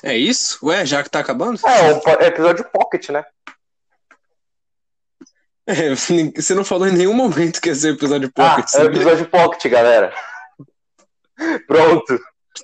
É 0.03 0.17
isso? 0.17 0.59
Ué, 0.67 0.87
já 0.87 1.03
que 1.03 1.11
tá 1.11 1.21
acabando? 1.21 1.61
É, 1.67 1.93
um 1.93 2.27
episódio 2.27 2.65
pocket, 2.71 3.11
né? 3.11 3.25
É, 5.71 5.95
você 5.95 6.55
não 6.55 6.65
falou 6.65 6.89
em 6.89 6.97
nenhum 6.97 7.15
momento 7.15 7.61
que 7.61 7.69
ia 7.69 7.75
ser 7.75 7.95
episódio 7.95 8.33
pocket. 8.33 8.67
Ah, 8.75 8.79
é 8.79 8.83
o 8.83 8.87
episódio 8.87 9.29
pocket, 9.29 9.71
galera. 9.71 10.13
Pronto. 11.67 12.19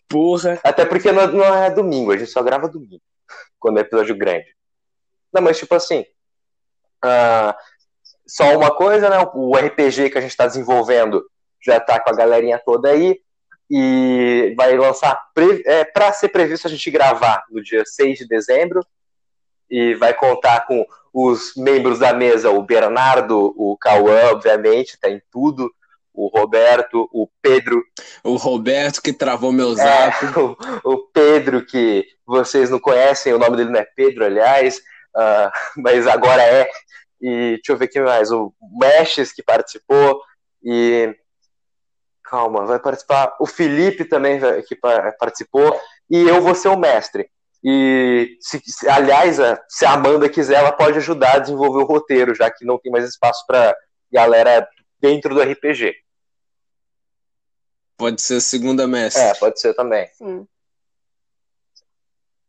Porra. 0.09 0.61
Até 0.65 0.85
porque 0.85 1.13
não, 1.13 1.27
não, 1.29 1.45
é 1.45 1.71
domingo, 1.71 2.13
a 2.13 2.17
gente 2.17 2.31
só 2.31 2.43
grava 2.43 2.69
domingo. 2.69 3.01
Quando 3.59 3.79
é 3.79 3.83
episódio 3.83 4.17
grande. 4.17 4.47
Não, 5.33 5.41
mas 5.43 5.59
tipo 5.59 5.75
assim. 5.75 6.05
Uh, 7.05 7.55
só 8.27 8.57
uma 8.57 8.75
coisa, 8.75 9.09
né? 9.09 9.19
O 9.35 9.57
RPG 9.57 10.11
que 10.11 10.19
a 10.19 10.21
gente 10.21 10.31
está 10.31 10.47
desenvolvendo 10.47 11.25
já 11.65 11.79
tá 11.79 12.01
com 12.01 12.11
a 12.11 12.17
galerinha 12.17 12.61
toda 12.65 12.91
aí. 12.91 13.21
E 13.71 14.55
vai 14.57 14.77
lançar. 14.77 15.21
É, 15.65 15.85
para 15.85 16.13
ser 16.13 16.29
previsto 16.29 16.67
a 16.67 16.71
gente 16.71 16.91
gravar 16.91 17.45
no 17.51 17.63
dia 17.63 17.83
6 17.85 18.19
de 18.19 18.29
dezembro. 18.29 18.81
E 19.71 19.95
vai 19.95 20.14
contar 20.14 20.67
com 20.67 20.87
os 21.12 21.55
membros 21.57 21.99
da 21.99 22.12
mesa, 22.12 22.51
o 22.51 22.62
Bernardo, 22.62 23.55
o 23.57 23.77
Cauã, 23.77 24.31
obviamente, 24.31 24.99
tá 24.99 25.11
em 25.11 25.21
tudo 25.31 25.71
o 26.17 26.29
Roberto, 26.29 27.09
o 27.12 27.29
Pedro. 27.43 27.85
O 28.25 28.37
Roberto 28.37 29.03
que 29.03 29.12
travou 29.12 29.53
meu 29.53 29.73
é, 29.73 29.75
zap. 29.75 30.25
É, 30.25 30.29
o, 30.41 30.57
o, 30.83 30.99
Pedro, 31.12 31.64
que 31.64 32.07
vocês 32.27 32.71
não 32.71 32.81
conhecem, 32.81 33.35
o 33.35 33.39
nome 33.39 33.57
dele 33.57 33.71
não 33.71 33.79
é 33.79 33.85
Pedro, 33.85 34.25
aliás, 34.25 34.79
uh, 34.79 35.51
mas 35.77 36.07
agora 36.07 36.43
é. 36.43 36.69
E 37.21 37.57
deixa 37.57 37.73
eu 37.73 37.77
ver 37.77 37.85
aqui 37.85 38.01
mais. 38.01 38.33
O 38.33 38.53
Meshes, 38.79 39.33
que 39.33 39.43
participou. 39.43 40.21
E. 40.64 41.14
Calma, 42.25 42.67
vai 42.67 42.79
participar. 42.79 43.37
O 43.39 43.47
Felipe 43.47 44.05
também, 44.05 44.41
que 44.67 44.77
participou. 45.19 45.79
E 46.11 46.23
eu 46.29 46.41
vou 46.41 46.55
ser 46.55 46.69
o 46.69 46.77
mestre. 46.77 47.31
E, 47.65 48.37
se, 48.41 48.61
se, 48.65 48.89
aliás, 48.89 49.39
se 49.69 49.85
a 49.85 49.93
Amanda 49.93 50.29
quiser, 50.29 50.57
ela 50.57 50.73
pode 50.73 50.99
ajudar 50.99 51.37
a 51.37 51.39
desenvolver 51.39 51.83
o 51.83 51.87
roteiro, 51.87 52.35
já 52.35 52.51
que 52.51 52.65
não 52.65 52.79
tem 52.79 52.93
mais 52.93 53.09
espaço 53.09 53.45
para 53.47 53.75
galera 54.13 54.69
dentro 55.01 55.35
do 55.35 55.43
RPG. 55.43 55.95
Pode 57.97 58.21
ser 58.21 58.37
a 58.37 58.41
segunda 58.41 58.87
mestre. 58.87 59.23
É, 59.23 59.35
pode 59.35 59.61
ser 59.61 59.75
também. 59.75 60.07
Sim. 60.19 60.47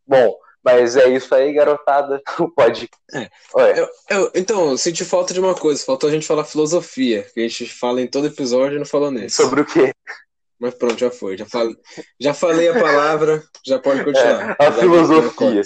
Bom, 0.05 0.37
mas 0.63 0.97
é 0.97 1.07
isso 1.09 1.33
aí, 1.33 1.53
garotada. 1.53 2.21
Pode. 2.55 2.89
É. 3.13 3.29
Eu, 3.55 3.89
eu, 4.09 4.31
então, 4.35 4.71
eu 4.71 4.77
senti 4.77 5.05
falta 5.05 5.33
de 5.33 5.39
uma 5.39 5.55
coisa. 5.55 5.83
Faltou 5.83 6.09
a 6.09 6.11
gente 6.13 6.27
falar 6.27 6.43
filosofia, 6.43 7.23
que 7.33 7.39
a 7.39 7.47
gente 7.47 7.69
fala 7.69 8.01
em 8.01 8.07
todo 8.07 8.27
episódio 8.27 8.75
e 8.75 8.79
não 8.79 8.85
falou 8.85 9.09
nesse. 9.09 9.35
Sobre 9.35 9.61
o 9.61 9.65
quê? 9.65 9.93
Mas 10.59 10.73
pronto, 10.73 10.97
já 10.97 11.11
foi. 11.11 11.37
Já, 11.37 11.45
falei, 11.45 11.75
já 12.19 12.33
falei 12.33 12.69
a 12.69 12.73
palavra, 12.73 13.43
já 13.65 13.79
pode 13.79 14.03
continuar. 14.03 14.55
É, 14.59 14.67
a 14.67 14.71
filosofia. 14.71 15.61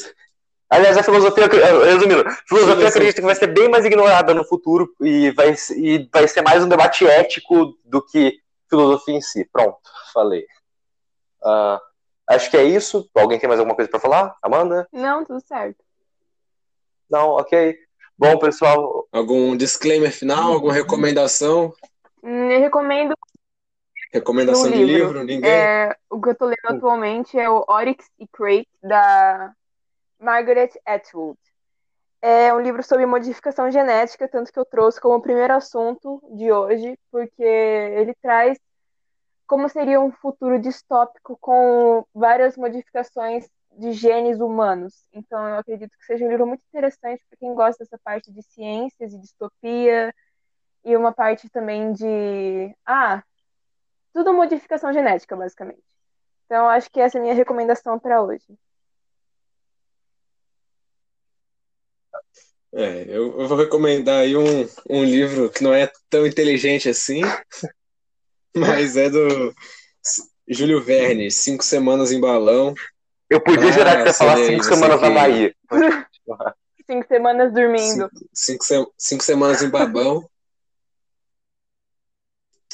Aliás, 0.70 0.98
a 0.98 1.04
filosofia, 1.04 1.48
resumindo, 1.48 2.28
a 2.28 2.32
filosofia 2.48 2.88
acredito 2.88 3.16
que 3.16 3.22
vai 3.22 3.36
ser 3.36 3.48
bem 3.48 3.70
mais 3.70 3.84
ignorada 3.84 4.34
no 4.34 4.46
futuro 4.46 4.89
e 5.02 5.30
vai, 5.32 5.54
e 5.76 6.10
vai 6.14 6.28
ser 6.28 6.42
mais 6.42 6.64
um 6.64 6.70
debate 6.70 7.06
ético 7.06 7.78
do 7.84 8.02
que 8.02 8.38
filosofia 8.70 9.16
em 9.16 9.22
si. 9.22 9.46
Pronto, 9.52 9.80
falei. 10.14 10.46
Uh, 11.42 11.78
acho 12.28 12.50
que 12.50 12.58
é 12.58 12.64
isso. 12.64 13.10
Alguém 13.14 13.39
tem 13.39 13.50
mais 13.50 13.60
alguma 13.60 13.76
coisa 13.76 13.92
para 13.92 14.00
falar? 14.00 14.36
Amanda? 14.42 14.88
Não, 14.94 15.26
tudo 15.26 15.42
certo. 15.46 15.84
Não, 17.10 17.32
ok. 17.32 17.78
Bom, 18.18 18.38
pessoal. 18.39 19.08
Algum 19.12 19.58
disclaimer 19.58 20.12
final? 20.12 20.54
Alguma 20.54 20.74
recomendação? 20.74 21.74
Hum, 22.24 22.50
eu 22.50 22.62
recomendo. 22.62 23.14
Recomendação 24.14 24.70
de 24.70 24.84
livro. 24.84 25.07
livro? 25.07 25.24
Ninguém? 25.24 25.49
É, 25.49 25.95
o 26.09 26.22
que 26.22 26.30
eu 26.30 26.36
tô 26.36 26.45
lendo 26.45 26.66
atualmente 26.66 27.39
é 27.39 27.49
o 27.49 27.64
Oryx 27.68 28.05
e 28.20 28.28
Crate, 28.28 28.68
da 28.84 29.53
Margaret 30.20 30.72
Atwood. 30.86 31.39
É 32.22 32.53
um 32.53 32.59
livro 32.59 32.84
sobre 32.84 33.05
modificação 33.05 33.72
genética, 33.72 34.28
tanto 34.28 34.51
que 34.51 34.59
eu 34.59 34.66
trouxe 34.66 35.01
como 35.01 35.22
primeiro 35.22 35.53
assunto 35.53 36.22
de 36.36 36.51
hoje, 36.51 36.97
porque 37.09 37.41
ele 37.41 38.14
traz 38.22 38.59
como 39.47 39.68
seria 39.68 39.99
um 39.99 40.12
futuro 40.12 40.59
distópico 40.59 41.38
com 41.41 42.05
várias 42.14 42.55
modificações 42.55 43.49
de 43.78 43.91
genes 43.91 44.39
humanos. 44.39 45.05
Então, 45.12 45.45
eu 45.47 45.57
acredito 45.57 45.91
que 45.97 46.05
seja 46.05 46.24
um 46.24 46.30
livro 46.30 46.47
muito 46.47 46.64
interessante 46.70 47.22
para 47.28 47.38
quem 47.38 47.53
gosta 47.53 47.84
dessa 47.84 47.97
parte 48.03 48.32
de 48.32 48.41
ciências 48.43 49.14
e 49.14 49.20
distopia, 49.20 50.14
e 50.86 50.95
uma 50.95 51.12
parte 51.12 51.49
também 51.49 51.91
de. 51.93 52.74
Ah, 52.86 53.24
tudo 54.14 54.34
modificação 54.34 54.91
genética, 54.93 55.36
basicamente. 55.36 55.84
Então, 56.45 56.68
acho 56.68 56.89
que 56.91 56.99
essa 56.99 57.18
é 57.18 57.20
a 57.20 57.22
minha 57.22 57.36
recomendação 57.36 57.97
para 57.97 58.22
hoje. 58.22 58.45
É, 62.74 63.03
eu, 63.07 63.39
eu, 63.39 63.47
vou 63.47 63.57
recomendar 63.57 64.22
aí 64.22 64.36
um, 64.36 64.68
um 64.89 65.03
livro 65.03 65.49
que 65.49 65.62
não 65.62 65.74
é 65.74 65.91
tão 66.09 66.26
inteligente 66.26 66.88
assim, 66.88 67.22
mas 68.55 68.95
é 68.95 69.09
do 69.09 69.53
Júlio 70.47 70.82
Verne, 70.82 71.30
Cinco 71.30 71.64
Semanas 71.64 72.12
em 72.12 72.20
Balão. 72.20 72.74
Eu 73.30 73.41
podia 73.41 73.70
ah, 73.70 73.72
jurar 73.72 74.03
que 74.03 74.12
você 74.12 74.18
falar 74.18 74.38
Cinco 74.38 74.64
Semanas 74.64 75.01
na 75.01 75.09
Bahia. 75.09 75.55
cinco 76.86 77.07
Semanas 77.07 77.53
Dormindo. 77.53 78.09
Cinco, 78.34 78.64
cinco, 78.64 78.93
cinco 78.97 79.24
Semanas 79.24 79.62
em 79.62 79.70
Babão. 79.70 80.30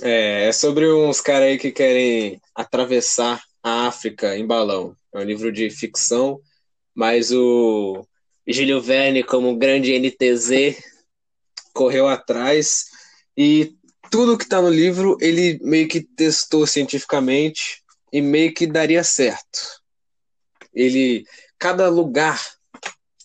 É, 0.02 0.48
é 0.48 0.52
sobre 0.52 0.92
uns 0.92 1.22
caras 1.22 1.50
aí 1.50 1.58
que 1.58 1.72
querem 1.72 2.42
atravessar 2.54 3.42
a 3.64 3.88
África 3.88 4.38
em 4.38 4.46
balão. 4.46 4.96
É 5.14 5.20
um 5.20 5.24
livro 5.24 5.52
de 5.52 5.70
ficção, 5.70 6.40
mas 6.94 7.32
o 7.32 8.06
Júlio 8.48 8.82
Verne, 8.82 9.24
como 9.24 9.58
grande 9.58 9.98
NTZ, 9.98 10.82
correu 11.74 12.08
atrás 12.08 12.86
e 13.36 13.76
tudo 14.10 14.38
que 14.38 14.46
está 14.46 14.62
no 14.62 14.70
livro 14.70 15.18
ele 15.20 15.60
meio 15.62 15.88
que 15.88 16.02
testou 16.02 16.66
cientificamente 16.66 17.84
e 18.12 18.22
meio 18.22 18.54
que 18.54 18.66
daria 18.66 19.04
certo. 19.04 19.82
Ele, 20.74 21.26
cada 21.60 21.90
lugar 21.90 22.42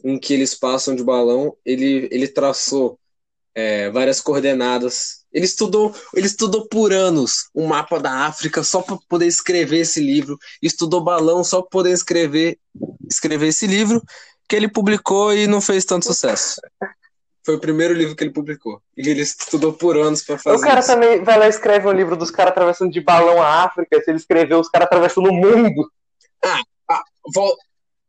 em 0.04 0.18
que 0.18 0.34
eles 0.34 0.54
passam 0.54 0.94
de 0.94 1.04
balão, 1.04 1.56
ele, 1.64 2.08
ele 2.10 2.26
traçou 2.26 2.98
é, 3.54 3.90
várias 3.90 4.20
coordenadas. 4.20 5.21
Ele 5.32 5.44
estudou, 5.44 5.94
ele 6.14 6.26
estudou 6.26 6.68
por 6.68 6.92
anos 6.92 7.48
um 7.54 7.66
mapa 7.66 7.98
da 7.98 8.26
África 8.26 8.62
só 8.62 8.82
para 8.82 8.98
poder 9.08 9.26
escrever 9.26 9.78
esse 9.78 10.00
livro. 10.00 10.38
Estudou 10.60 11.00
balão 11.00 11.42
só 11.42 11.62
para 11.62 11.70
poder 11.70 11.92
escrever, 11.92 12.58
escrever 13.08 13.48
esse 13.48 13.66
livro 13.66 14.02
que 14.48 14.56
ele 14.56 14.68
publicou 14.68 15.32
e 15.32 15.46
não 15.46 15.60
fez 15.60 15.84
tanto 15.84 16.04
sucesso. 16.04 16.60
Foi 17.44 17.56
o 17.56 17.60
primeiro 17.60 17.94
livro 17.94 18.14
que 18.14 18.22
ele 18.22 18.32
publicou. 18.32 18.80
E 18.96 19.08
ele 19.08 19.22
estudou 19.22 19.72
por 19.72 19.96
anos 19.96 20.22
para 20.22 20.38
fazer. 20.38 20.58
O 20.58 20.60
cara 20.60 20.80
isso. 20.80 20.88
também 20.88 21.24
vai 21.24 21.38
lá 21.38 21.46
e 21.46 21.50
escreve 21.50 21.88
um 21.88 21.92
livro 21.92 22.16
dos 22.16 22.30
caras 22.30 22.52
atravessando 22.52 22.92
de 22.92 23.00
balão 23.00 23.42
a 23.42 23.64
África. 23.64 24.00
Se 24.00 24.10
ele 24.10 24.18
escreveu 24.18 24.60
os 24.60 24.68
caras 24.68 24.86
atravessando 24.86 25.30
o 25.30 25.32
mundo. 25.32 25.90
Ah, 26.44 26.60
ah 26.88 27.02
vol 27.34 27.56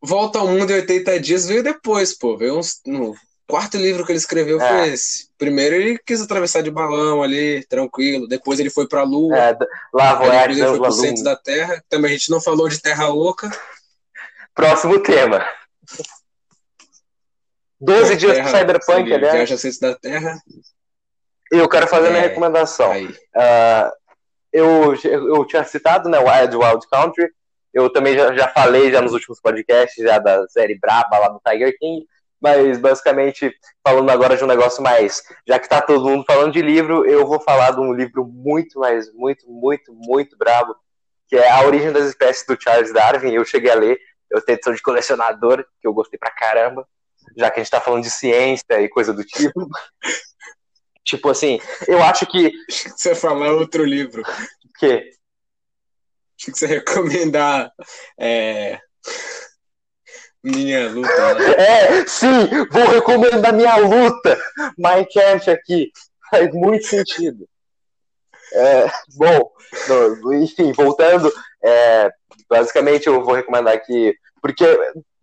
Volta 0.06 0.38
ao 0.38 0.48
Mundo 0.50 0.70
em 0.70 0.76
80 0.76 1.18
Dias 1.22 1.48
veio 1.48 1.64
depois, 1.64 2.14
pô. 2.14 2.38
Veio 2.38 2.60
uns. 2.60 2.82
No 2.86 3.16
quarto 3.48 3.78
livro 3.78 4.06
que 4.06 4.12
ele 4.12 4.20
escreveu 4.20 4.62
é. 4.62 4.68
foi 4.68 4.90
esse. 4.90 5.30
Primeiro 5.38 5.76
ele 5.76 6.00
quis 6.00 6.22
atravessar 6.22 6.62
de 6.62 6.72
balão 6.72 7.22
ali, 7.22 7.66
tranquilo. 7.66 8.28
Depois 8.28 8.60
ele 8.60 8.70
foi 8.70 8.88
pra 8.88 9.04
Lua. 9.04 9.38
É, 9.38 9.58
lá 9.94 10.16
vai 10.16 10.46
ele 10.46 10.66
foi 10.66 10.80
pro 10.80 10.92
centro 10.92 11.24
da 11.24 11.36
Terra. 11.36 11.84
Também 11.90 12.12
a 12.12 12.14
gente 12.14 12.30
não 12.30 12.42
falou 12.42 12.68
de 12.70 12.82
Terra 12.82 13.10
Oca. 13.10 13.50
Próximo 14.54 15.00
tema. 15.02 15.46
12 17.82 18.16
dias 18.16 18.40
pro 18.40 18.50
Cyberpunk, 18.50 19.14
aliás. 19.14 19.34
Viaja 19.34 19.58
Centro 19.58 19.80
da 19.82 19.96
Terra. 19.96 20.38
Eu 21.52 21.68
quero 21.68 21.88
fazer 21.88 22.08
é, 22.08 22.10
minha 22.12 22.22
recomendação. 22.22 22.92
Uh, 22.94 23.92
eu, 24.52 24.96
eu 25.04 25.46
tinha 25.46 25.64
citado 25.64 26.08
né, 26.08 26.18
Wild 26.18 26.56
Wild 26.56 26.88
Country. 26.90 27.30
Eu 27.74 27.92
também 27.92 28.16
já, 28.16 28.34
já 28.36 28.48
falei 28.50 28.92
já 28.92 29.02
nos 29.02 29.14
últimos 29.14 29.42
podcasts 29.42 30.04
já 30.04 30.20
da 30.20 30.48
série 30.48 30.78
Braba 30.80 31.18
lá 31.18 31.28
do 31.30 31.42
Tiger 31.46 31.76
King. 31.78 32.06
Mas 32.44 32.78
basicamente, 32.78 33.56
falando 33.88 34.10
agora 34.10 34.36
de 34.36 34.44
um 34.44 34.48
negócio 34.48 34.84
mais. 34.84 35.24
Já 35.48 35.58
que 35.58 35.70
tá 35.70 35.82
todo 35.82 36.10
mundo 36.10 36.26
falando 36.28 36.52
de 36.52 36.62
livro, 36.62 37.06
eu 37.06 37.26
vou 37.26 37.40
falar 37.40 37.72
de 37.72 37.80
um 37.80 37.94
livro 37.94 38.26
muito, 38.26 38.80
mais, 38.80 39.12
muito, 39.14 39.50
muito, 39.50 39.94
muito 39.94 40.38
brabo, 40.38 40.76
que 41.30 41.38
é 41.38 41.50
A 41.50 41.66
Origem 41.66 41.94
das 41.94 42.06
Espécies 42.06 42.46
do 42.46 42.62
Charles 42.62 42.92
Darwin. 42.92 43.32
Eu 43.32 43.46
cheguei 43.46 43.72
a 43.72 43.76
ler, 43.76 43.98
eu 44.30 44.42
tenho 44.42 44.58
edição 44.58 44.74
de 44.74 44.82
colecionador, 44.82 45.66
que 45.82 45.88
eu 45.88 45.94
gostei 45.94 46.20
pra 46.20 46.30
caramba 46.30 46.86
já 47.36 47.50
que 47.50 47.60
a 47.60 47.64
gente 47.64 47.72
tá 47.72 47.82
falando 47.82 48.04
de 48.04 48.12
ciência 48.12 48.82
e 48.82 48.90
coisa 48.90 49.14
do 49.14 49.24
tipo. 49.24 49.68
tipo 51.04 51.30
assim, 51.30 51.60
eu 51.88 52.02
acho 52.04 52.26
que. 52.26 52.52
Você 52.70 53.16
falar 53.16 53.54
outro 53.54 53.84
livro. 53.84 54.22
O 54.22 54.74
quê? 54.78 55.12
Acho 56.40 56.52
que 56.52 56.60
você 56.60 56.68
recomendar. 56.68 57.72
É... 58.18 58.80
Minha 60.44 60.90
luta. 60.90 61.34
Né? 61.36 61.52
É, 61.58 62.06
sim, 62.06 62.50
vou 62.70 62.86
recomendar 62.88 63.54
minha 63.54 63.78
luta. 63.78 64.38
Minecraft 64.78 65.50
aqui. 65.50 65.92
Faz 66.30 66.54
muito 66.54 66.86
sentido. 66.86 67.48
É, 68.54 68.88
bom, 69.16 69.52
no, 69.88 70.34
enfim, 70.36 70.72
voltando, 70.74 71.32
é, 71.64 72.12
basicamente 72.48 73.08
eu 73.08 73.24
vou 73.24 73.34
recomendar 73.34 73.74
aqui, 73.74 74.16
porque 74.42 74.66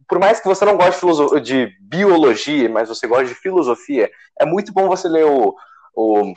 por 0.09 0.19
mais 0.19 0.41
que 0.41 0.49
você 0.49 0.65
não 0.65 0.77
goste 0.77 1.07
de, 1.07 1.41
de, 1.41 1.77
biologia, 1.81 2.69
mas 2.69 2.89
você 2.89 3.07
goste 3.07 3.29
de 3.29 3.35
filosofia, 3.37 4.11
é 4.39 4.45
muito 4.45 4.73
bom 4.73 4.89
você 4.89 5.09
ler 5.09 5.27
o, 5.27 5.55
o, 5.95 6.33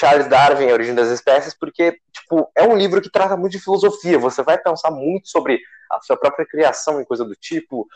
Charles 0.00 0.28
Darwin, 0.28 0.70
A 0.70 0.72
Origem 0.72 0.94
das 0.94 1.08
Espécies, 1.08 1.54
porque 1.54 1.98
tipo, 2.12 2.50
é 2.54 2.62
um 2.62 2.76
livro 2.76 3.00
que 3.00 3.10
trata 3.10 3.36
muito 3.36 3.52
de 3.52 3.60
filosofia. 3.60 4.18
Você 4.18 4.42
vai 4.42 4.58
pensar 4.58 4.90
muito 4.90 5.28
sobre 5.28 5.60
a 5.90 6.00
sua 6.00 6.16
própria 6.16 6.46
criação 6.46 7.00
e 7.00 7.06
coisa 7.06 7.24
do 7.24 7.34
tipo, 7.34 7.86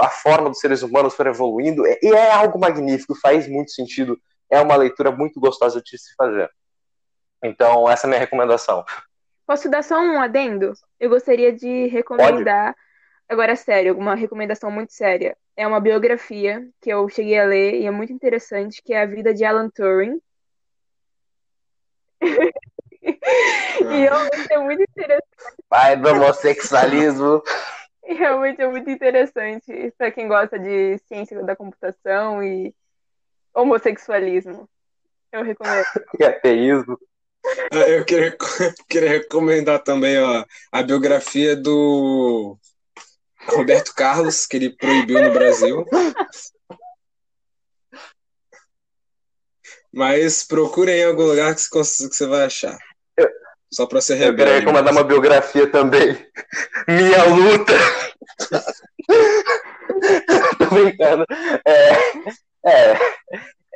a 0.00 0.08
forma 0.08 0.48
dos 0.48 0.58
seres 0.58 0.82
humanos 0.82 1.14
foram 1.14 1.30
evoluindo, 1.30 1.86
e 1.86 2.06
é 2.06 2.32
algo 2.32 2.58
magnífico, 2.58 3.14
faz 3.14 3.46
muito 3.46 3.72
sentido, 3.72 4.18
é 4.50 4.60
uma 4.60 4.74
leitura 4.76 5.10
muito 5.10 5.38
gostosa 5.38 5.82
de 5.82 5.98
se 5.98 6.14
fazer. 6.14 6.50
Então, 7.42 7.88
essa 7.90 8.06
é 8.06 8.08
a 8.08 8.08
minha 8.08 8.20
recomendação. 8.20 8.84
Posso 9.46 9.68
dar 9.68 9.82
só 9.82 9.98
um 10.00 10.20
adendo? 10.20 10.72
Eu 10.98 11.10
gostaria 11.10 11.52
de 11.52 11.88
recomendar. 11.88 12.72
Pode. 12.72 12.78
Agora, 13.28 13.56
sério, 13.56 13.98
uma 13.98 14.14
recomendação 14.14 14.70
muito 14.70 14.92
séria. 14.92 15.36
É 15.56 15.66
uma 15.66 15.80
biografia 15.80 16.66
que 16.80 16.90
eu 16.90 17.08
cheguei 17.08 17.38
a 17.38 17.44
ler 17.44 17.80
e 17.80 17.86
é 17.86 17.90
muito 17.90 18.12
interessante, 18.12 18.80
que 18.82 18.94
é 18.94 19.02
a 19.02 19.06
vida 19.06 19.34
de 19.34 19.44
Alan 19.44 19.68
Turing. 19.68 20.18
E 23.02 24.00
realmente 24.00 24.52
é 24.52 24.58
muito 24.58 24.82
interessante. 24.82 25.26
Pai 25.68 25.96
do 25.96 26.08
homossexualismo. 26.08 27.42
E 28.04 28.14
realmente 28.14 28.60
é 28.60 28.68
muito 28.68 28.90
interessante 28.90 29.92
para 29.96 30.10
quem 30.10 30.28
gosta 30.28 30.58
de 30.58 30.98
ciência 31.06 31.42
da 31.42 31.56
computação 31.56 32.42
e 32.42 32.74
homossexualismo. 33.54 34.68
Eu 35.30 35.42
recomendo. 35.42 35.84
E 36.18 36.24
ateísmo. 36.24 36.98
Ah, 37.72 37.88
eu 37.88 38.04
queria, 38.04 38.36
queria 38.88 39.10
recomendar 39.10 39.82
também 39.82 40.18
ó, 40.18 40.44
a 40.70 40.82
biografia 40.82 41.56
do 41.56 42.56
Roberto 43.48 43.94
Carlos, 43.94 44.46
que 44.46 44.56
ele 44.56 44.70
proibiu 44.70 45.22
no 45.22 45.32
Brasil. 45.32 45.84
Mas 49.92 50.44
procure 50.44 50.92
em 50.92 51.04
algum 51.04 51.24
lugar 51.24 51.54
que 51.54 51.62
você, 51.70 52.08
que 52.08 52.16
você 52.16 52.26
vai 52.26 52.44
achar. 52.44 52.78
Só 53.72 53.86
para 53.86 54.00
ser 54.00 54.14
rebelde. 54.14 54.42
Eu 54.42 54.46
queria 54.46 54.60
recomendar 54.60 54.92
uma 54.92 55.04
biografia 55.04 55.70
também. 55.70 56.16
Minha 56.88 57.24
luta. 57.24 57.72
Tô 60.58 60.66
brincando. 60.66 61.24
É, 61.66 61.92
é, 62.66 62.96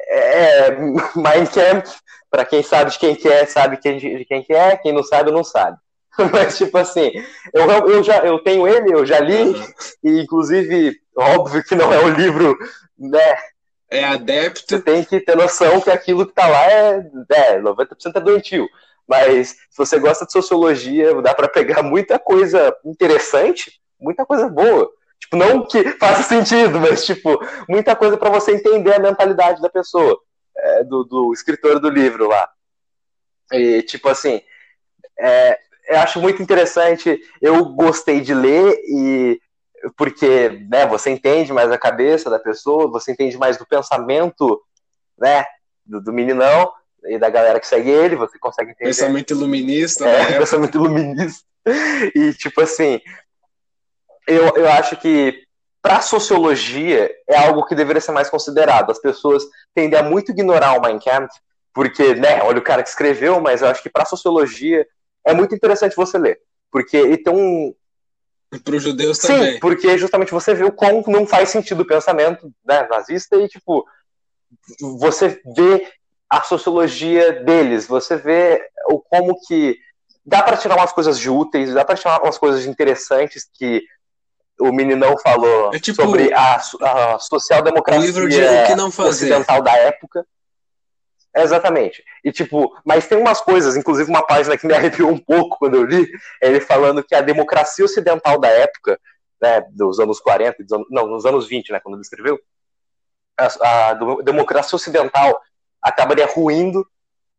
é, 0.08 0.70
Mein 1.14 1.46
Kampf, 1.46 1.98
para 2.30 2.44
quem 2.44 2.62
sabe 2.62 2.90
de 2.90 2.98
quem 2.98 3.14
que 3.14 3.28
é, 3.28 3.46
sabe 3.46 3.76
de 3.76 4.24
quem 4.24 4.42
que 4.42 4.52
é, 4.52 4.76
quem 4.76 4.92
não 4.92 5.02
sabe, 5.02 5.30
não 5.30 5.44
sabe. 5.44 5.78
Mas, 6.32 6.56
tipo 6.56 6.76
assim, 6.78 7.10
eu, 7.52 7.70
eu, 7.88 8.02
já, 8.02 8.18
eu 8.18 8.38
tenho 8.38 8.66
ele, 8.66 8.92
eu 8.92 9.04
já 9.04 9.20
li, 9.20 9.54
e 10.02 10.20
inclusive, 10.20 10.98
óbvio 11.16 11.62
que 11.62 11.74
não 11.74 11.92
é 11.92 11.98
o 11.98 12.08
livro, 12.08 12.56
né? 12.98 13.36
É 13.90 14.04
adepto. 14.04 14.64
Você 14.68 14.80
tem 14.80 15.04
que 15.04 15.20
ter 15.20 15.36
noção 15.36 15.80
que 15.80 15.90
aquilo 15.90 16.26
que 16.26 16.32
tá 16.32 16.46
lá 16.46 16.64
é, 16.70 17.10
é 17.30 17.60
90% 17.60 18.16
é 18.16 18.20
doentio. 18.20 18.68
Mas 19.06 19.50
se 19.70 19.76
você 19.76 19.98
gosta 19.98 20.26
de 20.26 20.32
sociologia, 20.32 21.14
dá 21.22 21.32
para 21.32 21.48
pegar 21.48 21.82
muita 21.82 22.18
coisa 22.18 22.76
interessante, 22.84 23.80
muita 24.00 24.26
coisa 24.26 24.48
boa. 24.48 24.90
Tipo, 25.20 25.36
não 25.36 25.64
que 25.66 25.90
faça 25.98 26.22
sentido, 26.22 26.80
mas, 26.80 27.04
tipo, 27.04 27.38
muita 27.68 27.94
coisa 27.94 28.16
para 28.16 28.30
você 28.30 28.52
entender 28.52 28.94
a 28.94 28.98
mentalidade 28.98 29.62
da 29.62 29.68
pessoa, 29.68 30.18
é, 30.56 30.84
do, 30.84 31.04
do 31.04 31.32
escritor 31.32 31.78
do 31.78 31.88
livro 31.88 32.26
lá. 32.28 32.48
E, 33.52 33.82
tipo 33.82 34.08
assim, 34.08 34.40
é, 35.18 35.58
eu 35.88 36.00
acho 36.00 36.20
muito 36.20 36.42
interessante. 36.42 37.20
Eu 37.40 37.64
gostei 37.66 38.20
de 38.20 38.34
ler 38.34 38.76
e 38.88 39.40
porque 39.96 40.66
né, 40.70 40.86
você 40.86 41.10
entende 41.10 41.52
mais 41.52 41.70
a 41.70 41.78
cabeça 41.78 42.30
da 42.30 42.38
pessoa, 42.38 42.90
você 42.90 43.12
entende 43.12 43.36
mais 43.36 43.56
do 43.56 43.66
pensamento 43.66 44.60
né, 45.18 45.44
do, 45.84 46.00
do 46.00 46.12
meninão 46.12 46.70
e 47.04 47.18
da 47.18 47.30
galera 47.30 47.60
que 47.60 47.66
segue 47.66 47.90
ele, 47.90 48.16
você 48.16 48.38
consegue 48.38 48.70
entender. 48.70 48.90
Pensamento 48.90 49.30
iluminista, 49.32 50.06
é, 50.06 50.30
né? 50.30 50.38
pensamento 50.38 50.76
iluminista. 50.76 51.44
E 52.14 52.32
tipo 52.34 52.60
assim, 52.60 53.00
eu, 54.26 54.48
eu 54.56 54.68
acho 54.70 54.96
que 54.96 55.46
para 55.80 56.00
sociologia 56.00 57.08
é 57.28 57.38
algo 57.46 57.64
que 57.64 57.74
deveria 57.74 58.00
ser 58.00 58.10
mais 58.10 58.28
considerado. 58.28 58.90
As 58.90 58.98
pessoas 58.98 59.44
tendem 59.72 59.98
a 59.98 60.02
muito 60.02 60.32
ignorar 60.32 60.76
o 60.76 60.82
Mein 60.82 60.98
Kampf, 60.98 61.32
porque, 61.72 62.14
né, 62.14 62.42
olha 62.42 62.58
o 62.58 62.62
cara 62.62 62.82
que 62.82 62.88
escreveu, 62.88 63.40
mas 63.40 63.62
eu 63.62 63.68
acho 63.68 63.82
que 63.82 63.90
para 63.90 64.04
sociologia 64.04 64.84
é 65.24 65.32
muito 65.32 65.54
interessante 65.54 65.94
você 65.94 66.18
ler. 66.18 66.40
Porque 66.72 66.96
ele 66.96 67.18
tem 67.18 67.32
um. 67.32 67.74
Para 68.58 68.76
os 68.76 68.82
judeus 68.82 69.18
Sim, 69.18 69.28
também. 69.28 69.60
Porque 69.60 69.96
justamente 69.98 70.32
você 70.32 70.54
vê 70.54 70.64
o 70.64 70.72
quão 70.72 71.02
não 71.06 71.26
faz 71.26 71.50
sentido 71.50 71.80
o 71.80 71.86
pensamento 71.86 72.52
né, 72.64 72.86
nazista 72.88 73.36
e, 73.36 73.48
tipo, 73.48 73.86
você 74.98 75.40
vê 75.56 75.86
a 76.28 76.42
sociologia 76.42 77.32
deles, 77.44 77.86
você 77.86 78.16
vê 78.16 78.68
o 78.88 78.98
como 78.98 79.38
que 79.46 79.78
dá 80.24 80.42
para 80.42 80.56
tirar 80.56 80.76
umas 80.76 80.92
coisas 80.92 81.18
de 81.18 81.30
úteis, 81.30 81.72
dá 81.72 81.84
para 81.84 81.96
tirar 81.96 82.20
umas 82.20 82.36
coisas 82.36 82.66
interessantes 82.66 83.48
que 83.54 83.82
o 84.58 84.72
meninão 84.72 85.16
falou 85.18 85.70
é 85.74 85.78
tipo, 85.78 86.02
sobre 86.02 86.32
a, 86.32 86.56
a 86.56 87.18
social-democracia 87.18 88.12
ocidental 89.06 89.62
da 89.62 89.76
época. 89.76 90.26
Exatamente. 91.36 92.02
E 92.24 92.32
tipo, 92.32 92.74
mas 92.84 93.06
tem 93.06 93.18
umas 93.18 93.40
coisas, 93.40 93.76
inclusive 93.76 94.08
uma 94.08 94.26
página 94.26 94.56
que 94.56 94.66
me 94.66 94.72
arrepiou 94.74 95.10
um 95.10 95.18
pouco 95.18 95.58
quando 95.58 95.74
eu 95.74 95.84
li, 95.84 96.08
ele 96.40 96.60
falando 96.60 97.04
que 97.04 97.14
a 97.14 97.20
democracia 97.20 97.84
ocidental 97.84 98.40
da 98.40 98.48
época, 98.48 98.98
né, 99.40 99.60
dos 99.70 100.00
anos 100.00 100.18
40, 100.18 100.62
dos 100.62 100.72
anos, 100.72 100.86
não, 100.90 101.06
nos 101.06 101.26
anos 101.26 101.46
20, 101.46 101.72
né, 101.72 101.80
quando 101.80 101.96
ele 101.96 102.02
escreveu, 102.02 102.38
a, 103.38 103.90
a 103.90 103.94
democracia 104.22 104.76
ocidental 104.76 105.38
acabaria 105.82 106.26
ruindo 106.26 106.86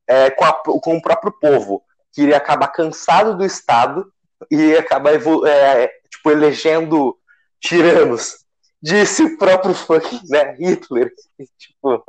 é, 0.08 0.30
com, 0.30 0.46
a, 0.46 0.54
com 0.54 0.96
o 0.96 1.02
próprio 1.02 1.32
povo, 1.32 1.84
que 2.14 2.22
iria 2.22 2.38
acabar 2.38 2.68
cansado 2.68 3.36
do 3.36 3.44
Estado 3.44 4.12
e 4.52 4.76
acabar 4.76 5.14
é, 5.48 5.88
tipo, 6.10 6.30
elegendo 6.30 7.18
tiranos. 7.60 8.46
Disse 8.80 9.24
o 9.24 9.38
próprio 9.40 9.74
funk, 9.74 10.22
né, 10.30 10.54
Hitler. 10.54 11.12
tipo, 11.58 12.04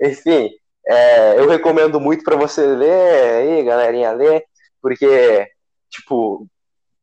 enfim, 0.00 0.50
é, 0.88 1.38
eu 1.38 1.48
recomendo 1.48 2.00
muito 2.00 2.22
para 2.22 2.36
você 2.36 2.64
ler 2.64 3.34
aí, 3.34 3.64
galerinha, 3.64 4.12
ler, 4.12 4.44
porque, 4.80 5.48
tipo, 5.90 6.46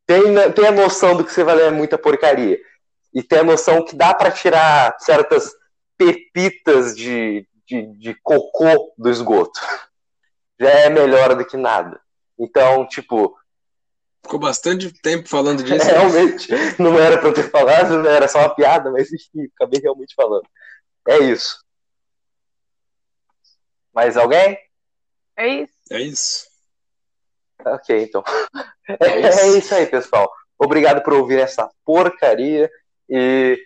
tem, 0.06 0.22
tem 0.54 0.68
a 0.68 0.72
noção 0.72 1.18
do 1.18 1.24
que 1.26 1.32
você 1.32 1.44
vai 1.44 1.56
ler 1.56 1.68
é 1.68 1.72
muita 1.72 1.98
porcaria. 1.98 2.60
E 3.14 3.22
tem 3.22 3.40
a 3.40 3.44
noção 3.44 3.84
que 3.84 3.96
dá 3.96 4.14
para 4.14 4.32
tirar 4.32 4.96
certas 5.00 5.52
pepitas 5.98 6.96
de, 6.96 7.48
de, 7.68 7.86
de 7.98 8.16
cocô 8.24 8.94
do 8.98 9.10
esgoto. 9.10 9.60
Já 10.60 10.70
é 10.70 10.90
melhor 10.90 11.36
do 11.36 11.46
que 11.46 11.58
nada. 11.58 12.00
Então, 12.40 12.88
tipo, 12.88 13.36
Ficou 14.24 14.40
bastante 14.40 14.90
tempo 15.02 15.28
falando 15.28 15.62
disso. 15.64 15.86
realmente, 15.86 16.48
não 16.80 16.98
era 16.98 17.18
pra 17.18 17.28
eu 17.30 17.34
ter 17.34 17.50
falado, 17.52 18.02
não 18.02 18.10
era 18.10 18.28
só 18.28 18.40
uma 18.40 18.56
piada, 18.56 18.90
mas 18.90 19.12
enfim, 19.12 19.50
acabei 19.56 19.82
realmente 19.82 20.16
falando. 20.16 20.48
É 21.08 21.20
isso. 21.20 21.63
Mais 23.94 24.18
alguém? 24.18 24.58
É 25.38 25.48
isso. 25.48 25.74
É 25.92 26.02
isso. 26.02 26.48
Ok, 27.66 28.04
então. 28.04 28.24
É, 29.00 29.08
é, 29.08 29.30
isso. 29.30 29.40
é 29.40 29.48
isso 29.58 29.76
aí, 29.76 29.86
pessoal. 29.86 30.32
Obrigado 30.58 31.04
por 31.04 31.14
ouvir 31.14 31.40
essa 31.40 31.70
porcaria. 31.86 32.70
E 33.10 33.58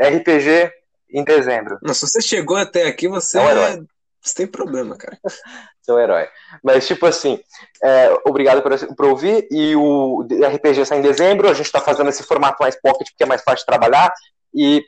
RPG 0.00 0.72
em 1.10 1.24
dezembro. 1.24 1.78
Não, 1.82 1.94
se 1.94 2.06
você 2.06 2.20
chegou 2.20 2.56
até 2.56 2.86
aqui, 2.86 3.08
você, 3.08 3.38
é 3.38 3.42
um 3.42 3.48
é... 3.48 3.82
você 4.20 4.34
tem 4.34 4.46
problema, 4.46 4.96
cara. 4.96 5.18
Seu 5.82 5.98
herói. 5.98 6.28
Mas, 6.62 6.86
tipo 6.86 7.04
assim, 7.06 7.42
é, 7.82 8.08
obrigado 8.24 8.62
por, 8.62 8.94
por, 8.94 9.06
ouvir. 9.06 9.48
E 9.50 9.74
o 9.74 10.22
RPG 10.22 10.86
sai 10.86 10.98
em 10.98 11.02
dezembro. 11.02 11.48
A 11.48 11.54
gente 11.54 11.66
está 11.66 11.80
fazendo 11.80 12.08
esse 12.08 12.22
formato 12.22 12.62
mais 12.62 12.80
pocket 12.80 13.08
porque 13.10 13.24
é 13.24 13.26
mais 13.26 13.42
fácil 13.42 13.60
de 13.60 13.66
trabalhar. 13.66 14.12
E 14.54 14.84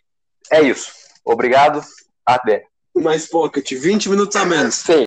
é 0.52 0.62
isso. 0.62 0.92
Obrigado. 1.24 1.82
Até 2.24 2.66
mais 2.94 3.26
pocket, 3.26 3.72
20 3.72 4.08
minutos 4.08 4.36
a 4.36 4.44
menos. 4.44 4.76
Sim. 4.76 5.02